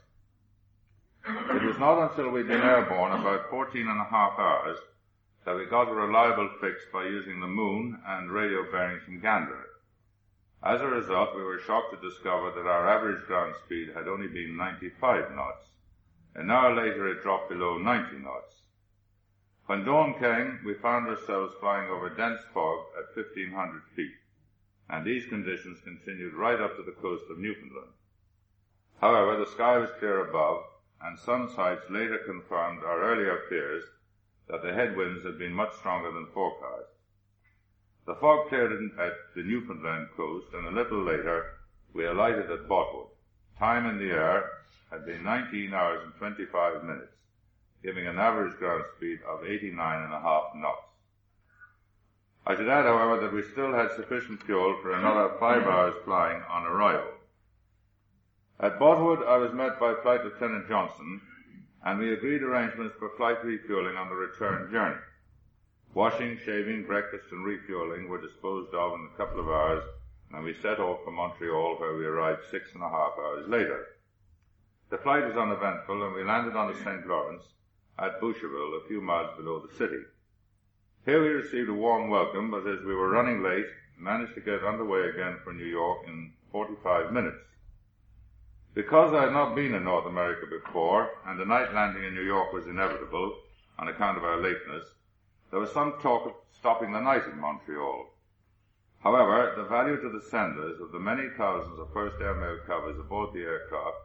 It 1.26 1.64
was 1.64 1.78
not 1.78 2.10
until 2.10 2.30
we'd 2.32 2.48
been 2.48 2.62
airborne 2.62 3.20
about 3.20 3.50
14 3.50 3.88
and 3.88 4.02
a 4.02 4.06
half 4.06 4.40
hours 4.40 4.80
that 5.46 5.56
we 5.56 5.66
got 5.66 5.90
a 5.90 5.94
reliable 5.94 6.50
fix 6.60 6.82
by 6.94 7.06
using 7.06 7.40
the 7.40 7.48
moon 7.48 8.00
and 8.08 8.32
radio 8.32 8.72
bearings 8.72 9.04
from 9.04 9.20
Gander. 9.20 9.68
As 10.64 10.80
a 10.82 10.88
result, 10.88 11.36
we 11.36 11.44
were 11.44 11.60
shocked 11.60 11.94
to 11.94 12.10
discover 12.10 12.52
that 12.52 12.70
our 12.70 12.88
average 12.88 13.26
ground 13.26 13.56
speed 13.66 13.90
had 13.96 14.08
only 14.08 14.28
been 14.28 14.56
95 14.56 15.32
knots. 15.36 15.66
An 16.36 16.52
hour 16.52 16.76
later 16.76 17.08
it 17.08 17.24
dropped 17.24 17.50
below 17.50 17.78
90 17.78 18.20
knots. 18.20 18.62
When 19.66 19.84
dawn 19.84 20.20
came, 20.20 20.60
we 20.66 20.76
found 20.76 21.08
ourselves 21.08 21.56
flying 21.60 21.90
over 21.90 22.10
dense 22.10 22.42
fog 22.54 22.86
at 22.98 23.16
1500 23.16 23.82
feet, 23.96 24.14
and 24.92 25.06
these 25.06 25.26
conditions 25.26 25.80
continued 25.84 26.34
right 26.34 26.60
up 26.60 26.76
to 26.76 26.84
the 26.84 26.92
coast 27.02 27.24
of 27.32 27.40
Newfoundland. 27.40 27.94
However, 29.00 29.38
the 29.38 29.50
sky 29.50 29.78
was 29.78 29.90
clear 29.98 30.28
above, 30.28 30.64
and 31.02 31.18
sun 31.18 31.50
sights 31.56 31.90
later 31.90 32.20
confirmed 32.20 32.84
our 32.84 33.02
earlier 33.02 33.40
fears 33.50 33.84
that 34.48 34.62
the 34.62 34.74
headwinds 34.74 35.24
had 35.24 35.40
been 35.40 35.54
much 35.54 35.74
stronger 35.76 36.12
than 36.12 36.28
forecast. 36.34 36.92
The 38.06 38.16
fog 38.16 38.50
cleared 38.50 38.74
at 39.00 39.14
the 39.34 39.44
Newfoundland 39.44 40.10
coast, 40.18 40.48
and 40.54 40.68
a 40.68 40.72
little 40.72 41.02
later 41.02 41.46
we 41.94 42.06
alighted 42.06 42.52
at 42.52 42.68
Botwood. 42.68 43.08
Time 43.58 43.86
in 43.86 43.98
the 43.98 44.14
air 44.14 44.50
had 44.90 45.06
been 45.06 45.24
19 45.24 45.74
hours 45.74 46.02
and 46.04 46.14
25 46.16 46.84
minutes, 46.84 47.14
giving 47.82 48.08
an 48.08 48.20
average 48.20 48.58
ground 48.58 48.84
speed 48.98 49.20
of 49.28 49.46
89 49.46 50.04
and 50.04 50.14
a 50.14 50.20
half 50.20 50.54
knots. 50.56 50.91
I 52.46 52.56
should 52.56 52.68
add, 52.68 52.86
however, 52.86 53.22
that 53.22 53.34
we 53.34 53.44
still 53.44 53.72
had 53.74 53.92
sufficient 53.92 54.44
fuel 54.44 54.78
for 54.82 54.94
another 54.94 55.36
five 55.40 55.64
hours 55.64 55.94
flying 56.04 56.42
on 56.50 56.66
arrival. 56.66 57.12
At 58.60 58.80
Botwood, 58.80 59.26
I 59.28 59.38
was 59.38 59.54
met 59.54 59.80
by 59.80 59.96
Flight 60.02 60.24
Lieutenant 60.24 60.68
Johnson, 60.68 61.22
and 61.84 62.00
we 62.00 62.14
agreed 62.14 62.44
arrangements 62.44 62.96
for 62.98 63.16
flight 63.18 63.44
refueling 63.44 63.96
on 63.96 64.10
the 64.10 64.16
return 64.16 64.72
journey. 64.72 65.00
Washing, 65.94 66.38
shaving, 66.46 66.86
breakfast, 66.86 67.26
and 67.32 67.46
refueling 67.46 68.08
were 68.08 68.22
disposed 68.22 68.74
of 68.74 68.94
in 68.94 69.10
a 69.14 69.18
couple 69.18 69.40
of 69.40 69.48
hours, 69.48 69.84
and 70.34 70.44
we 70.44 70.54
set 70.54 70.80
off 70.80 71.04
for 71.04 71.12
Montreal, 71.12 71.76
where 71.80 71.96
we 71.96 72.06
arrived 72.06 72.46
six 72.50 72.74
and 72.74 72.84
a 72.84 72.90
half 72.90 73.14
hours 73.18 73.48
later. 73.48 73.88
The 74.90 74.98
flight 74.98 75.26
was 75.26 75.38
uneventful, 75.38 76.06
and 76.06 76.16
we 76.16 76.24
landed 76.24 76.56
on 76.56 76.72
the 76.72 76.80
St. 76.84 77.06
Lawrence 77.08 77.44
at 78.00 78.20
Boucherville, 78.20 78.84
a 78.84 78.88
few 78.88 79.02
miles 79.02 79.36
below 79.38 79.60
the 79.60 79.74
city. 79.76 80.02
Here 81.04 81.20
we 81.20 81.30
received 81.30 81.68
a 81.68 81.74
warm 81.74 82.12
welcome, 82.12 82.52
but 82.52 82.68
as 82.68 82.86
we 82.86 82.94
were 82.94 83.10
running 83.10 83.42
late, 83.42 83.66
managed 83.98 84.36
to 84.36 84.40
get 84.40 84.64
underway 84.64 85.10
again 85.10 85.40
for 85.44 85.52
New 85.52 85.66
York 85.66 86.06
in 86.06 86.32
45 86.52 87.12
minutes. 87.12 87.44
Because 88.76 89.12
I 89.12 89.24
had 89.24 89.34
not 89.34 89.56
been 89.56 89.74
in 89.74 89.84
North 89.84 90.06
America 90.06 90.46
before, 90.46 91.10
and 91.26 91.42
a 91.42 91.46
night 91.46 91.74
landing 91.74 92.04
in 92.04 92.14
New 92.14 92.22
York 92.22 92.54
was 92.54 92.68
inevitable 92.68 93.36
on 93.80 93.88
account 93.88 94.20
of 94.20 94.24
our 94.24 94.40
lateness, 94.40 94.86
there 95.50 95.60
was 95.60 95.72
some 95.72 95.94
talk 96.04 96.28
of 96.28 96.34
stopping 96.60 96.92
the 96.92 97.02
night 97.02 97.26
in 97.26 97.40
Montreal. 97.40 98.06
However, 99.00 99.56
the 99.58 99.64
value 99.64 100.00
to 100.00 100.10
the 100.10 100.22
senders 100.30 100.80
of 100.80 100.92
the 100.92 101.00
many 101.00 101.30
thousands 101.36 101.80
of 101.80 101.92
first 101.94 102.22
airmail 102.22 102.60
covers 102.68 103.00
aboard 103.00 103.34
the 103.34 103.42
aircraft 103.42 103.98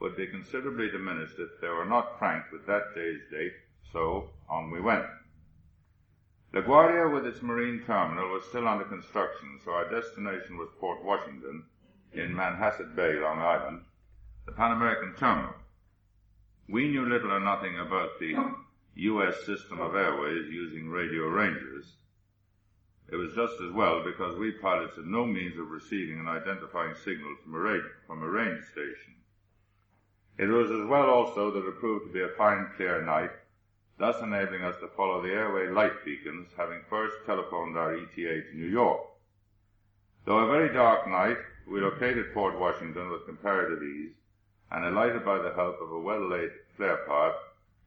would 0.00 0.16
be 0.16 0.26
considerably 0.26 0.90
diminished 0.90 1.38
if 1.38 1.60
they 1.60 1.68
were 1.68 1.86
not 1.86 2.18
franked 2.18 2.50
with 2.50 2.66
that 2.66 2.96
day's 2.96 3.20
date, 3.30 3.54
so 3.92 4.30
on 4.48 4.72
we 4.72 4.80
went. 4.80 5.06
LaGuardia 6.52 7.10
with 7.10 7.24
its 7.26 7.40
marine 7.40 7.82
terminal 7.86 8.28
was 8.28 8.44
still 8.44 8.68
under 8.68 8.84
construction, 8.84 9.58
so 9.64 9.72
our 9.72 9.88
destination 9.88 10.58
was 10.58 10.68
Port 10.78 11.02
Washington 11.02 11.64
in 12.12 12.34
Manhasset 12.34 12.94
Bay, 12.94 13.14
Long 13.14 13.38
Island, 13.38 13.84
the 14.44 14.52
Pan 14.52 14.72
American 14.72 15.14
terminal. 15.14 15.54
We 16.68 16.88
knew 16.88 17.08
little 17.08 17.32
or 17.32 17.40
nothing 17.40 17.78
about 17.78 18.18
the 18.20 18.36
U.S. 18.96 19.46
system 19.46 19.80
of 19.80 19.94
airways 19.94 20.52
using 20.52 20.90
radio 20.90 21.26
ranges. 21.26 21.96
It 23.10 23.16
was 23.16 23.34
just 23.34 23.54
as 23.62 23.72
well 23.72 24.04
because 24.04 24.38
we 24.38 24.52
pilots 24.52 24.96
had 24.96 25.06
no 25.06 25.24
means 25.24 25.58
of 25.58 25.70
receiving 25.70 26.18
and 26.18 26.28
identifying 26.28 26.94
signals 26.94 27.38
from 27.42 27.54
a, 27.54 27.58
radio, 27.58 27.88
from 28.06 28.22
a 28.22 28.28
range 28.28 28.64
station. 28.66 29.16
It 30.36 30.46
was 30.46 30.70
as 30.70 30.86
well 30.86 31.08
also 31.08 31.50
that 31.50 31.66
it 31.66 31.78
proved 31.78 32.08
to 32.08 32.12
be 32.12 32.22
a 32.22 32.36
fine 32.36 32.68
clear 32.76 33.02
night, 33.02 33.30
thus 34.02 34.20
enabling 34.20 34.64
us 34.64 34.74
to 34.80 34.88
follow 34.96 35.22
the 35.22 35.30
airway 35.30 35.68
light 35.68 36.04
beacons, 36.04 36.48
having 36.56 36.80
first 36.90 37.14
telephoned 37.24 37.78
our 37.78 37.94
ETA 37.94 38.42
to 38.50 38.56
New 38.56 38.66
York. 38.66 39.00
Though 40.24 40.38
a 40.38 40.50
very 40.50 40.74
dark 40.74 41.06
night, 41.06 41.36
we 41.70 41.80
located 41.80 42.34
Port 42.34 42.58
Washington 42.58 43.10
with 43.10 43.26
comparative 43.26 43.80
ease 43.80 44.16
and 44.72 44.84
alighted 44.84 45.24
by 45.24 45.38
the 45.38 45.54
help 45.54 45.80
of 45.80 45.92
a 45.92 46.00
well-laid 46.00 46.50
flare 46.76 46.96
part 47.06 47.36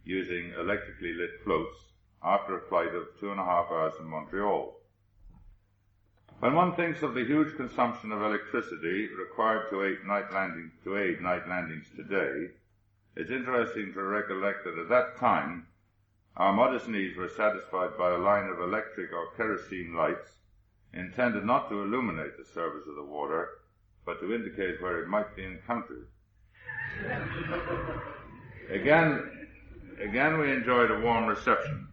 using 0.05 0.53
electrically 0.57 1.11
lit 1.11 1.32
floats 1.43 1.76
after 2.24 2.57
a 2.57 2.68
flight 2.70 2.95
of 2.95 3.07
two 3.20 3.32
and 3.32 3.39
a 3.41 3.43
half 3.43 3.70
hours 3.70 3.95
from 3.97 4.07
Montreal. 4.07 4.74
When 6.39 6.53
one 6.53 6.78
thinks 6.78 7.01
of 7.01 7.13
the 7.13 7.26
huge 7.26 7.57
consumption 7.57 8.13
of 8.13 8.22
electricity 8.22 9.09
required 9.20 9.70
to 9.70 9.84
aid 9.84 9.97
night, 10.07 10.32
landing, 10.32 10.72
to 10.86 10.97
aid 10.97 11.20
night 11.20 11.45
landings 11.49 11.88
today, 11.93 12.51
it's 13.18 13.32
interesting 13.32 13.91
to 13.91 14.01
recollect 14.01 14.63
that 14.63 14.80
at 14.80 14.88
that 14.88 15.18
time, 15.18 15.68
our 16.38 16.51
modest 16.51 16.89
needs 16.89 17.15
were 17.15 17.29
satisfied 17.29 17.97
by 17.97 18.13
a 18.13 18.17
line 18.17 18.49
of 18.49 18.59
electric 18.59 19.13
or 19.13 19.31
kerosene 19.38 19.93
lights 19.95 20.31
intended 20.93 21.45
not 21.45 21.69
to 21.69 21.81
illuminate 21.81 22.38
the 22.38 22.45
surface 22.45 22.88
of 22.88 22.95
the 22.95 23.03
water, 23.03 23.49
but 24.05 24.19
to 24.19 24.33
indicate 24.33 24.81
where 24.81 25.01
it 25.01 25.07
might 25.07 25.36
be 25.36 25.45
encountered. 25.45 26.07
Again, 28.69 29.47
again 30.01 30.38
we 30.38 30.51
enjoyed 30.51 30.91
a 30.91 30.99
warm 30.99 31.25
reception. 31.25 31.88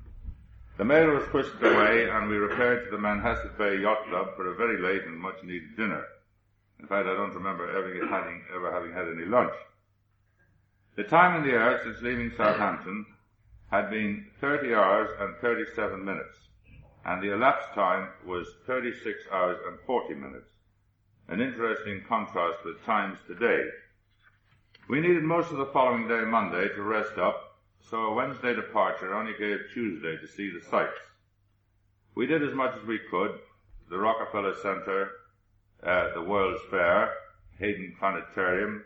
The 0.76 0.84
mail 0.84 1.11
was 1.11 1.28
pushed 1.28 1.62
away 1.62 2.09
and 2.11 2.28
we 2.28 2.36
repaired 2.36 2.84
to 2.84 2.90
the 2.90 3.03
Manhasset 3.03 3.57
Bay 3.59 3.80
Yacht 3.80 4.09
Club 4.09 4.34
for 4.36 4.49
a 4.49 4.57
very 4.57 4.80
late 4.80 5.05
and 5.05 5.18
much 5.18 5.36
needed 5.45 5.76
dinner. 5.76 6.05
In 6.80 6.86
fact, 6.86 7.07
I 7.07 7.14
don't 7.14 7.34
remember 7.34 7.68
ever 7.70 8.07
having, 8.09 8.43
ever 8.53 8.72
having 8.72 8.93
had 8.93 9.07
any 9.07 9.24
lunch. 9.24 9.55
The 10.97 11.05
time 11.05 11.36
in 11.36 11.49
the 11.49 11.55
air 11.55 11.80
since 11.84 12.03
leaving 12.03 12.32
Southampton 12.36 13.07
had 13.73 13.89
been 13.89 14.27
30 14.39 14.75
hours 14.75 15.09
and 15.18 15.35
37 15.39 16.05
minutes, 16.05 16.37
and 17.07 17.23
the 17.23 17.33
elapsed 17.33 17.73
time 17.75 18.07
was 18.27 18.47
36 18.66 19.18
hours 19.33 19.57
and 19.66 19.79
40 19.87 20.12
minutes. 20.12 20.51
An 21.29 21.41
interesting 21.41 22.03
contrast 22.07 22.59
with 22.66 22.85
times 22.85 23.18
today. 23.27 23.64
We 24.91 25.01
needed 25.01 25.23
most 25.23 25.51
of 25.51 25.57
the 25.57 25.73
following 25.73 26.07
day, 26.07 26.20
Monday, 26.20 26.68
to 26.68 26.83
rest 26.83 27.16
up, 27.16 27.62
so 27.81 28.03
a 28.03 28.14
Wednesday 28.14 28.55
departure 28.55 29.14
only 29.14 29.33
gave 29.39 29.61
Tuesday 29.73 30.18
to 30.18 30.29
see 30.29 30.51
the 30.51 30.61
sights. 30.61 31.01
We 32.14 32.27
did 32.27 32.43
as 32.43 32.55
much 32.55 32.77
as 32.79 32.87
we 32.87 33.01
could, 33.11 33.39
the 33.89 33.97
Rockefeller 33.97 34.55
Center, 34.57 35.12
uh, 35.83 36.12
the 36.12 36.20
World's 36.20 36.61
Fair, 36.70 37.14
Hayden 37.59 37.97
Planetarium, 37.99 38.85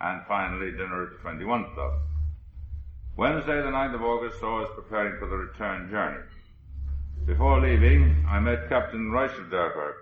and 0.00 0.26
finally 0.26 0.72
dinner 0.72 1.04
at 1.04 1.12
the 1.12 1.18
21 1.18 1.72
Club. 1.74 1.92
Wednesday, 3.16 3.62
the 3.62 3.70
9th 3.70 3.94
of 3.94 4.02
August, 4.02 4.40
saw 4.40 4.62
us 4.62 4.70
preparing 4.74 5.18
for 5.18 5.26
the 5.26 5.36
return 5.36 5.88
journey. 5.88 6.22
Before 7.24 7.58
leaving, 7.58 8.26
I 8.28 8.38
met 8.40 8.68
Captain 8.68 9.10
Reichelderfer, 9.10 9.94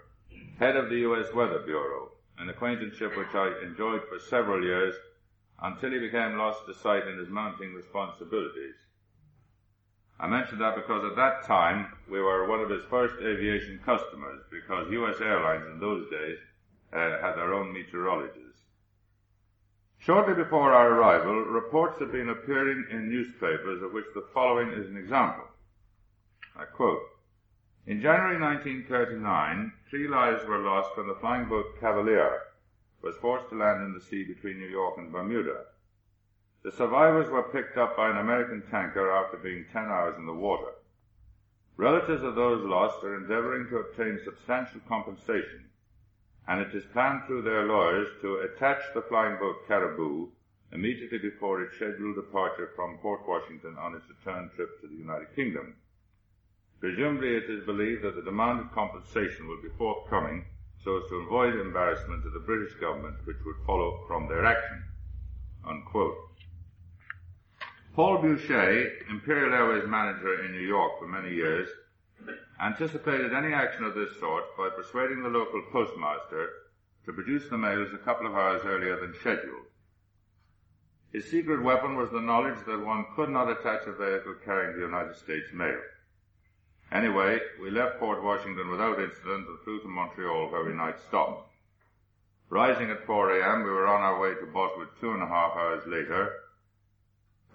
head 0.58 0.74
of 0.74 0.88
the 0.88 0.98
U.S. 1.06 1.32
Weather 1.32 1.60
Bureau, 1.60 2.10
an 2.38 2.48
acquaintanceship 2.48 3.16
which 3.16 3.32
I 3.32 3.52
enjoyed 3.62 4.02
for 4.08 4.18
several 4.18 4.64
years 4.64 4.96
until 5.62 5.92
he 5.92 6.00
became 6.00 6.38
lost 6.38 6.66
to 6.66 6.74
sight 6.74 7.06
in 7.06 7.18
his 7.18 7.28
mounting 7.28 7.72
responsibilities. 7.72 8.74
I 10.18 10.26
mention 10.26 10.58
that 10.58 10.74
because 10.74 11.04
at 11.04 11.14
that 11.14 11.44
time 11.44 11.92
we 12.10 12.20
were 12.20 12.48
one 12.48 12.62
of 12.62 12.70
his 12.70 12.82
first 12.90 13.14
aviation 13.22 13.78
customers 13.86 14.40
because 14.50 14.90
U.S. 14.90 15.20
Airlines 15.20 15.66
in 15.72 15.78
those 15.78 16.10
days 16.10 16.38
uh, 16.92 17.20
had 17.22 17.36
their 17.36 17.54
own 17.54 17.72
meteorologists. 17.72 18.43
Shortly 20.04 20.34
before 20.34 20.70
our 20.70 20.90
arrival, 20.92 21.46
reports 21.46 21.98
had 21.98 22.12
been 22.12 22.28
appearing 22.28 22.84
in 22.90 23.08
newspapers 23.08 23.80
of 23.80 23.94
which 23.94 24.04
the 24.14 24.28
following 24.34 24.68
is 24.68 24.86
an 24.86 24.98
example. 24.98 25.46
I 26.54 26.66
quote, 26.66 27.00
In 27.86 28.02
January 28.02 28.38
1939, 28.38 29.72
three 29.88 30.06
lives 30.06 30.44
were 30.44 30.58
lost 30.58 30.94
when 30.98 31.06
the 31.06 31.14
flying 31.14 31.48
boat 31.48 31.80
Cavalier 31.80 32.42
was 33.00 33.16
forced 33.16 33.48
to 33.48 33.54
land 33.54 33.82
in 33.82 33.94
the 33.94 34.00
sea 34.00 34.24
between 34.24 34.58
New 34.58 34.68
York 34.68 34.98
and 34.98 35.10
Bermuda. 35.10 35.64
The 36.64 36.72
survivors 36.72 37.30
were 37.30 37.44
picked 37.44 37.78
up 37.78 37.96
by 37.96 38.10
an 38.10 38.18
American 38.18 38.60
tanker 38.70 39.10
after 39.10 39.38
being 39.38 39.64
10 39.72 39.84
hours 39.84 40.18
in 40.18 40.26
the 40.26 40.34
water. 40.34 40.72
Relatives 41.78 42.22
of 42.22 42.34
those 42.34 42.62
lost 42.62 43.02
are 43.04 43.16
endeavoring 43.16 43.70
to 43.70 43.78
obtain 43.78 44.20
substantial 44.22 44.82
compensation, 44.86 45.70
and 46.48 46.60
it 46.60 46.74
is 46.74 46.84
planned 46.92 47.22
through 47.26 47.42
their 47.42 47.64
lawyers 47.64 48.08
to 48.20 48.36
attach 48.38 48.82
the 48.94 49.02
flying 49.02 49.38
boat 49.38 49.66
Caribou 49.66 50.28
immediately 50.72 51.18
before 51.18 51.62
its 51.62 51.76
scheduled 51.76 52.16
departure 52.16 52.70
from 52.74 52.98
Port 52.98 53.26
Washington 53.26 53.76
on 53.78 53.94
its 53.94 54.04
return 54.08 54.50
trip 54.54 54.80
to 54.80 54.88
the 54.88 54.96
United 54.96 55.34
Kingdom. 55.34 55.74
Presumably 56.80 57.36
it 57.36 57.48
is 57.48 57.64
believed 57.64 58.02
that 58.02 58.16
the 58.16 58.22
demanded 58.22 58.70
compensation 58.72 59.48
will 59.48 59.62
be 59.62 59.76
forthcoming 59.78 60.44
so 60.82 60.98
as 60.98 61.08
to 61.08 61.16
avoid 61.16 61.54
embarrassment 61.54 62.22
to 62.24 62.30
the 62.30 62.44
British 62.44 62.74
government 62.74 63.16
which 63.24 63.38
would 63.46 63.56
follow 63.66 64.04
from 64.06 64.28
their 64.28 64.44
action. 64.44 64.82
Unquote. 65.66 66.16
Paul 67.94 68.18
Boucher, 68.18 68.90
Imperial 69.08 69.54
Airways 69.54 69.88
manager 69.88 70.44
in 70.44 70.52
New 70.52 70.66
York 70.66 70.98
for 70.98 71.06
many 71.06 71.32
years, 71.32 71.68
anticipated 72.60 73.32
any 73.32 73.52
action 73.52 73.84
of 73.84 73.94
this 73.94 74.18
sort 74.18 74.44
by 74.56 74.68
persuading 74.68 75.22
the 75.22 75.28
local 75.28 75.62
postmaster 75.72 76.48
to 77.04 77.12
produce 77.12 77.48
the 77.48 77.58
mails 77.58 77.92
a 77.92 77.98
couple 77.98 78.26
of 78.26 78.34
hours 78.34 78.62
earlier 78.64 78.98
than 79.00 79.14
scheduled. 79.14 79.66
His 81.12 81.30
secret 81.30 81.62
weapon 81.62 81.96
was 81.96 82.10
the 82.10 82.20
knowledge 82.20 82.58
that 82.66 82.84
one 82.84 83.06
could 83.14 83.28
not 83.28 83.50
attach 83.50 83.86
a 83.86 83.92
vehicle 83.92 84.34
carrying 84.44 84.76
the 84.76 84.86
United 84.86 85.16
States 85.16 85.52
mail. 85.52 85.80
Anyway, 86.90 87.40
we 87.60 87.70
left 87.70 87.98
Port 87.98 88.22
Washington 88.22 88.70
without 88.70 89.00
incident 89.00 89.48
and 89.48 89.60
flew 89.64 89.80
to 89.80 89.88
Montreal 89.88 90.50
where 90.50 90.64
we 90.64 90.72
night 90.72 91.00
stopped. 91.08 91.50
Rising 92.48 92.90
at 92.90 93.06
4 93.06 93.40
a.m., 93.40 93.64
we 93.64 93.70
were 93.70 93.86
on 93.86 94.02
our 94.02 94.20
way 94.20 94.34
to 94.34 94.46
Botwood 94.46 94.88
two 95.00 95.12
and 95.12 95.22
a 95.22 95.26
half 95.26 95.56
hours 95.56 95.82
later 95.86 96.32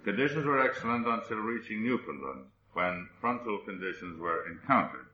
Conditions 0.03 0.45
were 0.45 0.61
excellent 0.61 1.05
until 1.05 1.39
reaching 1.39 1.83
Newfoundland, 1.83 2.45
when 2.73 3.09
frontal 3.19 3.59
conditions 3.59 4.19
were 4.19 4.47
encountered. 4.49 5.07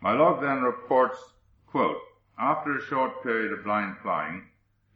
My 0.00 0.12
log 0.12 0.40
then 0.40 0.62
reports, 0.62 1.18
quote, 1.66 1.98
after 2.38 2.76
a 2.76 2.86
short 2.86 3.22
period 3.22 3.52
of 3.52 3.64
blind 3.64 3.98
flying, 4.02 4.48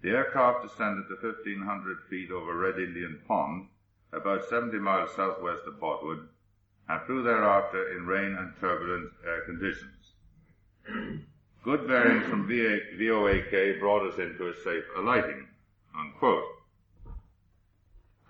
the 0.03 0.11
aircraft 0.11 0.63
descended 0.63 1.07
to 1.09 1.15
1500 1.15 1.99
feet 2.09 2.31
over 2.31 2.57
Red 2.57 2.79
Indian 2.79 3.21
Pond, 3.27 3.69
about 4.13 4.49
70 4.49 4.79
miles 4.79 5.15
southwest 5.15 5.63
of 5.67 5.81
Botwood, 5.81 6.29
and 6.89 7.03
flew 7.03 7.23
thereafter 7.23 7.97
in 7.97 8.07
rain 8.07 8.35
and 8.35 8.53
turbulent 8.61 9.11
air 9.25 9.43
conditions. 9.43 10.13
Good 11.65 11.89
bearings 11.89 12.27
from 12.27 12.49
VOAK 12.49 13.81
brought 13.81 14.07
us 14.07 14.19
into 14.19 14.49
a 14.49 14.55
safe 14.55 14.85
alighting, 14.97 15.49
unquote. 15.99 16.45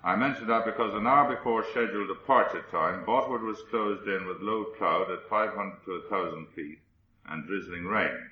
I 0.07 0.15
mention 0.15 0.47
that 0.47 0.65
because 0.65 0.95
an 0.95 1.09
hour 1.09 1.35
before 1.35 1.65
scheduled 1.65 2.07
departure 2.07 2.65
time, 2.71 3.05
Botwood 3.05 3.43
was 3.43 3.61
closed 3.71 4.07
in 4.07 4.29
with 4.29 4.41
low 4.41 4.67
cloud 4.79 5.11
at 5.11 5.29
500 5.29 5.85
to 5.85 5.99
1,000 6.09 6.47
feet 6.55 6.79
and 7.29 7.45
drizzling 7.45 7.87
rain. 7.87 8.31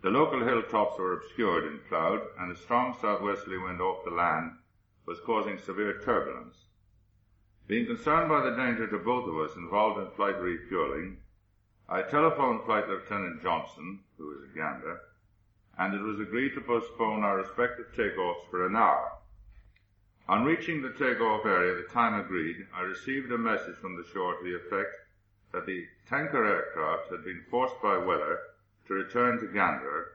The 0.00 0.08
local 0.08 0.42
hilltops 0.42 0.98
were 0.98 1.12
obscured 1.12 1.64
in 1.64 1.80
cloud, 1.86 2.22
and 2.38 2.50
a 2.50 2.56
strong 2.56 2.96
southwesterly 2.98 3.58
wind 3.58 3.82
off 3.82 4.06
the 4.06 4.10
land 4.10 4.52
was 5.04 5.20
causing 5.20 5.58
severe 5.58 6.00
turbulence. 6.00 6.56
Being 7.66 7.84
concerned 7.84 8.30
by 8.30 8.40
the 8.40 8.56
danger 8.56 8.86
to 8.86 8.98
both 8.98 9.28
of 9.28 9.36
us 9.36 9.54
involved 9.58 10.00
in 10.00 10.10
flight 10.12 10.40
refueling, 10.40 11.18
I 11.90 12.00
telephoned 12.00 12.64
Flight 12.64 12.88
Lieutenant 12.88 13.42
Johnson, 13.42 14.00
who 14.16 14.32
is 14.32 14.50
a 14.50 14.56
Gander, 14.56 15.02
and 15.76 15.92
it 15.92 16.00
was 16.00 16.20
agreed 16.20 16.54
to 16.54 16.62
postpone 16.62 17.22
our 17.22 17.36
respective 17.36 17.92
takeoffs 17.94 18.48
for 18.48 18.64
an 18.66 18.76
hour. 18.76 19.19
On 20.30 20.44
reaching 20.44 20.80
the 20.80 20.92
takeoff 20.92 21.44
area, 21.44 21.74
the 21.74 21.92
time 21.92 22.14
agreed, 22.14 22.64
I 22.72 22.82
received 22.82 23.32
a 23.32 23.36
message 23.36 23.74
from 23.78 23.96
the 23.96 24.06
shore 24.12 24.36
to 24.36 24.44
the 24.44 24.54
effect 24.54 24.94
that 25.50 25.66
the 25.66 25.88
tanker 26.08 26.44
aircraft 26.44 27.10
had 27.10 27.24
been 27.24 27.44
forced 27.50 27.74
by 27.82 27.96
weather 27.98 28.38
to 28.86 28.94
return 28.94 29.40
to 29.40 29.48
Gander, 29.48 30.12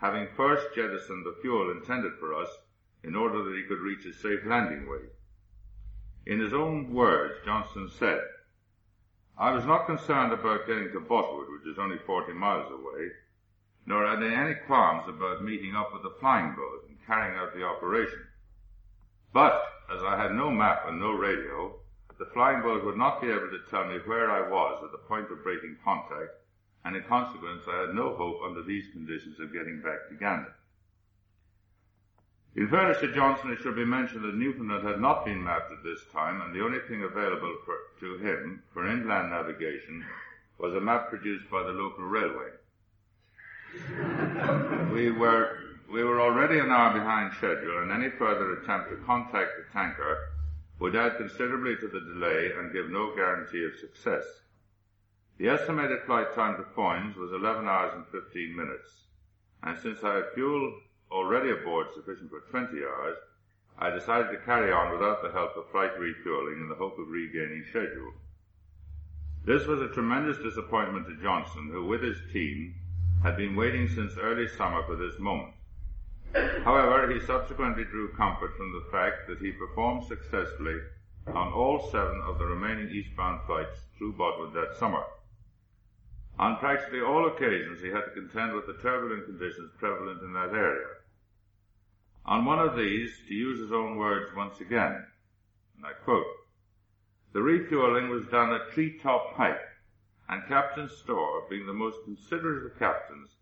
having 0.00 0.28
first 0.34 0.74
jettisoned 0.74 1.26
the 1.26 1.36
fuel 1.42 1.70
intended 1.70 2.14
for 2.18 2.32
us 2.32 2.48
in 3.04 3.14
order 3.14 3.44
that 3.44 3.54
he 3.54 3.64
could 3.64 3.80
reach 3.80 4.06
a 4.06 4.14
safe 4.14 4.46
landing 4.46 4.88
weight. 4.88 5.12
In 6.24 6.40
his 6.40 6.54
own 6.54 6.94
words, 6.94 7.34
Johnson 7.44 7.90
said, 7.90 8.22
I 9.36 9.50
was 9.50 9.66
not 9.66 9.84
concerned 9.84 10.32
about 10.32 10.66
getting 10.68 10.90
to 10.92 11.00
Botwood, 11.00 11.52
which 11.52 11.70
is 11.70 11.78
only 11.78 11.98
40 11.98 12.32
miles 12.32 12.72
away, 12.72 13.10
nor 13.84 14.06
had 14.06 14.22
I 14.22 14.32
any 14.32 14.54
qualms 14.54 15.06
about 15.06 15.44
meeting 15.44 15.76
up 15.76 15.92
with 15.92 16.02
the 16.02 16.16
flying 16.18 16.54
boat 16.54 16.86
and 16.88 16.96
carrying 17.06 17.36
out 17.36 17.52
the 17.52 17.64
operation. 17.64 18.26
But, 19.32 19.62
as 19.94 20.02
I 20.02 20.16
had 20.20 20.34
no 20.34 20.50
map 20.50 20.84
and 20.86 20.98
no 20.98 21.12
radio, 21.12 21.74
the 22.18 22.26
flying 22.26 22.62
boat 22.62 22.84
would 22.84 22.96
not 22.96 23.20
be 23.20 23.28
able 23.28 23.48
to 23.50 23.60
tell 23.70 23.86
me 23.86 23.98
where 24.04 24.30
I 24.30 24.48
was 24.48 24.82
at 24.84 24.92
the 24.92 24.98
point 24.98 25.30
of 25.30 25.42
breaking 25.42 25.78
contact, 25.84 26.32
and 26.84 26.96
in 26.96 27.02
consequence 27.04 27.62
I 27.68 27.86
had 27.86 27.94
no 27.94 28.14
hope 28.14 28.42
under 28.44 28.62
these 28.62 28.92
conditions 28.92 29.40
of 29.40 29.52
getting 29.52 29.80
back 29.80 30.08
to 30.08 30.14
Gander. 30.16 30.54
In 32.56 32.68
fairness 32.68 33.00
to 33.00 33.14
Johnson, 33.14 33.52
it 33.52 33.60
should 33.60 33.76
be 33.76 33.84
mentioned 33.84 34.24
that 34.24 34.34
Newfoundland 34.34 34.86
had 34.86 35.00
not 35.00 35.24
been 35.24 35.42
mapped 35.42 35.70
at 35.70 35.84
this 35.84 36.00
time, 36.12 36.40
and 36.42 36.54
the 36.54 36.64
only 36.64 36.80
thing 36.80 37.04
available 37.04 37.56
for, 37.64 37.76
to 38.00 38.18
him 38.18 38.62
for 38.74 38.86
inland 38.86 39.30
navigation 39.30 40.04
was 40.58 40.74
a 40.74 40.80
map 40.80 41.08
produced 41.08 41.48
by 41.48 41.62
the 41.62 41.70
local 41.70 42.04
railway. 42.04 42.50
we 44.92 45.12
were 45.12 45.69
we 45.92 46.04
were 46.04 46.20
already 46.20 46.58
an 46.58 46.70
hour 46.70 46.92
behind 46.92 47.34
schedule, 47.34 47.82
and 47.82 47.90
any 47.90 48.10
further 48.10 48.52
attempt 48.52 48.90
to 48.90 48.96
contact 49.04 49.50
the 49.56 49.72
tanker 49.72 50.28
would 50.78 50.94
add 50.94 51.16
considerably 51.16 51.76
to 51.76 51.88
the 51.88 52.00
delay 52.00 52.52
and 52.56 52.72
give 52.72 52.88
no 52.90 53.14
guarantee 53.14 53.64
of 53.64 53.78
success. 53.78 54.24
The 55.38 55.48
estimated 55.48 56.02
flight 56.06 56.34
time 56.34 56.56
to 56.56 56.62
Foynes 56.62 57.16
was 57.16 57.32
11 57.32 57.66
hours 57.66 57.92
and 57.94 58.06
15 58.06 58.54
minutes, 58.54 59.06
and 59.62 59.78
since 59.78 60.04
I 60.04 60.16
had 60.16 60.32
fuel 60.34 60.80
already 61.10 61.50
aboard 61.50 61.88
sufficient 61.94 62.30
for 62.30 62.40
20 62.50 62.76
hours, 62.84 63.16
I 63.78 63.90
decided 63.90 64.30
to 64.30 64.44
carry 64.44 64.70
on 64.72 64.92
without 64.92 65.22
the 65.22 65.32
help 65.32 65.56
of 65.56 65.70
flight 65.70 65.98
refueling 65.98 66.60
in 66.60 66.68
the 66.68 66.74
hope 66.76 66.98
of 66.98 67.08
regaining 67.08 67.64
schedule. 67.68 68.12
This 69.44 69.66
was 69.66 69.80
a 69.80 69.88
tremendous 69.88 70.38
disappointment 70.38 71.06
to 71.08 71.22
Johnson, 71.22 71.70
who 71.72 71.86
with 71.86 72.02
his 72.02 72.18
team 72.32 72.74
had 73.22 73.36
been 73.36 73.56
waiting 73.56 73.88
since 73.88 74.16
early 74.18 74.46
summer 74.46 74.82
for 74.84 74.96
this 74.96 75.18
moment. 75.18 75.54
However, 76.64 77.10
he 77.10 77.18
subsequently 77.20 77.84
drew 77.84 78.12
comfort 78.12 78.56
from 78.56 78.72
the 78.72 78.88
fact 78.92 79.26
that 79.26 79.38
he 79.38 79.50
performed 79.50 80.04
successfully 80.04 80.78
on 81.26 81.52
all 81.52 81.90
seven 81.90 82.20
of 82.22 82.38
the 82.38 82.46
remaining 82.46 82.88
eastbound 82.90 83.40
flights 83.46 83.86
through 83.98 84.12
Botwood 84.12 84.52
that 84.54 84.76
summer. 84.76 85.04
On 86.38 86.56
practically 86.58 87.00
all 87.00 87.26
occasions, 87.26 87.82
he 87.82 87.88
had 87.88 88.04
to 88.04 88.10
contend 88.12 88.54
with 88.54 88.66
the 88.66 88.74
turbulent 88.74 89.26
conditions 89.26 89.72
prevalent 89.78 90.22
in 90.22 90.32
that 90.34 90.54
area. 90.54 90.86
On 92.24 92.44
one 92.44 92.60
of 92.60 92.76
these, 92.76 93.18
to 93.26 93.34
use 93.34 93.58
his 93.58 93.72
own 93.72 93.96
words 93.96 94.32
once 94.34 94.60
again, 94.60 95.04
and 95.76 95.84
I 95.84 95.92
quote, 95.92 96.26
The 97.32 97.42
refueling 97.42 98.08
was 98.08 98.26
done 98.26 98.52
at 98.52 98.70
Treetop 98.70 99.34
Height, 99.34 99.60
and 100.28 100.46
Captain 100.46 100.88
Storr, 100.88 101.42
being 101.50 101.66
the 101.66 101.72
most 101.72 102.04
considerate 102.04 102.70
of 102.70 102.78
captains, 102.78 103.39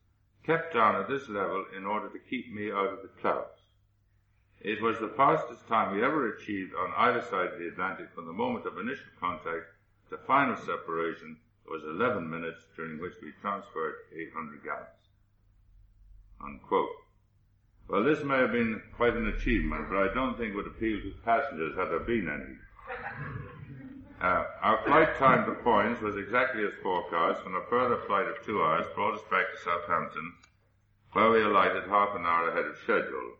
kept 0.48 0.72
down 0.72 0.96
at 0.96 1.06
this 1.08 1.28
level 1.28 1.66
in 1.76 1.84
order 1.84 2.08
to 2.08 2.18
keep 2.30 2.50
me 2.54 2.72
out 2.72 2.88
of 2.88 3.02
the 3.02 3.10
clouds. 3.20 3.60
It 4.62 4.80
was 4.80 4.98
the 4.98 5.12
fastest 5.14 5.68
time 5.68 5.94
we 5.94 6.02
ever 6.02 6.32
achieved 6.32 6.72
on 6.74 6.90
either 6.96 7.20
side 7.20 7.52
of 7.52 7.58
the 7.58 7.68
Atlantic 7.68 8.08
from 8.14 8.24
the 8.24 8.32
moment 8.32 8.64
of 8.64 8.78
initial 8.78 9.12
contact 9.20 9.66
to 10.08 10.16
final 10.26 10.56
separation 10.56 11.36
was 11.68 11.84
11 11.84 12.30
minutes 12.30 12.60
during 12.74 12.98
which 12.98 13.12
we 13.22 13.30
transferred 13.42 13.96
800 14.10 14.64
gallons. 14.64 14.88
Unquote. 16.42 16.96
Well, 17.86 18.02
this 18.02 18.24
may 18.24 18.38
have 18.38 18.52
been 18.52 18.80
quite 18.96 19.16
an 19.16 19.28
achievement, 19.28 19.90
but 19.90 19.98
I 19.98 20.14
don't 20.14 20.38
think 20.38 20.54
would 20.54 20.66
appeal 20.66 20.98
to 21.02 21.12
passengers 21.26 21.76
had 21.76 21.90
there 21.90 22.00
been 22.00 22.26
any. 22.26 22.56
Uh, 24.20 24.44
our 24.62 24.82
flight 24.84 25.16
time 25.16 25.44
to 25.44 25.52
Foynes 25.62 26.00
was 26.00 26.16
exactly 26.16 26.64
as 26.64 26.72
forecast, 26.82 27.40
and 27.46 27.54
a 27.54 27.62
further 27.70 27.98
flight 28.08 28.26
of 28.26 28.44
two 28.44 28.60
hours 28.60 28.84
brought 28.96 29.14
us 29.14 29.22
back 29.30 29.46
to 29.46 29.62
Southampton, 29.62 30.32
where 31.12 31.30
we 31.30 31.42
alighted 31.42 31.84
half 31.84 32.16
an 32.16 32.26
hour 32.26 32.50
ahead 32.50 32.66
of 32.66 32.76
schedule. 32.82 33.38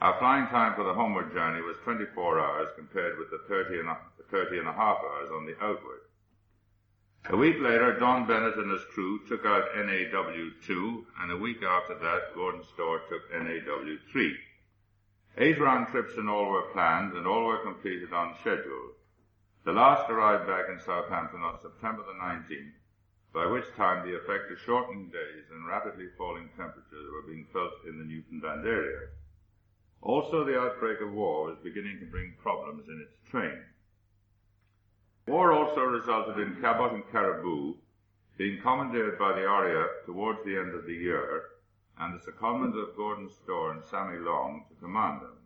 Our 0.00 0.18
flying 0.18 0.46
time 0.46 0.74
for 0.74 0.84
the 0.84 0.94
homeward 0.94 1.34
journey 1.34 1.60
was 1.60 1.76
24 1.84 2.40
hours 2.40 2.68
compared 2.74 3.18
with 3.18 3.30
the 3.30 3.40
30 3.48 3.80
and, 3.80 3.88
a, 3.90 3.98
30 4.30 4.60
and 4.60 4.68
a 4.68 4.72
half 4.72 4.96
hours 4.96 5.28
on 5.30 5.44
the 5.44 5.56
outward. 5.62 6.00
A 7.28 7.36
week 7.36 7.56
later, 7.60 7.98
Don 7.98 8.26
Bennett 8.26 8.56
and 8.56 8.70
his 8.70 8.84
crew 8.94 9.20
took 9.28 9.44
out 9.44 9.74
NAW2, 9.76 11.04
and 11.20 11.32
a 11.32 11.36
week 11.36 11.62
after 11.62 11.98
that, 11.98 12.34
Gordon 12.34 12.62
Storr 12.72 13.00
took 13.10 13.30
NAW3. 13.30 14.32
Eight 15.36 15.60
round 15.60 15.88
trips 15.88 16.14
in 16.16 16.30
all 16.30 16.48
were 16.48 16.72
planned, 16.72 17.12
and 17.12 17.26
all 17.26 17.44
were 17.44 17.58
completed 17.58 18.14
on 18.14 18.34
schedule. 18.40 18.92
The 19.64 19.72
last 19.72 20.08
arrived 20.08 20.46
back 20.46 20.68
in 20.68 20.80
Southampton 20.80 21.42
on 21.42 21.60
September 21.60 22.02
the 22.02 22.18
19th, 22.18 22.72
by 23.34 23.46
which 23.46 23.74
time 23.76 24.06
the 24.06 24.16
effect 24.16 24.50
of 24.50 24.58
shortening 24.60 25.10
days 25.10 25.44
and 25.50 25.66
rapidly 25.66 26.08
falling 26.16 26.48
temperatures 26.56 27.10
were 27.12 27.28
being 27.28 27.46
felt 27.52 27.72
in 27.86 27.98
the 27.98 28.04
Newfoundland 28.04 28.66
area. 28.66 29.08
Also, 30.00 30.44
the 30.44 30.58
outbreak 30.58 31.00
of 31.00 31.12
war 31.12 31.46
was 31.46 31.58
beginning 31.58 31.98
to 32.00 32.06
bring 32.06 32.34
problems 32.40 32.88
in 32.88 33.00
its 33.00 33.18
train. 33.30 33.64
War 35.26 35.52
also 35.52 35.82
resulted 35.82 36.38
in 36.38 36.60
Cabot 36.62 36.92
and 36.92 37.10
Caribou 37.10 37.74
being 38.38 38.62
commandeered 38.62 39.18
by 39.18 39.32
the 39.32 39.46
RAF 39.46 40.06
towards 40.06 40.44
the 40.44 40.56
end 40.56 40.72
of 40.72 40.86
the 40.86 40.94
year, 40.94 41.42
and 41.98 42.14
the 42.14 42.24
secondment 42.24 42.80
of 42.80 42.96
Gordon 42.96 43.28
Storr 43.28 43.72
and 43.72 43.84
Sammy 43.84 44.18
Long 44.18 44.64
to 44.68 44.74
command 44.76 45.22
them, 45.22 45.36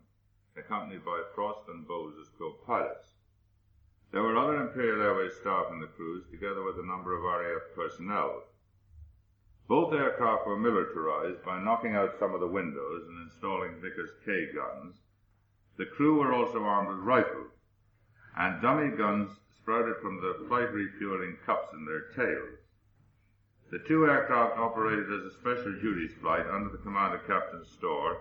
accompanied 0.55 1.03
by 1.03 1.23
Frost 1.33 1.67
and 1.67 1.87
Bowes 1.87 2.13
as 2.21 2.29
co-pilots. 2.37 3.12
There 4.13 4.21
were 4.21 4.37
other 4.37 4.61
Imperial 4.61 5.01
Airways 5.01 5.33
staff 5.41 5.71
in 5.71 5.79
the 5.79 5.87
crews, 5.87 6.23
together 6.29 6.61
with 6.61 6.77
a 6.77 6.85
number 6.85 7.17
of 7.17 7.23
RAF 7.23 7.63
personnel. 7.75 8.43
Both 9.67 9.91
aircraft 9.91 10.45
were 10.45 10.55
militarized 10.55 11.43
by 11.43 11.59
knocking 11.59 11.95
out 11.95 12.19
some 12.19 12.35
of 12.35 12.39
the 12.39 12.47
windows 12.47 13.07
and 13.07 13.23
installing 13.23 13.81
Vickers 13.81 14.11
K 14.23 14.51
guns. 14.53 14.97
The 15.77 15.87
crew 15.87 16.19
were 16.19 16.31
also 16.31 16.63
armed 16.63 16.89
with 16.89 16.99
rifles, 16.99 17.53
and 18.37 18.61
dummy 18.61 18.95
guns 18.95 19.31
sprouted 19.57 19.95
from 19.97 20.21
the 20.21 20.45
flight 20.47 20.71
refueling 20.71 21.37
cups 21.43 21.73
in 21.73 21.83
their 21.85 22.11
tails. 22.15 22.59
The 23.71 23.79
two 23.79 24.05
aircraft 24.05 24.59
operated 24.59 25.11
as 25.11 25.23
a 25.23 25.31
special 25.39 25.73
duties 25.81 26.13
flight 26.21 26.45
under 26.45 26.69
the 26.69 26.83
command 26.83 27.15
of 27.15 27.25
Captain 27.25 27.65
Storr 27.65 28.17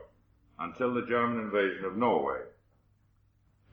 until 0.59 0.95
the 0.95 1.05
German 1.05 1.41
invasion 1.41 1.85
of 1.85 1.99
Norway. 1.99 2.41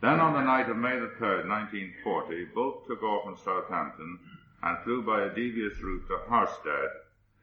Then 0.02 0.22
on 0.22 0.34
the 0.34 0.44
night 0.44 0.70
of 0.70 0.78
May 0.78 0.98
the 0.98 1.12
3rd, 1.20 1.50
1940, 1.50 2.46
both 2.56 2.88
took 2.88 3.04
off 3.04 3.26
from 3.26 3.38
Southampton 3.38 4.20
and 4.64 4.84
flew 4.84 5.02
by 5.02 5.24
a 5.24 5.36
devious 5.36 5.78
route 5.82 6.08
to 6.08 6.20
Harstad, 6.30 6.90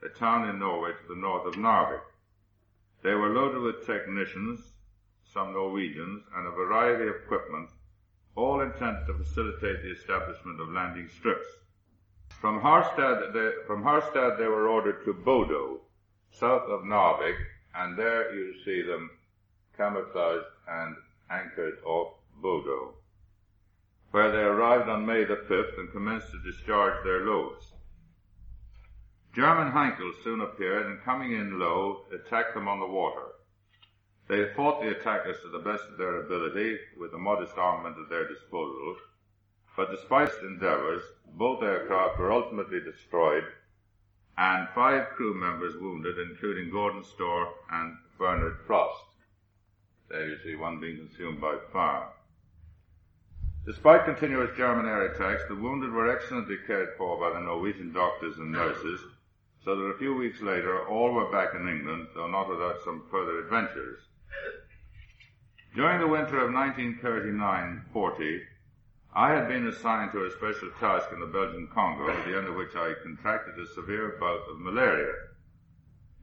a 0.03 0.09
town 0.09 0.49
in 0.49 0.59
Norway 0.59 0.93
to 0.93 1.09
the 1.15 1.21
north 1.21 1.47
of 1.47 1.55
Narvik. 1.57 2.01
They 3.03 3.15
were 3.15 3.29
loaded 3.29 3.61
with 3.61 3.87
technicians, 3.87 4.73
some 5.23 5.53
Norwegians, 5.53 6.25
and 6.35 6.47
a 6.47 6.51
variety 6.51 7.09
of 7.09 7.17
equipment, 7.17 7.69
all 8.35 8.63
intended 8.63 9.07
to 9.07 9.19
facilitate 9.19 9.83
the 9.83 9.93
establishment 9.93 10.59
of 10.59 10.71
landing 10.71 11.09
strips. 11.09 11.47
From 12.41 12.61
Harstad, 12.61 13.35
they, 13.35 13.51
from 13.67 13.83
Harstad 13.83 14.39
they 14.39 14.49
were 14.49 14.69
ordered 14.69 15.05
to 15.05 15.13
Bodo, 15.13 15.83
south 16.31 16.69
of 16.71 16.85
Narvik, 16.85 17.37
and 17.75 17.99
there 17.99 18.35
you 18.35 18.55
see 18.65 18.81
them 18.81 19.11
camouflaged 19.77 20.47
and 20.69 20.97
anchored 21.31 21.79
off 21.85 22.16
Bodo, 22.41 22.95
where 24.11 24.31
they 24.31 24.43
arrived 24.43 24.89
on 24.89 25.07
May 25.07 25.25
the 25.25 25.37
5th 25.37 25.79
and 25.79 25.91
commenced 25.93 26.31
to 26.31 26.43
discharge 26.43 27.03
their 27.05 27.25
loads. 27.25 27.73
German 29.35 29.73
Heinkels 29.73 30.23
soon 30.25 30.41
appeared 30.41 30.87
and 30.87 31.03
coming 31.03 31.33
in 31.33 31.59
low, 31.59 32.05
attacked 32.13 32.55
them 32.55 32.69
on 32.69 32.81
the 32.81 32.87
water. 32.87 33.27
They 34.29 34.53
fought 34.55 34.81
the 34.81 34.99
attackers 34.99 35.41
to 35.43 35.49
the 35.49 35.59
best 35.59 35.85
of 35.85 35.99
their 35.99 36.23
ability 36.23 36.79
with 36.99 37.13
the 37.13 37.19
modest 37.19 37.57
armament 37.59 37.97
at 38.03 38.09
their 38.09 38.27
disposal, 38.27 38.97
but 39.77 39.91
despite 39.91 40.31
endeavors, 40.43 41.03
both 41.35 41.63
aircraft 41.63 42.19
were 42.19 42.33
ultimately 42.33 42.81
destroyed 42.81 43.45
and 44.39 44.69
five 44.75 45.09
crew 45.11 45.35
members 45.35 45.75
wounded, 45.81 46.19
including 46.19 46.71
Gordon 46.71 47.03
Storr 47.03 47.55
and 47.71 47.97
Bernard 48.19 48.59
Frost. 48.67 49.05
There 50.09 50.29
you 50.29 50.37
see 50.45 50.55
one 50.55 50.79
being 50.79 50.99
consumed 50.99 51.41
by 51.41 51.57
fire. 51.73 52.09
Despite 53.67 54.05
continuous 54.05 54.57
German 54.57 54.87
air 54.87 55.07
attacks, 55.07 55.43
the 55.49 55.57
wounded 55.57 55.91
were 55.91 56.09
excellently 56.09 56.57
cared 56.69 56.91
for 56.97 57.19
by 57.19 57.37
the 57.37 57.45
Norwegian 57.45 57.93
doctors 57.93 58.39
and 58.39 58.53
nurses, 58.53 59.01
so 59.65 59.75
that 59.75 59.83
a 59.83 59.99
few 59.99 60.15
weeks 60.15 60.41
later 60.41 60.87
all 60.87 61.13
were 61.13 61.33
back 61.33 61.53
in 61.53 61.69
England, 61.69 62.07
though 62.15 62.29
not 62.29 62.49
without 62.49 62.81
some 62.85 63.09
further 63.11 63.41
adventures. 63.41 63.99
During 65.75 65.99
the 65.99 66.07
winter 66.07 66.39
of 66.39 66.53
1939-40, 66.53 68.41
I 69.13 69.33
had 69.33 69.49
been 69.49 69.67
assigned 69.67 70.13
to 70.13 70.25
a 70.25 70.31
special 70.31 70.71
task 70.79 71.09
in 71.13 71.19
the 71.19 71.27
Belgian 71.27 71.67
Congo, 71.75 72.09
at 72.09 72.25
the 72.25 72.39
end 72.39 72.47
of 72.47 72.55
which 72.55 72.77
I 72.77 72.95
contracted 73.03 73.59
a 73.59 73.67
severe 73.75 74.17
bout 74.21 74.49
of 74.49 74.61
malaria. 74.61 75.13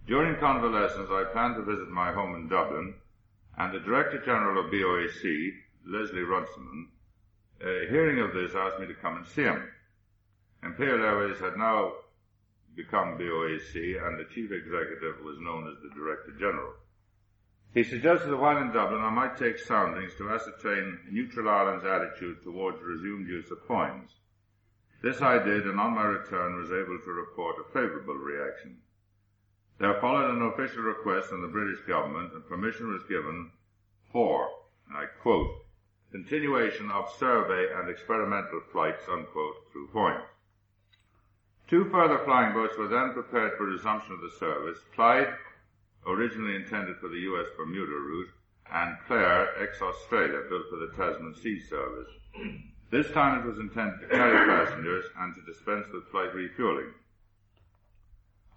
During 0.08 0.38
convalescence, 0.38 1.10
I 1.12 1.26
planned 1.26 1.56
to 1.58 1.64
visit 1.64 1.90
my 1.90 2.14
home 2.14 2.36
in 2.36 2.48
Dublin, 2.48 2.94
and 3.58 3.74
the 3.74 3.82
Director 3.82 4.24
General 4.24 4.64
of 4.64 4.72
BOAC, 4.72 5.52
Leslie 5.86 6.22
Runciman, 6.22 6.88
hearing 7.64 8.20
of 8.20 8.34
this, 8.34 8.56
asked 8.56 8.80
me 8.80 8.88
to 8.88 8.94
come 8.94 9.18
and 9.18 9.26
see 9.28 9.44
him. 9.44 9.64
Imperial 10.64 11.06
Airways 11.06 11.40
had 11.40 11.58
now 11.58 11.94
become 12.76 13.18
BOAC, 13.18 14.06
and 14.06 14.20
the 14.20 14.28
chief 14.34 14.52
executive 14.52 15.24
was 15.24 15.40
known 15.40 15.68
as 15.68 15.82
the 15.82 15.96
Director 15.96 16.32
General. 16.40 16.74
He 17.74 17.84
suggested 17.84 18.30
that 18.30 18.38
while 18.38 18.58
in 18.58 18.72
Dublin, 18.72 19.02
I 19.02 19.10
might 19.10 19.38
take 19.38 19.58
soundings 19.58 20.14
to 20.18 20.30
ascertain 20.30 21.00
Neutral 21.10 21.50
Ireland's 21.50 21.86
attitude 21.86 22.44
towards 22.44 22.82
resumed 22.82 23.28
use 23.28 23.50
of 23.50 23.66
Foynes. 23.68 24.12
This 25.02 25.22
I 25.22 25.44
did, 25.44 25.66
and 25.66 25.80
on 25.80 25.96
my 25.96 26.04
return 26.04 26.56
was 26.56 26.72
able 26.72 27.00
to 27.00 27.12
report 27.12 27.58
a 27.60 27.74
favourable 27.74 28.16
reaction. 28.16 28.78
There 29.80 30.00
followed 30.00 30.30
an 30.30 30.44
official 30.44 30.84
request 30.84 31.30
from 31.30 31.42
the 31.42 31.48
British 31.48 31.80
government, 31.88 32.34
and 32.34 32.48
permission 32.48 32.94
was 32.94 33.04
given 33.10 33.52
for, 34.12 34.50
and 34.88 34.98
I 34.98 35.06
quote, 35.22 35.63
continuation 36.14 36.92
of 36.92 37.10
survey 37.18 37.74
and 37.76 37.90
experimental 37.90 38.62
flights, 38.72 39.02
unquote, 39.12 39.56
through 39.72 39.90
Foynes. 39.92 40.22
Two 41.68 41.90
further 41.90 42.20
flying 42.24 42.54
boats 42.54 42.78
were 42.78 42.88
then 42.88 43.14
prepared 43.14 43.58
for 43.58 43.66
resumption 43.66 44.14
of 44.14 44.22
the 44.22 44.38
service, 44.38 44.78
Clyde, 44.94 45.34
originally 46.06 46.56
intended 46.56 46.98
for 46.98 47.10
the 47.10 47.18
U.S. 47.18 47.48
Bermuda 47.58 47.94
route, 47.94 48.30
and 48.72 48.96
Clare, 49.08 49.60
ex-Australia, 49.60 50.42
built 50.50 50.70
for 50.70 50.78
the 50.78 50.92
Tasman 50.96 51.34
Sea 51.34 51.60
Service. 51.60 52.10
This 52.92 53.10
time 53.10 53.40
it 53.40 53.48
was 53.48 53.58
intended 53.58 54.02
to 54.02 54.08
carry 54.08 54.48
passengers 54.48 55.06
and 55.18 55.34
to 55.34 55.42
dispense 55.52 55.88
with 55.92 56.08
flight 56.12 56.36
refueling. 56.36 56.94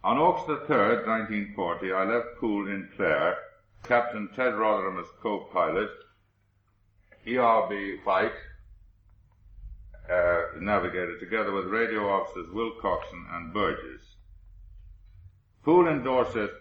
On 0.05 0.19
August 0.19 0.47
the 0.47 0.75
3rd, 0.75 1.07
1940, 1.07 1.93
I 1.93 2.05
left 2.05 2.37
Poole 2.39 2.69
in 2.69 2.91
Clare, 2.97 3.39
Captain 3.85 4.29
Ted 4.37 4.55
Rotherham 4.55 4.99
as 4.99 5.07
co-pilot, 5.23 5.89
ERB 7.27 8.05
White, 8.05 8.33
uh, 10.11 10.43
navigator, 10.61 11.18
together 11.18 11.53
with 11.53 11.66
radio 11.66 12.09
officers 12.09 12.47
Wilcockson 12.53 13.27
and 13.35 13.53
Burgess. 13.53 14.03
Poole 15.64 15.89
and 15.89 16.05
Dorset 16.05 16.53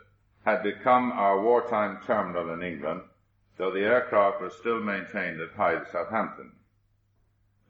had 0.43 0.63
become 0.63 1.11
our 1.11 1.39
wartime 1.41 1.99
terminal 2.05 2.51
in 2.51 2.63
England, 2.63 3.01
though 3.57 3.71
the 3.71 3.85
aircraft 3.85 4.41
was 4.41 4.57
still 4.57 4.79
maintained 4.79 5.39
at 5.39 5.55
Hythe, 5.55 5.87
Southampton. 5.91 6.51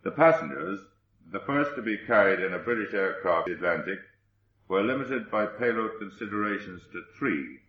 The 0.04 0.12
passengers, 0.12 0.80
the 1.32 1.40
first 1.42 1.76
to 1.76 1.82
be 1.82 1.98
carried 1.98 2.40
in 2.40 2.54
a 2.54 2.60
British 2.60 2.94
aircraft 2.94 3.48
the 3.48 3.54
Atlantic, 3.54 4.00
were 4.68 4.84
limited 4.84 5.30
by 5.30 5.46
payload 5.46 6.00
considerations 6.00 6.82
to 6.92 7.04
three, 7.18 7.60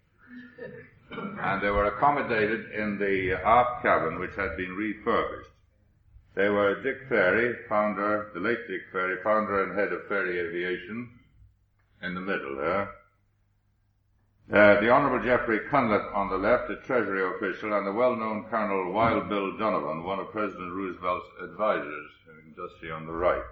and 1.10 1.62
they 1.62 1.70
were 1.70 1.86
accommodated 1.86 2.70
in 2.72 2.98
the 2.98 3.32
aft 3.32 3.82
cabin 3.82 4.18
which 4.18 4.34
had 4.36 4.56
been 4.56 4.74
refurbished. 4.74 5.50
They 6.34 6.48
were 6.48 6.82
Dick 6.82 7.08
Ferry, 7.08 7.54
founder, 7.68 8.30
the 8.34 8.40
late 8.40 8.66
Dick 8.68 8.82
Ferry, 8.92 9.16
founder 9.22 9.62
and 9.62 9.78
head 9.78 9.92
of 9.92 10.06
Ferry 10.06 10.38
Aviation, 10.38 11.08
in 12.02 12.14
the 12.14 12.20
middle 12.20 12.56
there. 12.56 12.90
Uh, 14.52 14.80
the 14.80 14.90
Honourable 14.90 15.24
Jeffrey 15.24 15.60
Cunliffe 15.70 16.14
on 16.14 16.28
the 16.28 16.36
left, 16.36 16.70
a 16.70 16.76
Treasury 16.76 17.34
official, 17.34 17.72
and 17.72 17.86
the 17.86 17.92
well-known 17.92 18.44
Colonel 18.44 18.92
Wild 18.92 19.28
Bill 19.28 19.56
Donovan, 19.56 20.04
one 20.04 20.20
of 20.20 20.30
President 20.30 20.72
Roosevelt's 20.72 21.26
advisors, 21.42 22.10
you 22.26 22.42
can 22.42 22.54
just 22.54 22.80
see 22.80 22.90
on 22.90 23.06
the 23.06 23.12
right. 23.12 23.42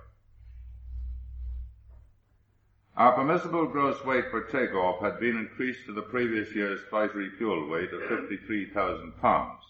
Our 2.97 3.13
permissible 3.13 3.67
gross 3.67 4.05
weight 4.05 4.31
for 4.31 4.45
takeoff 4.45 5.01
had 5.01 5.19
been 5.19 5.37
increased 5.37 5.85
to 5.87 5.93
the 5.93 6.03
previous 6.03 6.55
year's 6.55 6.81
flight 6.83 7.13
refuel 7.13 7.67
weight 7.67 7.93
of 7.93 8.03
53,000 8.09 9.21
pounds. 9.21 9.65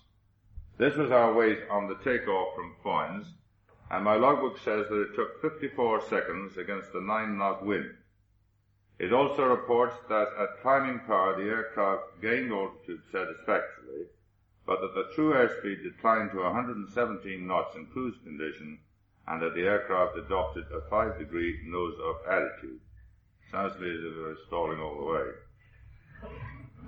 This 0.76 0.94
was 0.94 1.10
our 1.10 1.32
weight 1.32 1.60
on 1.70 1.88
the 1.88 1.94
takeoff 2.04 2.54
from 2.54 2.76
Foynes, 2.84 3.24
and 3.90 4.04
my 4.04 4.16
logbook 4.16 4.58
says 4.58 4.88
that 4.90 5.00
it 5.00 5.14
took 5.14 5.40
54 5.40 6.02
seconds 6.02 6.58
against 6.58 6.94
a 6.94 7.00
9 7.00 7.38
knot 7.38 7.64
wind. 7.64 7.94
It 8.98 9.14
also 9.14 9.46
reports 9.46 9.96
that 10.10 10.28
at 10.38 10.60
climbing 10.60 11.00
power 11.06 11.34
the 11.34 11.48
aircraft 11.48 12.20
gained 12.20 12.52
altitude 12.52 13.04
satisfactorily, 13.10 14.04
but 14.66 14.82
that 14.82 14.94
the 14.94 15.10
true 15.14 15.32
airspeed 15.32 15.82
declined 15.82 16.30
to 16.32 16.42
117 16.42 17.46
knots 17.46 17.74
in 17.74 17.86
cruise 17.86 18.18
condition 18.22 18.80
and 19.26 19.40
that 19.40 19.54
the 19.54 19.62
aircraft 19.62 20.18
adopted 20.18 20.66
a 20.70 20.82
5 20.90 21.18
degree 21.18 21.58
nose 21.64 21.98
up 22.06 22.22
attitude. 22.30 22.80
If 23.56 23.80
it 23.80 24.16
was 24.16 24.38
stalling 24.48 24.80
all 24.80 24.98
the 24.98 25.12
way. 25.12 26.30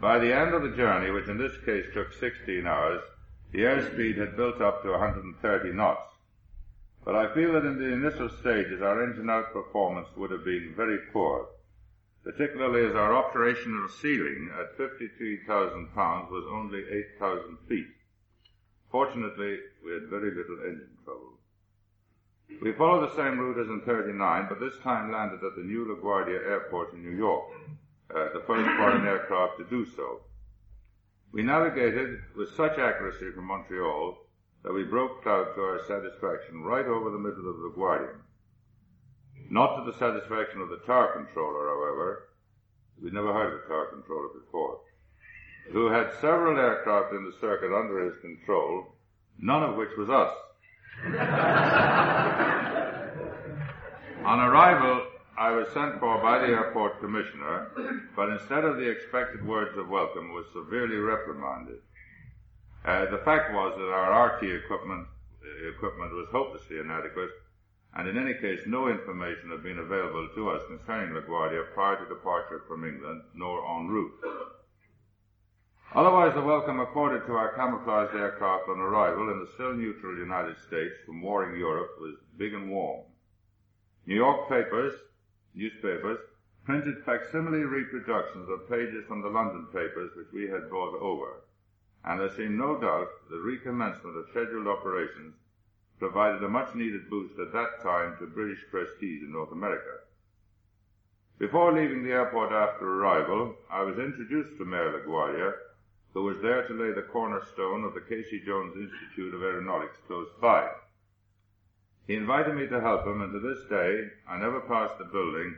By 0.01 0.19
the 0.19 0.35
end 0.35 0.53
of 0.53 0.63
the 0.63 0.77
journey, 0.77 1.11
which 1.13 1.29
in 1.29 1.39
this 1.39 1.57
case 1.65 1.87
took 1.95 2.13
16 2.13 2.67
hours, 2.67 3.03
the 3.53 3.61
airspeed 3.61 4.19
had 4.19 4.37
built 4.37 4.61
up 4.61 4.83
to 4.83 4.91
130 4.91 5.73
knots. 5.73 6.11
But 7.05 7.15
I 7.15 7.33
feel 7.35 7.53
that 7.53 7.65
in 7.65 7.79
the 7.79 7.93
initial 7.93 8.29
stages 8.29 8.83
our 8.83 9.05
engine 9.05 9.31
out 9.31 9.53
performance 9.53 10.09
would 10.17 10.33
have 10.33 10.45
been 10.45 10.75
very 10.77 10.99
poor, 11.13 11.47
particularly 12.25 12.85
as 12.85 12.97
our 12.97 13.15
operational 13.15 13.89
ceiling 13.89 14.51
at 14.59 14.77
53,000 14.77 15.95
pounds 15.95 16.33
was 16.33 16.45
only 16.51 16.81
8,000 16.81 17.59
feet. 17.69 17.87
Fortunately, 18.91 19.61
we 19.85 19.93
had 19.93 20.11
very 20.11 20.35
little 20.35 20.59
engine 20.65 20.99
trouble. 21.05 21.36
We 22.49 22.73
followed 22.73 23.09
the 23.09 23.17
same 23.17 23.39
route 23.39 23.59
as 23.59 23.69
in 23.69 23.81
39, 23.83 24.47
but 24.49 24.61
this 24.61 24.79
time 24.83 25.13
landed 25.13 25.45
at 25.45 25.57
the 25.57 25.63
new 25.63 25.85
LaGuardia 25.85 26.47
Airport 26.47 26.93
in 26.95 27.03
New 27.03 27.17
York, 27.17 27.45
uh, 28.15 28.29
the 28.33 28.45
first 28.47 28.69
foreign 28.77 29.07
aircraft 29.07 29.59
to 29.59 29.65
do 29.65 29.85
so. 29.85 30.21
We 31.33 31.43
navigated 31.43 32.21
with 32.37 32.55
such 32.55 32.79
accuracy 32.79 33.31
from 33.33 33.47
Montreal 33.47 34.17
that 34.63 34.73
we 34.73 34.85
broke 34.85 35.23
cloud 35.23 35.55
to 35.55 35.61
our 35.61 35.81
satisfaction 35.87 36.63
right 36.63 36.87
over 36.87 37.11
the 37.11 37.19
middle 37.19 37.51
of 37.51 37.57
LaGuardia. 37.57 38.17
Not 39.51 39.77
to 39.77 39.91
the 39.91 39.99
satisfaction 39.99 40.61
of 40.61 40.71
the 40.71 40.79
tower 40.87 41.13
controller, 41.15 41.69
however, 41.69 42.29
we'd 43.03 43.13
never 43.13 43.33
heard 43.33 43.55
of 43.55 43.65
a 43.65 43.69
tower 43.69 43.87
controller 43.93 44.29
before, 44.29 44.81
who 45.73 45.91
had 45.91 46.13
several 46.21 46.59
aircraft 46.59 47.13
in 47.13 47.25
the 47.25 47.37
circuit 47.41 47.77
under 47.77 48.05
his 48.05 48.21
control, 48.21 48.95
none 49.39 49.63
of 49.63 49.77
which 49.77 49.97
was 49.99 50.09
us. 50.09 50.33
On 54.25 54.41
arrival, 54.41 55.07
I 55.39 55.51
was 55.51 55.69
sent 55.75 56.01
for 56.01 56.21
by 56.23 56.39
the 56.39 56.47
airport 56.47 57.01
commissioner, 57.01 57.69
but 58.17 58.31
instead 58.31 58.65
of 58.65 58.77
the 58.77 58.89
expected 58.89 59.47
words 59.47 59.77
of 59.77 59.89
welcome, 59.89 60.33
was 60.33 60.47
severely 60.53 60.97
reprimanded. 60.97 61.81
Uh, 62.85 63.11
the 63.11 63.19
fact 63.19 63.53
was 63.53 63.75
that 63.77 63.93
our 63.93 64.37
RT 64.37 64.45
equipment 64.65 65.07
equipment 65.69 66.13
was 66.13 66.29
hopelessly 66.33 66.79
inadequate, 66.79 67.31
and 67.95 68.09
in 68.09 68.17
any 68.19 68.35
case, 68.35 68.61
no 68.67 68.89
information 68.89 69.51
had 69.51 69.63
been 69.63 69.79
available 69.79 70.29
to 70.35 70.51
us 70.51 70.63
concerning 70.69 71.15
LaGuardia 71.15 71.73
prior 71.75 71.97
to 71.97 72.09
departure 72.09 72.63
from 72.67 72.85
England, 72.85 73.23
nor 73.35 73.65
en 73.79 73.89
route. 73.89 74.15
Otherwise, 75.95 76.35
the 76.35 76.43
welcome 76.43 76.81
accorded 76.81 77.25
to 77.25 77.33
our 77.33 77.55
camouflaged 77.55 78.15
aircraft 78.15 78.69
on 78.69 78.79
arrival 78.79 79.31
in 79.31 79.39
the 79.39 79.51
still 79.55 79.73
neutral 79.73 80.19
United 80.19 80.57
States 80.67 80.95
from 81.07 81.23
warring 81.23 81.59
Europe 81.59 81.91
was 82.01 82.17
big 82.37 82.53
and 82.53 82.71
warm. 82.71 83.05
New 84.05 84.17
York 84.17 84.49
papers, 84.49 84.93
newspapers, 85.55 86.19
printed 86.65 87.03
facsimile 87.05 87.63
reproductions 87.63 88.49
of 88.51 88.69
pages 88.69 89.05
from 89.07 89.23
the 89.23 89.29
London 89.29 89.67
papers 89.73 90.11
which 90.17 90.33
we 90.33 90.49
had 90.49 90.69
brought 90.69 91.01
over, 91.01 91.43
and 92.05 92.21
there 92.21 92.35
seemed 92.37 92.59
no 92.59 92.79
doubt 92.81 93.09
the 93.31 93.37
recommencement 93.37 94.17
of 94.19 94.29
scheduled 94.31 94.67
operations 94.67 95.35
provided 95.99 96.43
a 96.43 96.49
much 96.49 96.75
needed 96.75 97.09
boost 97.09 97.39
at 97.39 97.53
that 97.53 97.81
time 97.83 98.17
to 98.19 98.27
British 98.27 98.61
prestige 98.71 99.23
in 99.23 99.33
North 99.33 99.53
America. 99.53 100.01
Before 101.39 101.73
leaving 101.73 102.03
the 102.03 102.13
airport 102.13 102.53
after 102.53 102.87
arrival, 102.87 103.55
I 103.71 103.83
was 103.83 103.99
introduced 103.99 104.59
to 104.59 104.65
Mayor 104.65 104.93
LaGuardia 104.93 105.55
who 106.17 106.23
was 106.23 106.41
there 106.41 106.67
to 106.67 106.73
lay 106.73 106.91
the 106.93 107.03
cornerstone 107.13 107.85
of 107.85 107.93
the 107.93 108.01
Casey 108.01 108.41
Jones 108.41 108.75
Institute 108.75 109.35
of 109.35 109.43
Aeronautics 109.43 109.99
close 110.07 110.31
by. 110.41 110.67
He 112.07 112.15
invited 112.15 112.55
me 112.55 112.67
to 112.69 112.81
help 112.81 113.07
him, 113.07 113.21
and 113.21 113.35
to 113.35 113.39
this 113.39 113.69
day 113.69 114.09
I 114.27 114.39
never 114.39 114.61
pass 114.63 114.93
the 114.97 115.05
building 115.05 115.55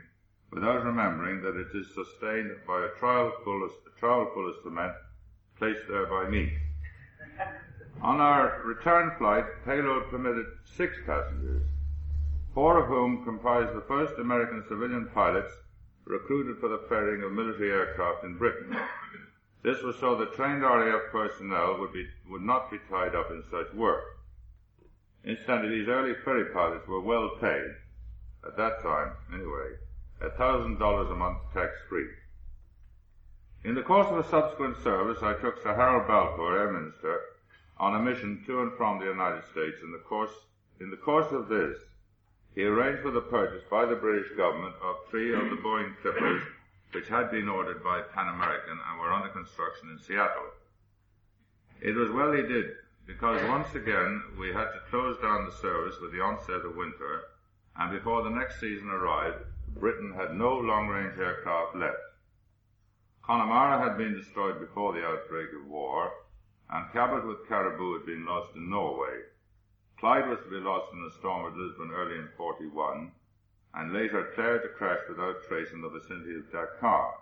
without 0.50 0.84
remembering 0.84 1.42
that 1.42 1.54
it 1.54 1.68
is 1.76 1.94
sustained 1.94 2.50
by 2.66 2.84
a 2.84 2.98
trowel 2.98 3.30
full 3.44 3.62
of, 3.62 3.70
trowel 4.00 4.32
full 4.34 4.48
of 4.48 4.56
cement 4.64 4.94
placed 5.58 5.86
there 5.88 6.06
by 6.06 6.28
me. 6.28 6.58
On 8.02 8.20
our 8.20 8.60
return 8.64 9.12
flight, 9.16 9.44
payload 9.64 10.10
permitted 10.10 10.46
six 10.64 10.96
passengers, 11.06 11.62
four 12.52 12.82
of 12.82 12.88
whom 12.88 13.24
comprised 13.24 13.76
the 13.76 13.86
first 13.86 14.18
American 14.18 14.64
civilian 14.68 15.08
pilots 15.14 15.54
recruited 16.04 16.58
for 16.58 16.68
the 16.68 16.82
ferrying 16.88 17.22
of 17.22 17.30
military 17.30 17.70
aircraft 17.70 18.24
in 18.24 18.36
Britain. 18.36 18.76
This 19.62 19.82
was 19.82 19.96
so 19.98 20.16
that 20.16 20.34
trained 20.34 20.62
RAF 20.62 21.10
personnel 21.10 21.78
would, 21.78 21.92
be, 21.92 22.06
would 22.28 22.42
not 22.42 22.70
be 22.70 22.78
tied 22.88 23.14
up 23.14 23.30
in 23.30 23.42
such 23.50 23.74
work. 23.74 24.04
Incidentally, 25.24 25.80
these 25.80 25.88
early 25.88 26.14
ferry 26.24 26.52
pilots 26.52 26.86
were 26.86 27.00
well 27.00 27.30
paid, 27.40 27.74
at 28.46 28.56
that 28.56 28.80
time 28.82 29.12
anyway, 29.34 29.74
$1,000 30.22 31.12
a 31.12 31.14
month 31.14 31.38
tax 31.52 31.72
free. 31.88 32.08
In 33.64 33.74
the 33.74 33.82
course 33.82 34.06
of 34.08 34.18
a 34.18 34.28
subsequent 34.28 34.76
service, 34.78 35.22
I 35.22 35.34
took 35.34 35.60
Sir 35.60 35.74
Harold 35.74 36.06
Balfour, 36.06 36.56
Air 36.56 36.72
Minister, 36.72 37.20
on 37.78 37.96
a 37.96 38.02
mission 38.02 38.42
to 38.46 38.62
and 38.62 38.72
from 38.76 39.00
the 39.00 39.06
United 39.06 39.44
States. 39.50 39.76
In 39.82 39.90
the 39.90 39.98
course, 39.98 40.32
in 40.80 40.90
the 40.90 40.96
course 40.96 41.32
of 41.32 41.48
this, 41.48 41.76
he 42.54 42.62
arranged 42.62 43.02
for 43.02 43.10
the 43.10 43.20
purchase 43.20 43.64
by 43.68 43.84
the 43.84 43.96
British 43.96 44.30
government 44.36 44.74
of 44.82 44.96
three 45.10 45.34
of 45.34 45.50
the 45.50 45.56
Boeing 45.56 45.96
Clippers 46.00 46.42
which 46.92 47.08
had 47.08 47.30
been 47.30 47.48
ordered 47.48 47.82
by 47.84 48.00
Pan 48.00 48.28
American 48.28 48.78
and 48.88 49.00
were 49.00 49.12
under 49.12 49.28
construction 49.28 49.90
in 49.90 49.98
Seattle. 49.98 50.50
It 51.80 51.94
was 51.94 52.10
well 52.10 52.32
he 52.32 52.42
did, 52.42 52.76
because 53.06 53.42
once 53.48 53.74
again 53.74 54.22
we 54.38 54.48
had 54.48 54.72
to 54.72 54.80
close 54.90 55.16
down 55.20 55.44
the 55.44 55.52
service 55.52 55.96
with 56.00 56.12
the 56.12 56.20
onset 56.20 56.64
of 56.64 56.76
winter, 56.76 57.24
and 57.76 57.92
before 57.92 58.22
the 58.22 58.30
next 58.30 58.60
season 58.60 58.88
arrived, 58.88 59.44
Britain 59.78 60.12
had 60.14 60.34
no 60.34 60.56
long-range 60.56 61.18
aircraft 61.18 61.76
left. 61.76 61.98
Connemara 63.22 63.78
had 63.78 63.98
been 63.98 64.14
destroyed 64.14 64.58
before 64.58 64.92
the 64.92 65.06
outbreak 65.06 65.50
of 65.52 65.68
war, 65.68 66.10
and 66.70 66.90
Cabot 66.92 67.26
with 67.26 67.46
Caribou 67.46 67.98
had 67.98 68.06
been 68.06 68.24
lost 68.24 68.56
in 68.56 68.68
Norway. 68.70 69.22
Clyde 70.00 70.28
was 70.28 70.38
to 70.40 70.50
be 70.50 70.56
lost 70.56 70.92
in 70.92 71.02
the 71.02 71.10
storm 71.18 71.46
at 71.46 71.56
Lisbon 71.58 71.90
early 71.92 72.16
in 72.16 72.28
41, 72.36 73.12
and 73.78 73.92
later 73.92 74.32
Clare 74.34 74.58
to 74.58 74.68
crash 74.68 74.98
without 75.08 75.44
trace 75.46 75.70
in 75.72 75.80
the 75.80 75.88
vicinity 75.88 76.34
of 76.34 76.50
Dakar. 76.50 77.14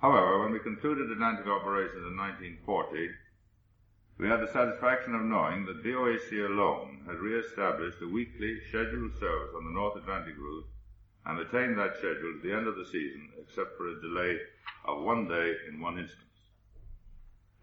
However, 0.00 0.38
when 0.38 0.52
we 0.52 0.60
concluded 0.60 1.10
Atlantic 1.10 1.48
operations 1.48 2.06
in 2.06 2.16
1940, 2.16 3.10
we 4.18 4.28
had 4.28 4.40
the 4.40 4.52
satisfaction 4.52 5.16
of 5.16 5.22
knowing 5.22 5.66
that 5.66 5.82
BOAC 5.82 6.30
alone 6.46 7.02
had 7.06 7.18
re-established 7.18 7.98
a 8.02 8.06
weekly 8.06 8.60
scheduled 8.68 9.18
service 9.18 9.50
on 9.56 9.64
the 9.64 9.74
North 9.74 9.96
Atlantic 9.96 10.38
route 10.38 10.66
and 11.26 11.38
retained 11.38 11.76
that 11.76 11.98
schedule 11.98 12.38
to 12.38 12.40
the 12.42 12.54
end 12.54 12.68
of 12.68 12.76
the 12.76 12.86
season, 12.86 13.28
except 13.42 13.76
for 13.76 13.88
a 13.88 14.00
delay 14.00 14.38
of 14.86 15.02
one 15.02 15.26
day 15.26 15.54
in 15.68 15.80
one 15.80 15.98
instance. 15.98 16.22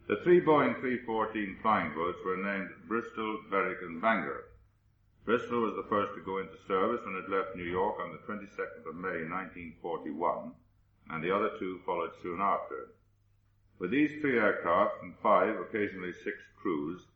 The 0.08 0.18
three 0.18 0.42
Boeing 0.42 0.80
314 0.82 1.60
flying 1.62 1.94
boats 1.96 2.20
were 2.26 2.38
named 2.38 2.70
Bristol, 2.88 3.40
Berwick, 3.50 3.82
and 3.82 4.02
Bangor. 4.02 4.44
Bristol 5.26 5.62
was 5.62 5.76
the 5.76 5.90
first 5.90 6.14
to 6.14 6.22
go 6.22 6.38
into 6.38 6.54
service 6.68 7.04
when 7.04 7.16
it 7.16 7.28
left 7.28 7.56
New 7.56 7.64
York 7.64 7.96
on 8.00 8.12
the 8.12 8.22
22nd 8.32 8.86
of 8.88 8.96
May 8.96 9.26
1941, 9.26 10.52
and 11.10 11.24
the 11.24 11.36
other 11.36 11.50
two 11.58 11.80
followed 11.84 12.12
soon 12.22 12.40
after. 12.40 12.90
With 13.80 13.90
these 13.90 14.22
three 14.22 14.38
aircraft 14.38 15.02
and 15.02 15.18
five, 15.24 15.60
occasionally 15.60 16.14
six 16.14 16.38
crews, 16.56 17.08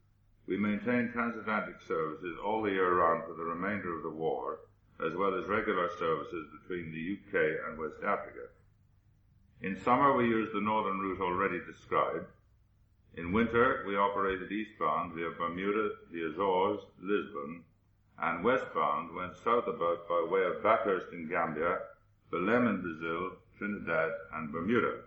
we 0.48 0.58
maintained 0.58 1.14
transatlantic 1.14 1.82
services 1.88 2.36
all 2.44 2.64
the 2.64 2.72
year 2.72 2.96
round 2.96 3.26
for 3.26 3.36
the 3.36 3.44
remainder 3.44 3.96
of 3.96 4.02
the 4.02 4.10
war, 4.10 4.62
as 5.06 5.14
well 5.16 5.36
as 5.36 5.48
regular 5.48 5.88
services 6.00 6.48
between 6.62 6.92
the 6.92 7.14
UK 7.14 7.60
and 7.68 7.78
West 7.78 8.02
Africa. 8.04 8.50
In 9.62 9.80
summer 9.80 10.18
we 10.18 10.26
used 10.26 10.54
the 10.54 10.62
northern 10.62 10.98
route 10.98 11.22
already 11.22 11.60
described. 11.64 12.26
In 13.14 13.32
winter, 13.32 13.84
we 13.86 13.96
operated 13.96 14.52
eastbound 14.52 15.14
via 15.14 15.30
Bermuda, 15.38 15.92
the 16.12 16.24
Azores, 16.32 16.82
Lisbon, 17.02 17.64
and 18.22 18.44
westbound 18.44 19.16
went 19.16 19.36
south 19.44 19.68
about 19.68 20.08
by 20.08 20.28
way 20.30 20.44
of 20.44 20.64
Bathurst 20.64 21.14
in 21.14 21.30
Gambia, 21.30 21.80
Belém 22.32 22.70
in 22.70 22.82
Brazil, 22.82 23.32
Trinidad, 23.58 24.12
and 24.34 24.52
Bermuda. 24.52 25.02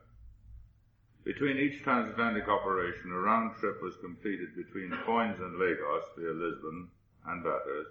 Between 1.24 1.56
each 1.56 1.82
transatlantic 1.82 2.48
operation, 2.48 3.12
a 3.12 3.18
round 3.18 3.56
trip 3.56 3.80
was 3.82 3.94
completed 3.96 4.56
between 4.56 4.90
Foynes 5.06 5.38
and 5.40 5.58
Lagos 5.58 6.04
via 6.18 6.32
Lisbon 6.32 6.88
and 7.26 7.44
Bathurst, 7.44 7.90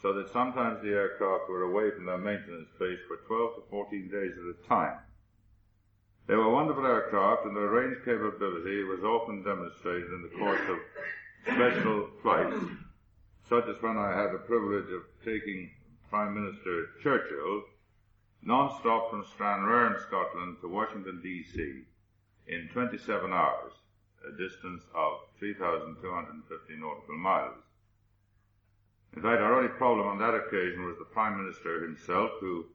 so 0.00 0.12
that 0.14 0.32
sometimes 0.32 0.80
the 0.82 0.90
aircraft 0.90 1.48
were 1.50 1.62
away 1.62 1.90
from 1.90 2.06
their 2.06 2.18
maintenance 2.18 2.68
base 2.78 3.00
for 3.06 3.18
12 3.26 3.56
to 3.56 3.62
14 3.70 4.08
days 4.08 4.32
at 4.32 4.64
a 4.64 4.68
time. 4.68 4.98
They 6.26 6.34
were 6.34 6.50
wonderful 6.50 6.86
aircraft 6.86 7.44
and 7.44 7.56
their 7.56 7.68
range 7.68 7.98
capability 8.04 8.82
was 8.84 9.04
often 9.04 9.42
demonstrated 9.44 10.10
in 10.12 10.22
the 10.22 10.38
course 10.38 10.60
of 10.68 10.78
special 11.54 12.08
flights, 12.22 12.56
such 13.48 13.68
as 13.68 13.80
when 13.80 13.96
I 13.96 14.16
had 14.16 14.32
the 14.32 14.38
privilege 14.38 14.90
of 14.90 15.02
taking 15.24 15.70
Prime 16.10 16.34
Minister 16.34 16.86
Churchill 17.02 17.62
non-stop 18.42 19.10
from 19.10 19.24
Stranraer 19.34 19.94
in 19.94 20.02
Scotland 20.06 20.56
to 20.60 20.68
Washington 20.68 21.20
DC 21.24 21.82
in 22.46 22.68
27 22.72 23.32
hours, 23.32 23.72
a 24.26 24.30
distance 24.36 24.82
of 24.94 25.18
3,250 25.38 26.76
nautical 26.76 27.16
miles. 27.16 27.62
In 29.14 29.22
fact, 29.22 29.40
our 29.40 29.54
only 29.54 29.68
problem 29.68 30.06
on 30.06 30.18
that 30.18 30.34
occasion 30.34 30.84
was 30.84 30.98
the 30.98 31.04
Prime 31.04 31.42
Minister 31.42 31.82
himself, 31.82 32.30
who 32.40 32.66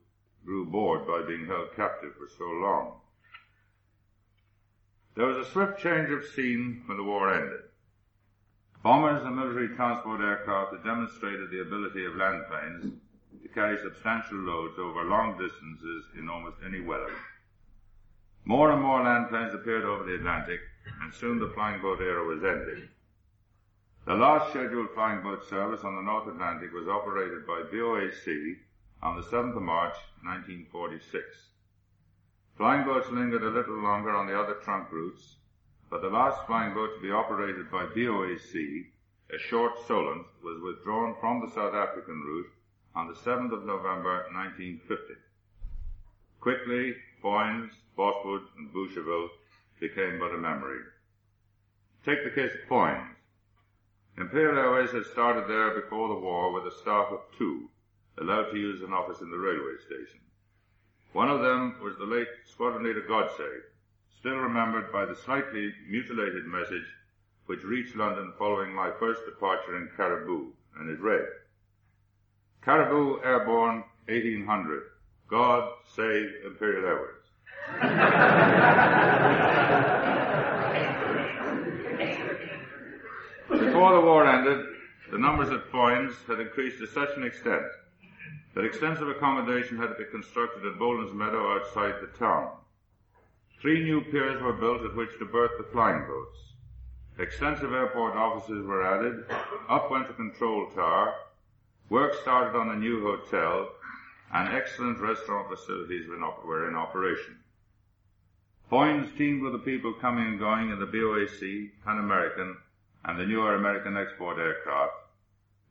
grew 0.45 0.65
bored 0.65 1.05
by 1.05 1.21
being 1.21 1.45
held 1.45 1.75
captive 1.75 2.13
for 2.17 2.27
so 2.37 2.45
long. 2.45 2.93
There 5.15 5.27
was 5.27 5.45
a 5.45 5.51
swift 5.51 5.79
change 5.79 6.09
of 6.09 6.25
scene 6.25 6.83
when 6.85 6.97
the 6.97 7.03
war 7.03 7.33
ended. 7.33 7.61
Bombers 8.83 9.23
and 9.23 9.35
military 9.35 9.69
transport 9.75 10.21
aircraft 10.21 10.71
had 10.71 10.83
demonstrated 10.83 11.51
the 11.51 11.61
ability 11.61 12.03
of 12.03 12.15
land 12.15 12.45
planes 12.49 12.93
to 13.43 13.47
carry 13.49 13.77
substantial 13.77 14.39
loads 14.39 14.79
over 14.79 15.03
long 15.03 15.37
distances 15.37 16.05
in 16.17 16.27
almost 16.27 16.57
any 16.65 16.81
weather. 16.81 17.13
More 18.43 18.71
and 18.71 18.81
more 18.81 19.03
land 19.03 19.29
planes 19.29 19.53
appeared 19.53 19.85
over 19.85 20.03
the 20.03 20.15
Atlantic, 20.15 20.61
and 21.03 21.13
soon 21.13 21.37
the 21.37 21.51
flying 21.53 21.79
boat 21.79 22.01
era 22.01 22.25
was 22.25 22.43
ended. 22.43 22.89
The 24.05 24.15
last 24.15 24.49
scheduled 24.49 24.89
flying 24.95 25.21
boat 25.21 25.47
service 25.47 25.83
on 25.83 25.95
the 25.95 26.01
North 26.01 26.27
Atlantic 26.27 26.73
was 26.73 26.87
operated 26.87 27.45
by 27.45 27.61
BOAC 27.71 28.57
on 29.03 29.15
the 29.15 29.21
7th 29.21 29.57
of 29.57 29.61
March, 29.61 29.93
1946. 30.23 31.49
Flying 32.57 32.83
boats 32.83 33.11
lingered 33.11 33.43
a 33.43 33.49
little 33.49 33.77
longer 33.77 34.09
on 34.09 34.25
the 34.25 34.39
other 34.39 34.55
trunk 34.55 34.91
routes, 34.91 35.35
but 35.91 36.01
the 36.01 36.07
last 36.07 36.47
flying 36.47 36.73
boat 36.73 36.95
to 36.95 37.01
be 37.01 37.11
operated 37.11 37.69
by 37.69 37.83
BOAC, 37.83 38.85
a 39.29 39.37
short 39.37 39.73
Solent, 39.85 40.25
was 40.41 40.61
withdrawn 40.63 41.15
from 41.19 41.41
the 41.41 41.53
South 41.53 41.75
African 41.75 42.21
route 42.21 42.49
on 42.95 43.07
the 43.07 43.13
7th 43.13 43.51
of 43.51 43.65
November 43.65 44.25
1950. 44.31 45.15
Quickly, 46.39 46.95
Foynes, 47.21 47.71
Botwood, 47.97 48.43
and 48.57 48.73
Boucherville 48.73 49.27
became 49.81 50.17
but 50.17 50.33
a 50.33 50.37
memory. 50.37 50.79
Take 52.05 52.23
the 52.23 52.31
case 52.41 52.53
of 52.53 52.69
Foynes. 52.69 53.15
Imperial 54.17 54.57
Airways 54.59 54.91
had 54.91 55.05
started 55.05 55.49
there 55.49 55.81
before 55.81 56.07
the 56.07 56.21
war 56.21 56.53
with 56.53 56.71
a 56.71 56.77
staff 56.77 57.07
of 57.11 57.19
two, 57.37 57.69
allowed 58.17 58.49
to 58.51 58.57
use 58.57 58.81
an 58.81 58.93
office 58.93 59.19
in 59.19 59.29
the 59.29 59.37
railway 59.37 59.75
station. 59.85 60.21
One 61.11 61.29
of 61.29 61.41
them 61.41 61.75
was 61.83 61.97
the 61.97 62.05
late 62.05 62.29
Squadron 62.45 62.85
Leader 62.85 63.05
Godsey, 63.09 63.59
still 64.21 64.37
remembered 64.37 64.91
by 64.91 65.03
the 65.03 65.15
slightly 65.15 65.73
mutilated 65.89 66.45
message 66.45 66.85
which 67.47 67.63
reached 67.63 67.95
London 67.95 68.31
following 68.37 68.71
my 68.71 68.91
first 68.99 69.25
departure 69.25 69.77
in 69.77 69.89
Caribou, 69.97 70.51
and 70.79 70.91
it 70.91 71.01
read, 71.01 71.25
Caribou 72.63 73.19
Airborne 73.23 73.83
1800. 74.07 74.83
God 75.27 75.71
save 75.95 76.29
Imperial 76.45 76.85
Airways. 76.85 77.17
Before 83.49 83.95
the 83.95 84.01
war 84.01 84.27
ended, 84.27 84.67
the 85.11 85.17
numbers 85.17 85.49
at 85.49 85.71
Foynes 85.71 86.13
had 86.27 86.39
increased 86.39 86.77
to 86.77 86.85
such 86.85 87.09
an 87.17 87.23
extent 87.23 87.65
that 88.53 88.65
extensive 88.65 89.09
accommodation 89.09 89.77
had 89.77 89.87
to 89.87 89.95
be 89.95 90.05
constructed 90.11 90.63
at 90.67 90.77
Boland's 90.77 91.11
Meadow 91.11 91.55
outside 91.55 91.95
the 92.01 92.17
town. 92.19 92.51
Three 93.61 93.83
new 93.83 94.01
piers 94.01 94.41
were 94.41 94.53
built 94.53 94.81
at 94.81 94.95
which 94.95 95.19
to 95.19 95.25
berth 95.25 95.51
the 95.59 95.63
flying 95.71 96.07
boats. 96.07 96.39
Extensive 97.19 97.71
airport 97.71 98.15
offices 98.15 98.65
were 98.65 98.81
added, 98.83 99.23
up 99.69 99.91
went 99.91 100.07
the 100.07 100.15
control 100.15 100.71
tower, 100.71 101.13
work 101.87 102.15
started 102.23 102.57
on 102.57 102.71
a 102.71 102.75
new 102.75 103.03
hotel, 103.03 103.69
and 104.33 104.51
excellent 104.51 104.99
restaurant 104.99 105.47
facilities 105.47 106.09
were 106.09 106.67
in 106.67 106.75
operation. 106.75 107.37
Foynes 108.71 109.15
teemed 109.15 109.43
with 109.43 109.51
the 109.53 109.59
people 109.59 109.93
coming 109.93 110.25
and 110.25 110.39
going 110.39 110.71
in 110.71 110.79
the 110.79 110.87
BOAC, 110.87 111.69
Pan 111.85 111.99
American, 111.99 112.57
and 113.05 113.19
the 113.19 113.27
newer 113.27 113.53
American 113.53 113.95
export 113.95 114.39
aircraft, 114.39 114.93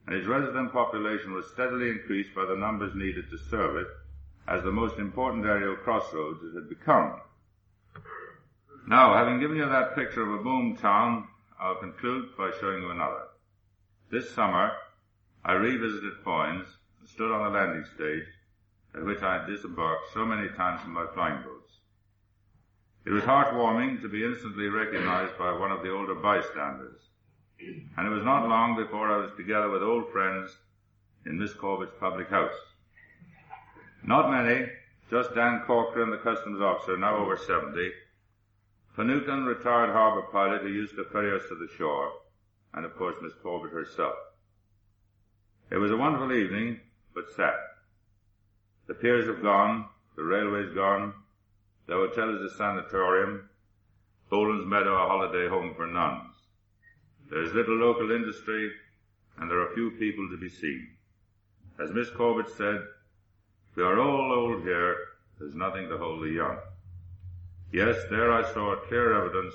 and 0.07 0.15
its 0.15 0.29
resident 0.29 0.73
population 0.73 1.33
was 1.33 1.51
steadily 1.51 1.91
increased 1.91 2.37
by 2.37 2.45
the 2.45 2.55
numbers 2.55 2.95
needed 2.95 3.29
to 3.31 3.39
serve 3.51 3.75
it 3.75 3.89
as 4.47 4.63
the 4.63 4.71
most 4.71 4.99
important 5.01 5.45
aerial 5.45 5.75
crossroads 5.75 6.45
it 6.45 6.55
had 6.55 6.69
become. 6.69 7.21
Now, 8.87 9.15
having 9.15 9.41
given 9.41 9.57
you 9.57 9.69
that 9.69 9.95
picture 9.95 10.23
of 10.23 10.41
a 10.41 10.43
boom 10.43 10.77
town, 10.77 11.29
I'll 11.61 11.77
conclude 11.77 12.37
by 12.37 12.51
showing 12.61 12.83
you 12.83 12.91
another. 12.91 13.29
This 14.11 14.31
summer, 14.35 14.73
I 15.45 15.53
revisited 15.53 16.15
Foynes 16.25 16.67
and 16.99 17.09
stood 17.09 17.31
on 17.31 17.45
the 17.45 17.59
landing 17.59 17.85
stage 17.95 18.27
at 18.95 19.05
which 19.05 19.23
I 19.23 19.39
had 19.39 19.47
disembarked 19.47 20.13
so 20.13 20.25
many 20.25 20.49
times 20.49 20.81
from 20.81 20.93
my 20.93 21.07
flying 21.15 21.43
boats. 21.43 21.73
It 23.05 23.11
was 23.11 23.23
heartwarming 23.23 24.03
to 24.03 24.09
be 24.09 24.25
instantly 24.25 24.69
recognized 24.69 25.39
by 25.39 25.53
one 25.53 25.71
of 25.71 25.83
the 25.83 25.93
older 25.93 26.15
bystanders, 26.15 27.01
and 27.61 28.07
it 28.07 28.11
was 28.11 28.25
not 28.25 28.49
long 28.49 28.77
before 28.77 29.11
I 29.11 29.19
was 29.19 29.31
together 29.37 29.71
with 29.71 29.83
old 29.83 30.11
friends 30.11 30.57
in 31.27 31.39
Miss 31.39 31.55
Corbett's 31.55 31.95
public 32.01 32.29
house. 32.29 32.59
Not 34.03 34.31
many, 34.31 34.67
just 35.11 35.35
Dan 35.35 35.63
Corcoran, 35.67 36.11
the 36.11 36.19
customs 36.19 36.61
officer, 36.61 36.97
now 36.97 37.17
over 37.17 37.37
70, 37.37 37.91
Finucane, 38.97 39.45
retired 39.45 39.93
harbor 39.93 40.27
pilot 40.33 40.63
who 40.63 40.69
used 40.69 40.97
to 40.97 41.05
ferry 41.05 41.37
us 41.37 41.47
to 41.49 41.55
the 41.55 41.69
shore, 41.77 42.13
and 42.75 42.85
of 42.85 42.97
course 42.97 43.17
Miss 43.23 43.33
Corbett 43.43 43.73
herself. 43.73 44.17
It 45.71 45.77
was 45.77 45.93
a 45.93 45.97
wonderful 45.97 46.33
evening, 46.33 46.81
but 47.15 47.31
sad. 47.37 47.55
The 48.89 48.95
piers 48.95 49.27
have 49.27 49.43
gone, 49.43 49.87
the 50.17 50.25
railway's 50.25 50.75
gone, 50.75 51.15
the 51.87 51.95
hotel 51.95 52.35
is 52.35 52.53
a 52.53 52.57
sanatorium, 52.57 53.49
Boland's 54.29 54.67
Meadow 54.67 54.95
a 54.95 55.09
holiday 55.09 55.49
home 55.49 55.75
for 55.75 55.87
nuns. 55.87 56.35
There 57.31 57.43
is 57.43 57.53
little 57.53 57.77
local 57.77 58.11
industry, 58.11 58.73
and 59.39 59.49
there 59.49 59.61
are 59.61 59.75
few 59.75 59.93
people 59.93 60.29
to 60.31 60.37
be 60.37 60.49
seen. 60.49 60.89
As 61.79 61.93
Miss 61.93 62.11
Corbett 62.11 62.49
said, 62.49 62.83
we 63.77 63.85
are 63.85 64.01
all 64.01 64.33
old 64.33 64.63
here, 64.63 64.97
there's 65.39 65.55
nothing 65.55 65.89
to 65.89 65.99
hold 65.99 66.23
the 66.23 66.31
young. 66.31 66.59
Yes, 67.73 67.97
there 68.11 68.33
I 68.33 68.43
saw 68.53 68.75
clear 68.89 69.15
evidence 69.15 69.55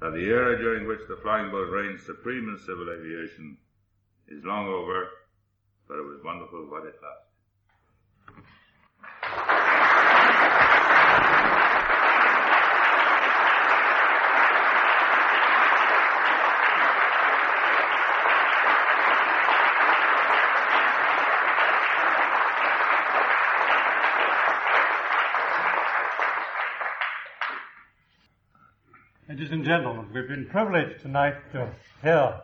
that 0.00 0.14
the 0.14 0.24
era 0.24 0.56
during 0.56 0.88
which 0.88 1.00
the 1.06 1.16
flying 1.16 1.50
boat 1.50 1.68
reigned 1.70 2.00
supreme 2.00 2.48
in 2.48 2.58
civil 2.58 2.88
aviation 2.90 3.58
is 4.28 4.42
long 4.42 4.68
over, 4.68 5.08
but 5.86 5.98
it 5.98 6.02
was 6.02 6.24
wonderful 6.24 6.64
while 6.70 6.82
it 6.82 6.94
lasted. 7.02 7.26
Ladies 29.28 29.50
and 29.50 29.55
gentlemen, 29.66 30.06
we've 30.14 30.28
been 30.28 30.46
privileged 30.46 31.00
tonight 31.00 31.34
to 31.50 31.68
hear 32.00 32.40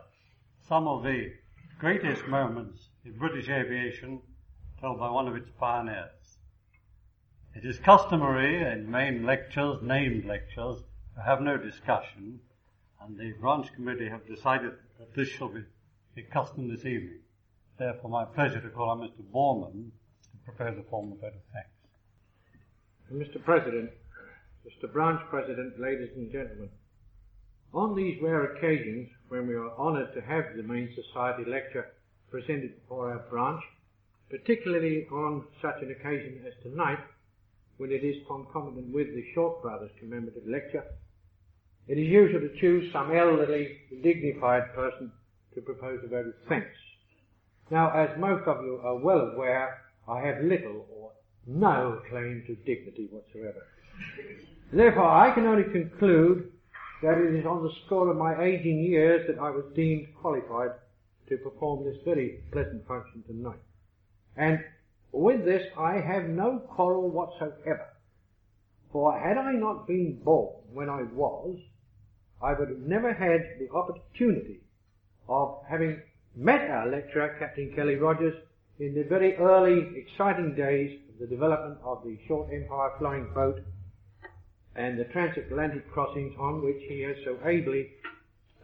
some 0.66 0.88
of 0.88 1.04
the 1.04 1.32
greatest 1.78 2.26
moments 2.26 2.88
in 3.04 3.16
British 3.16 3.48
aviation 3.48 4.20
told 4.80 4.98
by 4.98 5.08
one 5.08 5.28
of 5.28 5.36
its 5.36 5.48
pioneers. 5.56 6.38
It 7.54 7.64
is 7.64 7.78
customary 7.78 8.60
in 8.68 8.90
main 8.90 9.24
lectures, 9.24 9.80
named 9.82 10.24
lectures, 10.24 10.78
to 11.14 11.22
have 11.22 11.40
no 11.40 11.56
discussion, 11.56 12.40
and 13.00 13.16
the 13.16 13.34
branch 13.40 13.72
committee 13.72 14.08
have 14.08 14.26
decided 14.26 14.72
that 14.98 15.14
this 15.14 15.28
shall 15.28 15.48
be 15.48 15.62
the 16.16 16.22
custom 16.22 16.68
this 16.68 16.84
evening. 16.84 17.20
Therefore, 17.78 18.10
my 18.10 18.24
pleasure 18.24 18.60
to 18.60 18.68
call 18.68 18.90
on 18.90 18.98
Mr. 18.98 19.22
Borman 19.32 19.90
to 20.24 20.38
propose 20.44 20.76
a 20.76 20.82
formal 20.90 21.16
vote 21.18 21.34
of 21.34 21.42
thanks. 21.52 23.30
Mr. 23.30 23.40
President, 23.44 23.90
Mr. 24.66 24.92
Branch 24.92 25.20
President, 25.30 25.78
ladies 25.78 26.10
and 26.16 26.32
gentlemen, 26.32 26.68
On 27.74 27.96
these 27.96 28.20
rare 28.20 28.52
occasions 28.52 29.08
when 29.28 29.46
we 29.46 29.54
are 29.54 29.70
honoured 29.78 30.12
to 30.14 30.20
have 30.20 30.44
the 30.56 30.62
Main 30.62 30.94
Society 30.94 31.48
lecture 31.48 31.86
presented 32.30 32.74
for 32.86 33.10
our 33.10 33.20
branch, 33.30 33.62
particularly 34.28 35.06
on 35.10 35.44
such 35.62 35.76
an 35.80 35.90
occasion 35.90 36.44
as 36.46 36.52
tonight, 36.62 36.98
when 37.78 37.90
it 37.90 38.04
is 38.04 38.16
concomitant 38.26 38.92
with 38.92 39.06
the 39.14 39.24
Short 39.34 39.62
Brothers 39.62 39.90
commemorative 39.98 40.46
lecture, 40.46 40.84
it 41.88 41.96
is 41.96 42.08
usual 42.08 42.40
to 42.40 42.60
choose 42.60 42.92
some 42.92 43.10
elderly, 43.10 43.78
dignified 44.02 44.74
person 44.74 45.10
to 45.54 45.62
propose 45.62 46.00
a 46.04 46.08
vote 46.08 46.26
of 46.26 46.34
thanks. 46.50 46.76
Now, 47.70 47.90
as 47.90 48.10
most 48.18 48.46
of 48.46 48.62
you 48.64 48.80
are 48.84 48.98
well 48.98 49.32
aware, 49.34 49.78
I 50.06 50.20
have 50.20 50.44
little 50.44 50.86
or 50.94 51.12
no 51.46 52.02
claim 52.10 52.44
to 52.46 52.54
dignity 52.54 53.08
whatsoever. 53.10 53.66
Therefore, 54.72 55.10
I 55.10 55.34
can 55.34 55.46
only 55.46 55.64
conclude 55.64 56.52
that 57.02 57.18
it 57.18 57.34
is 57.34 57.44
on 57.44 57.62
the 57.62 57.72
score 57.84 58.08
of 58.10 58.16
my 58.16 58.44
aging 58.44 58.78
years 58.78 59.26
that 59.26 59.38
I 59.38 59.50
was 59.50 59.64
deemed 59.74 60.08
qualified 60.20 60.70
to 61.28 61.36
perform 61.36 61.84
this 61.84 61.96
very 62.04 62.40
pleasant 62.52 62.86
function 62.86 63.24
tonight. 63.26 63.60
And 64.36 64.60
with 65.10 65.44
this, 65.44 65.62
I 65.78 65.94
have 65.94 66.28
no 66.28 66.58
quarrel 66.58 67.10
whatsoever. 67.10 67.86
For 68.92 69.18
had 69.18 69.36
I 69.36 69.52
not 69.52 69.86
been 69.86 70.20
born 70.22 70.54
when 70.72 70.88
I 70.88 71.02
was, 71.02 71.58
I 72.42 72.52
would 72.52 72.68
have 72.68 72.80
never 72.80 73.12
had 73.12 73.58
the 73.58 73.70
opportunity 73.74 74.60
of 75.28 75.58
having 75.68 76.00
met 76.36 76.70
our 76.70 76.88
lecturer, 76.88 77.36
Captain 77.38 77.72
Kelly 77.74 77.96
Rogers, 77.96 78.34
in 78.78 78.94
the 78.94 79.04
very 79.04 79.36
early, 79.36 79.96
exciting 79.96 80.54
days 80.54 80.98
of 81.08 81.18
the 81.20 81.26
development 81.26 81.78
of 81.84 82.02
the 82.04 82.18
short 82.26 82.48
empire 82.52 82.90
flying 82.98 83.28
boat 83.34 83.60
and 84.76 84.98
the 84.98 85.04
transatlantic 85.04 85.90
crossings 85.92 86.34
on 86.38 86.64
which 86.64 86.82
he 86.88 87.02
has 87.02 87.16
so 87.24 87.36
ably 87.44 87.90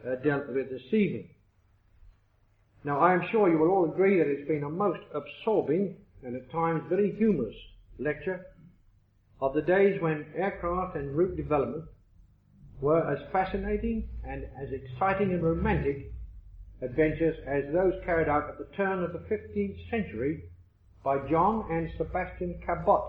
uh, 0.05 0.15
dealt 0.23 0.47
with 0.47 0.69
this 0.69 0.93
evening. 0.93 1.29
Now, 2.83 2.99
I 2.99 3.13
am 3.13 3.27
sure 3.31 3.49
you 3.49 3.57
will 3.57 3.69
all 3.69 3.91
agree 3.91 4.17
that 4.17 4.27
it's 4.27 4.47
been 4.47 4.63
a 4.63 4.69
most 4.69 5.01
absorbing 5.13 5.97
and 6.23 6.35
at 6.35 6.51
times 6.51 6.83
very 6.89 7.15
humorous 7.15 7.55
lecture 7.97 8.45
of 9.41 9.53
the 9.53 9.61
days 9.61 10.01
when 10.01 10.25
aircraft 10.35 10.95
and 10.95 11.15
route 11.15 11.35
development 11.35 11.85
were 12.81 13.05
as 13.11 13.19
fascinating 13.31 14.07
and 14.25 14.45
as 14.61 14.69
exciting 14.71 15.33
and 15.33 15.43
romantic 15.43 16.11
adventures 16.81 17.35
as 17.45 17.63
those 17.73 17.93
carried 18.05 18.29
out 18.29 18.49
at 18.49 18.57
the 18.57 18.67
turn 18.75 19.03
of 19.03 19.11
the 19.11 19.19
15th 19.19 19.89
century 19.89 20.43
by 21.03 21.17
John 21.29 21.65
and 21.69 21.89
Sebastian 21.97 22.61
Cabot, 22.65 23.01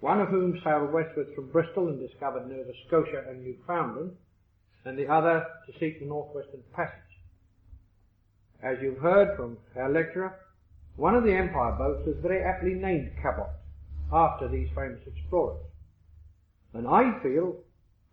one 0.00 0.20
of 0.20 0.28
whom 0.28 0.60
sailed 0.62 0.92
westward 0.92 1.26
from 1.34 1.50
Bristol 1.50 1.88
and 1.88 1.98
discovered 1.98 2.48
Nova 2.48 2.72
Scotia 2.86 3.24
and 3.28 3.44
Newfoundland, 3.44 4.12
and 4.84 4.96
the 4.96 5.08
other 5.08 5.44
to 5.66 5.72
seek 5.78 5.98
the 5.98 6.06
northwestern 6.06 6.62
passage. 6.72 6.94
As 8.62 8.78
you've 8.80 8.98
heard 8.98 9.36
from 9.36 9.58
our 9.76 9.90
lecturer, 9.90 10.38
one 10.96 11.14
of 11.14 11.24
the 11.24 11.32
Empire 11.32 11.72
boats 11.72 12.06
was 12.06 12.16
very 12.22 12.42
aptly 12.42 12.74
named 12.74 13.10
Cabot, 13.22 13.50
after 14.12 14.48
these 14.48 14.68
famous 14.74 15.00
explorers. 15.06 15.60
And 16.74 16.86
I 16.86 17.20
feel 17.22 17.56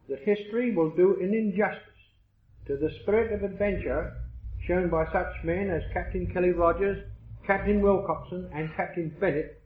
that 0.09 0.19
history 0.19 0.75
will 0.75 0.89
do 0.91 1.17
an 1.21 1.33
injustice 1.33 1.81
to 2.67 2.77
the 2.77 2.89
spirit 3.01 3.31
of 3.31 3.43
adventure 3.43 4.13
shown 4.67 4.89
by 4.89 5.05
such 5.11 5.43
men 5.43 5.69
as 5.69 5.83
Captain 5.93 6.27
Kelly 6.33 6.51
Rogers, 6.51 7.03
Captain 7.45 7.81
Wilcockson, 7.81 8.49
and 8.53 8.69
Captain 8.75 9.15
Bennett 9.19 9.61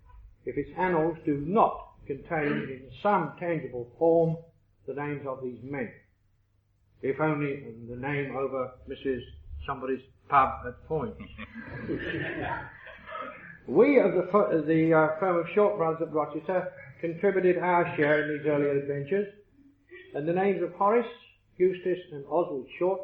if 0.46 0.58
its 0.58 0.70
annals 0.78 1.18
do 1.26 1.38
not 1.46 1.89
contain 2.10 2.48
in 2.48 2.82
some 3.04 3.34
tangible 3.40 3.88
form 4.00 4.36
the 4.88 4.94
names 4.96 5.22
of 5.28 5.44
these 5.44 5.60
men. 5.64 5.92
If 7.04 7.22
only 7.22 7.64
the 7.88 7.96
name 7.96 8.36
over 8.36 8.72
Mrs. 8.90 9.22
somebody's 9.68 10.02
pub 10.28 10.50
at 10.68 10.90
Foynes. 10.90 11.16
we 13.68 14.00
of 14.00 14.14
the, 14.14 14.64
the 14.66 14.94
uh, 14.94 15.20
firm 15.20 15.38
of 15.38 15.46
Short 15.54 15.78
Brothers 15.78 16.08
at 16.08 16.14
Rochester 16.14 16.72
contributed 17.00 17.60
our 17.60 17.96
share 17.96 18.24
in 18.24 18.38
these 18.38 18.48
early 18.48 18.80
adventures, 18.80 19.28
and 20.16 20.28
the 20.28 20.34
names 20.34 20.64
of 20.64 20.74
Horace, 20.74 21.06
Eustace, 21.58 22.00
and 22.12 22.26
Oswald 22.26 22.66
Short, 22.80 23.02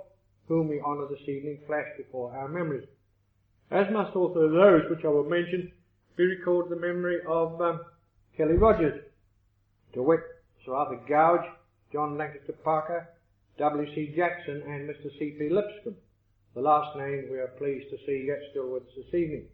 whom 0.48 0.68
we 0.68 0.82
honour 0.82 1.06
this 1.10 1.30
evening, 1.30 1.60
flash 1.68 1.88
before 1.96 2.36
our 2.36 2.48
memories. 2.48 2.88
As 3.70 3.86
must 3.92 4.16
also 4.16 4.50
those 4.50 4.90
which 4.90 5.06
I 5.06 5.10
will 5.10 5.30
mention 5.30 5.72
be 6.18 6.24
recorded 6.24 6.72
the 6.72 6.82
memory 6.82 7.20
of 7.28 7.62
um, 7.62 7.80
Kelly 8.38 8.56
Rogers, 8.56 9.02
to 9.94 10.04
wit, 10.04 10.20
Sir 10.66 10.74
Arthur 10.74 11.00
Gouge, 11.08 11.48
John 11.94 12.18
Lancaster 12.18 12.54
Parker, 12.64 13.08
W.C. 13.58 14.14
Jackson, 14.16 14.62
and 14.68 14.90
Mr. 14.90 15.10
C.P. 15.18 15.50
Lipscomb. 15.50 15.96
The 16.54 16.62
last 16.62 16.98
name 16.98 17.30
we 17.32 17.38
are 17.38 17.54
pleased 17.58 17.90
to 17.92 17.98
see 18.06 18.26
yet 18.28 18.40
still 18.52 18.72
with 18.72 18.84
us 18.84 18.90
this 18.98 19.14
evening. 19.14 19.46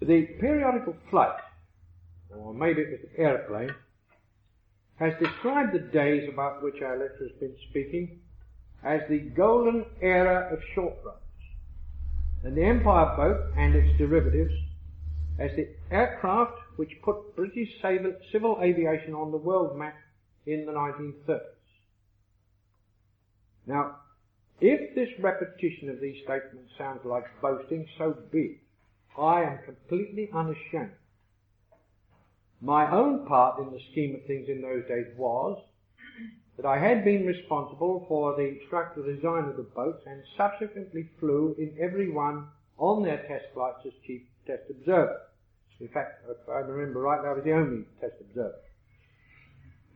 The 0.00 0.22
periodical 0.40 0.96
flight, 1.10 1.38
or 2.34 2.54
maybe 2.54 2.82
it 2.82 2.90
was 2.90 3.00
the 3.10 3.22
aeroplane, 3.22 3.74
has 4.96 5.12
described 5.20 5.74
the 5.74 5.90
days 5.92 6.28
about 6.32 6.62
which 6.62 6.80
our 6.82 6.98
lecturer 6.98 7.28
has 7.28 7.38
been 7.38 7.54
speaking 7.70 8.20
as 8.82 9.00
the 9.08 9.18
golden 9.18 9.84
era 10.00 10.48
of 10.52 10.60
short 10.74 10.94
runs, 11.04 11.18
and 12.44 12.56
the 12.56 12.64
Empire 12.64 13.14
boat 13.16 13.52
and 13.56 13.74
its 13.74 13.98
derivatives 13.98 14.52
as 15.38 15.50
the 15.56 15.68
aircraft 15.90 16.58
which 16.76 17.00
put 17.02 17.34
British 17.36 17.68
civil 18.30 18.58
aviation 18.62 19.14
on 19.14 19.30
the 19.30 19.36
world 19.36 19.76
map 19.76 19.96
in 20.46 20.66
the 20.66 20.72
1930s. 20.72 21.40
Now, 23.66 23.96
if 24.60 24.94
this 24.94 25.08
repetition 25.18 25.90
of 25.90 26.00
these 26.00 26.22
statements 26.22 26.72
sounds 26.78 27.00
like 27.04 27.24
boasting, 27.40 27.86
so 27.98 28.16
be 28.30 28.38
it. 28.38 28.58
I 29.18 29.42
am 29.42 29.58
completely 29.64 30.30
unashamed. 30.32 30.92
My 32.60 32.90
own 32.90 33.26
part 33.26 33.58
in 33.58 33.72
the 33.72 33.80
scheme 33.92 34.14
of 34.14 34.24
things 34.26 34.48
in 34.48 34.62
those 34.62 34.86
days 34.86 35.06
was 35.16 35.60
that 36.56 36.66
I 36.66 36.78
had 36.78 37.04
been 37.04 37.26
responsible 37.26 38.04
for 38.08 38.36
the 38.36 38.58
structural 38.66 39.06
design 39.06 39.44
of 39.44 39.56
the 39.56 39.64
boats 39.64 40.02
and 40.06 40.22
subsequently 40.36 41.08
flew 41.18 41.54
in 41.58 41.74
every 41.80 42.10
one 42.10 42.46
on 42.78 43.02
their 43.02 43.18
test 43.26 43.46
flights 43.52 43.80
as 43.84 43.92
chief 44.06 44.22
test 44.46 44.62
observer. 44.70 45.20
In 45.80 45.88
fact, 45.88 46.24
if 46.28 46.48
I 46.48 46.60
remember 46.60 47.00
right, 47.00 47.22
now, 47.22 47.30
I 47.30 47.34
was 47.34 47.44
the 47.44 47.52
only 47.52 47.84
test 48.00 48.14
observer. 48.20 48.54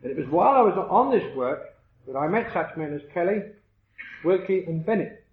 And 0.03 0.12
it 0.12 0.16
was 0.16 0.28
while 0.28 0.55
I 0.55 0.62
was 0.62 0.86
on 0.90 1.10
this 1.10 1.36
work 1.36 1.60
that 2.06 2.16
I 2.16 2.28
met 2.28 2.51
such 2.52 2.77
men 2.77 2.94
as 2.94 3.02
Kelly, 3.12 3.43
Wilkie 4.24 4.64
and 4.66 4.85
Bennett. 4.85 5.24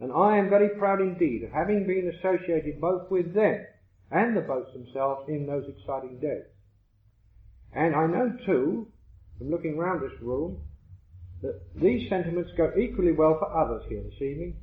And 0.00 0.12
I 0.12 0.38
am 0.38 0.48
very 0.48 0.70
proud 0.78 1.00
indeed 1.00 1.42
of 1.42 1.50
having 1.50 1.86
been 1.86 2.12
associated 2.18 2.80
both 2.80 3.10
with 3.10 3.34
them 3.34 3.66
and 4.10 4.36
the 4.36 4.40
boats 4.40 4.72
themselves 4.72 5.28
in 5.28 5.46
those 5.46 5.64
exciting 5.68 6.18
days. 6.20 6.44
And 7.74 7.94
I 7.94 8.06
know 8.06 8.32
too, 8.46 8.86
from 9.38 9.50
looking 9.50 9.76
round 9.76 10.02
this 10.02 10.18
room, 10.22 10.58
that 11.42 11.60
these 11.76 12.08
sentiments 12.08 12.50
go 12.56 12.72
equally 12.78 13.12
well 13.12 13.38
for 13.38 13.52
others 13.52 13.82
here 13.88 14.02
this 14.02 14.20
evening, 14.22 14.56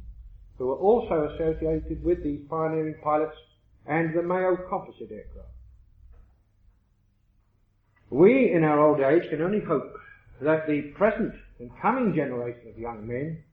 who 0.58 0.72
are 0.72 0.78
also 0.78 1.30
associated 1.34 2.04
with 2.04 2.24
these 2.24 2.42
pioneering 2.50 2.96
pilots 3.04 3.36
and 3.88 4.14
the 4.16 4.24
Mayo 4.24 4.58
composite 4.70 5.12
aircraft. 5.12 5.50
We, 8.10 8.52
in 8.54 8.64
our 8.64 8.80
old 8.80 9.02
age, 9.02 9.30
can 9.30 9.42
only 9.42 9.62
hope 9.62 9.94
that 10.42 10.68
the 10.68 10.94
present 10.96 11.34
and 11.60 11.72
coming 11.82 12.14
generation 12.16 12.70
of 12.70 12.78
young 12.78 13.08
men 13.08 13.44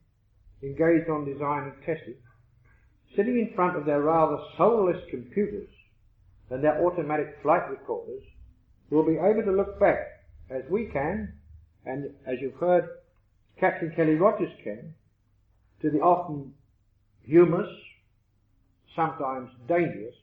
engaged 0.62 1.08
on 1.08 1.24
design 1.24 1.64
and 1.64 1.74
testing, 1.84 2.14
sitting 3.16 3.38
in 3.38 3.54
front 3.54 3.76
of 3.76 3.84
their 3.84 4.02
rather 4.02 4.38
soulless 4.56 5.02
computers 5.10 5.68
and 6.50 6.62
their 6.62 6.84
automatic 6.84 7.38
flight 7.42 7.68
recorders, 7.70 8.22
will 8.90 9.04
be 9.04 9.16
able 9.16 9.42
to 9.42 9.52
look 9.52 9.80
back 9.80 9.98
as 10.50 10.62
we 10.70 10.86
can, 10.92 11.32
and 11.86 12.10
as 12.26 12.36
you've 12.40 12.54
heard 12.54 12.84
Captain 13.58 13.92
Kelly 13.96 14.16
Rogers 14.16 14.52
can, 14.62 14.94
to 15.80 15.90
the 15.90 16.00
often 16.00 16.52
humorous, 17.24 17.70
sometimes 18.94 19.50
dangerous, 19.68 20.14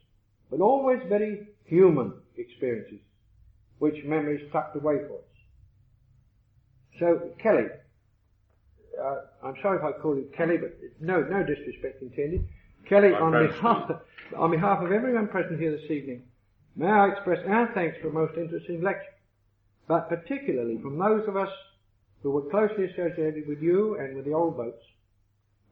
but 0.49 0.61
always 0.61 0.99
very 1.07 1.47
human 1.65 2.13
experiences, 2.37 2.99
which 3.79 4.03
memories 4.05 4.47
tucked 4.51 4.75
away 4.75 4.97
for 5.07 5.15
us. 5.15 5.29
So, 6.99 7.31
Kelly, 7.41 7.65
uh, 9.01 9.15
I'm 9.43 9.55
sorry 9.61 9.77
if 9.77 9.83
I 9.83 9.97
call 9.99 10.15
you 10.15 10.29
Kelly, 10.35 10.57
but 10.57 10.77
no, 10.99 11.21
no 11.21 11.43
disrespect 11.43 12.01
intended. 12.01 12.45
Kelly, 12.87 13.13
on 13.13 13.47
behalf, 13.47 13.91
on 14.37 14.51
behalf 14.51 14.83
of 14.83 14.91
everyone 14.91 15.27
present 15.27 15.59
here 15.59 15.71
this 15.71 15.89
evening, 15.89 16.23
may 16.75 16.87
I 16.87 17.09
express 17.09 17.39
our 17.47 17.71
thanks 17.73 17.97
for 18.01 18.09
a 18.09 18.13
most 18.13 18.37
interesting 18.37 18.81
lecture, 18.81 19.13
but 19.87 20.09
particularly 20.09 20.79
from 20.81 20.97
those 20.97 21.27
of 21.27 21.37
us 21.37 21.49
who 22.23 22.31
were 22.31 22.49
closely 22.49 22.85
associated 22.85 23.47
with 23.47 23.61
you 23.61 23.97
and 23.97 24.15
with 24.15 24.25
the 24.25 24.33
old 24.33 24.57
boats. 24.57 24.83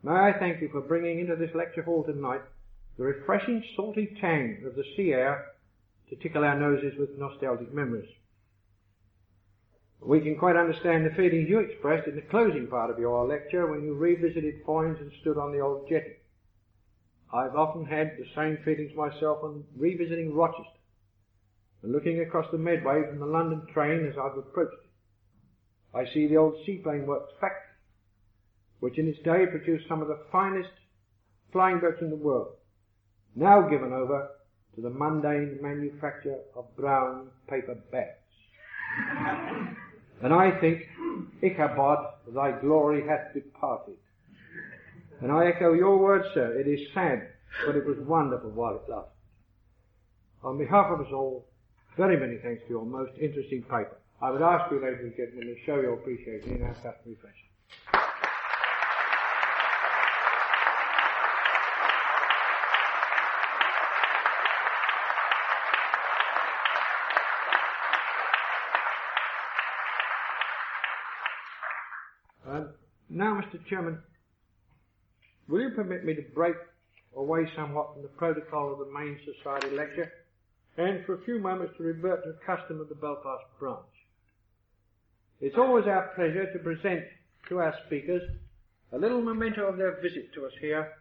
May 0.03 0.13
I 0.13 0.33
thank 0.39 0.61
you 0.61 0.69
for 0.69 0.79
bringing 0.79 1.19
into 1.19 1.35
this 1.35 1.53
lecture 1.53 1.81
hall 1.81 2.03
tonight 2.03 2.41
the 2.97 3.03
refreshing 3.03 3.63
salty 3.75 4.17
tang 4.19 4.63
of 4.65 4.75
the 4.75 4.83
sea 4.95 5.13
air 5.13 5.45
to 6.09 6.15
tickle 6.15 6.43
our 6.43 6.59
noses 6.59 6.97
with 6.97 7.17
nostalgic 7.17 7.73
memories. 7.73 8.09
We 9.99 10.21
can 10.21 10.37
quite 10.37 10.55
understand 10.55 11.05
the 11.05 11.15
feelings 11.15 11.49
you 11.49 11.59
expressed 11.59 12.07
in 12.07 12.15
the 12.15 12.21
closing 12.21 12.67
part 12.67 12.89
of 12.89 12.99
your 12.99 13.27
lecture 13.27 13.67
when 13.67 13.83
you 13.83 13.93
revisited 13.93 14.63
Foynes 14.65 14.99
and 15.01 15.11
stood 15.21 15.37
on 15.37 15.51
the 15.51 15.59
old 15.59 15.89
jetty. 15.89 16.15
I've 17.33 17.55
often 17.55 17.85
had 17.85 18.15
the 18.17 18.25
same 18.35 18.57
feelings 18.63 18.95
myself 18.95 19.39
on 19.43 19.65
revisiting 19.75 20.33
Rochester 20.33 20.71
and 21.83 21.91
looking 21.91 22.21
across 22.21 22.49
the 22.51 22.57
Medway 22.57 23.03
from 23.07 23.19
the 23.19 23.25
London 23.25 23.61
train 23.73 24.05
as 24.05 24.17
I've 24.17 24.37
approached 24.37 24.73
it. 24.73 25.97
I 25.97 26.11
see 26.13 26.27
the 26.27 26.37
old 26.37 26.55
seaplane 26.65 27.05
works 27.05 27.33
factory, 27.39 27.75
which 28.79 28.97
in 28.97 29.07
its 29.07 29.19
day 29.23 29.45
produced 29.45 29.87
some 29.87 30.01
of 30.01 30.07
the 30.07 30.19
finest 30.31 30.69
flying 31.51 31.79
boats 31.79 32.01
in 32.01 32.09
the 32.09 32.15
world, 32.15 32.55
now 33.37 33.61
given 33.61 33.93
over 33.93 34.29
to 34.75 34.81
the 34.81 34.89
mundane 34.89 35.59
manufacture 35.61 36.39
of 36.55 36.75
brown 36.75 37.27
paper 37.47 37.75
bags. 37.91 38.17
and 40.23 40.33
I 40.33 40.51
think, 40.59 40.83
Ichabod, 41.41 41.99
thy 42.33 42.51
glory 42.59 43.07
hath 43.07 43.33
departed. 43.33 43.95
And 45.21 45.31
I 45.31 45.47
echo 45.47 45.73
your 45.73 45.97
words, 45.97 46.25
sir. 46.33 46.59
It 46.59 46.67
is 46.67 46.79
sad, 46.93 47.27
but 47.65 47.75
it 47.75 47.85
was 47.85 47.97
wonderful 47.99 48.49
while 48.51 48.75
it 48.75 48.89
lasted. 48.89 49.11
On 50.43 50.57
behalf 50.57 50.87
of 50.91 51.01
us 51.01 51.11
all, 51.13 51.45
very 51.95 52.17
many 52.19 52.37
thanks 52.43 52.61
for 52.63 52.69
your 52.73 52.85
most 52.85 53.11
interesting 53.19 53.61
paper. 53.63 53.97
I 54.21 54.31
would 54.31 54.41
ask 54.41 54.71
you, 54.71 54.81
ladies 54.81 54.99
and 55.01 55.15
gentlemen, 55.15 55.47
to 55.47 55.55
show 55.65 55.75
your 55.79 55.93
appreciation 55.93 56.57
in 56.57 56.63
our 56.63 56.73
customary 56.73 57.17
fashion. 57.21 58.06
Mr. 73.37 73.63
Chairman, 73.69 73.99
will 75.47 75.61
you 75.61 75.69
permit 75.69 76.03
me 76.03 76.15
to 76.15 76.23
break 76.33 76.55
away 77.15 77.47
somewhat 77.55 77.93
from 77.93 78.01
the 78.01 78.07
protocol 78.09 78.73
of 78.73 78.79
the 78.79 78.91
main 78.91 79.19
society 79.25 79.75
lecture 79.75 80.11
and 80.77 81.05
for 81.05 81.15
a 81.15 81.21
few 81.23 81.39
moments 81.39 81.73
to 81.77 81.83
revert 81.83 82.23
to 82.23 82.31
the 82.31 82.39
custom 82.45 82.81
of 82.81 82.89
the 82.89 82.95
Belfast 82.95 83.43
branch? 83.59 83.85
It's 85.39 85.55
always 85.55 85.85
our 85.85 86.11
pleasure 86.15 86.51
to 86.51 86.59
present 86.59 87.03
to 87.49 87.59
our 87.59 87.75
speakers 87.85 88.23
a 88.91 88.97
little 88.97 89.21
memento 89.21 89.67
of 89.67 89.77
their 89.77 90.01
visit 90.01 90.33
to 90.33 90.45
us 90.45 90.53
here. 90.59 90.93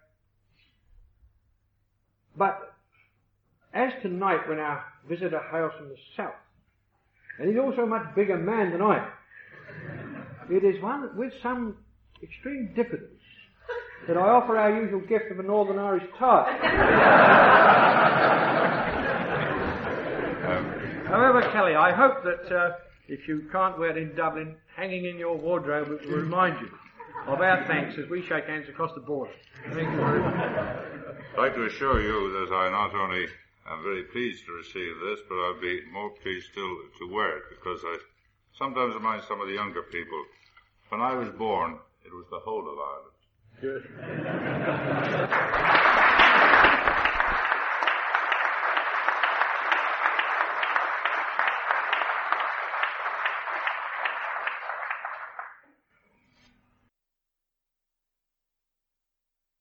But 2.37 2.75
as 3.73 3.93
tonight 4.03 4.47
when 4.47 4.59
our 4.59 4.85
visitor 5.09 5.41
hails 5.51 5.73
from 5.79 5.89
the 5.89 5.97
south, 6.17 6.35
and 7.39 7.49
he's 7.49 7.59
also 7.59 7.83
a 7.83 7.87
much 7.87 8.15
bigger 8.15 8.37
man 8.37 8.73
than 8.73 8.83
I 8.83 9.09
it 10.51 10.65
is 10.65 10.81
one 10.83 11.17
with 11.17 11.33
some 11.43 11.77
extreme 12.23 12.73
diffidence 12.75 13.13
that 14.07 14.17
I 14.17 14.21
offer 14.21 14.57
our 14.57 14.71
usual 14.83 15.01
gift 15.01 15.31
of 15.31 15.39
a 15.39 15.43
Northern 15.43 15.79
Irish 15.79 16.05
tie. 16.19 16.57
However, 21.09 21.43
Kelly, 21.53 21.75
I 21.75 21.93
hope 21.93 22.23
that 22.25 22.55
uh, 22.55 22.77
if 23.09 23.29
you 23.29 23.49
can't 23.53 23.79
wear 23.79 23.91
it 23.91 23.97
in 23.97 24.15
Dublin, 24.15 24.57
hanging 24.77 25.05
in 25.07 25.19
your 25.19 25.37
wardrobe 25.37 25.89
it 25.91 26.09
will 26.09 26.19
remind 26.19 26.61
you 26.61 26.71
of 27.27 27.41
our 27.41 27.65
thanks 27.67 27.97
as 27.99 28.09
we 28.09 28.23
shake 28.23 28.47
hands 28.47 28.69
across 28.69 28.93
the 28.95 29.01
border. 29.01 29.33
Thank 29.73 29.91
you 29.91 29.97
very 29.97 30.21
much. 30.21 30.37
I'd 31.33 31.39
like 31.39 31.55
to 31.55 31.65
assure 31.67 32.03
you 32.03 32.33
that 32.33 32.55
I 32.55 32.71
not 32.71 32.95
only 32.95 33.27
am 33.69 33.83
very 33.83 34.05
pleased 34.05 34.45
to 34.47 34.53
receive 34.53 34.95
this, 35.05 35.21
but 35.29 35.37
I'll 35.37 35.61
be 35.61 35.81
more 35.93 36.11
pleased 36.23 36.49
still 36.53 36.77
to 36.99 37.13
wear 37.13 37.39
it 37.39 37.45
because 37.51 37.81
I 37.85 37.99
sometimes 38.57 38.95
remind 38.95 39.23
some 39.25 39.41
of 39.41 39.49
the 39.49 39.55
younger 39.55 39.83
people. 39.83 40.25
When 40.89 41.01
I 41.01 41.15
was 41.15 41.31
born, 41.31 41.79
it 42.07 42.15
was 42.15 42.27
the 42.31 42.39
whole 42.39 42.69
of 42.71 42.79
Ireland. 42.79 43.13
Good. 43.61 43.83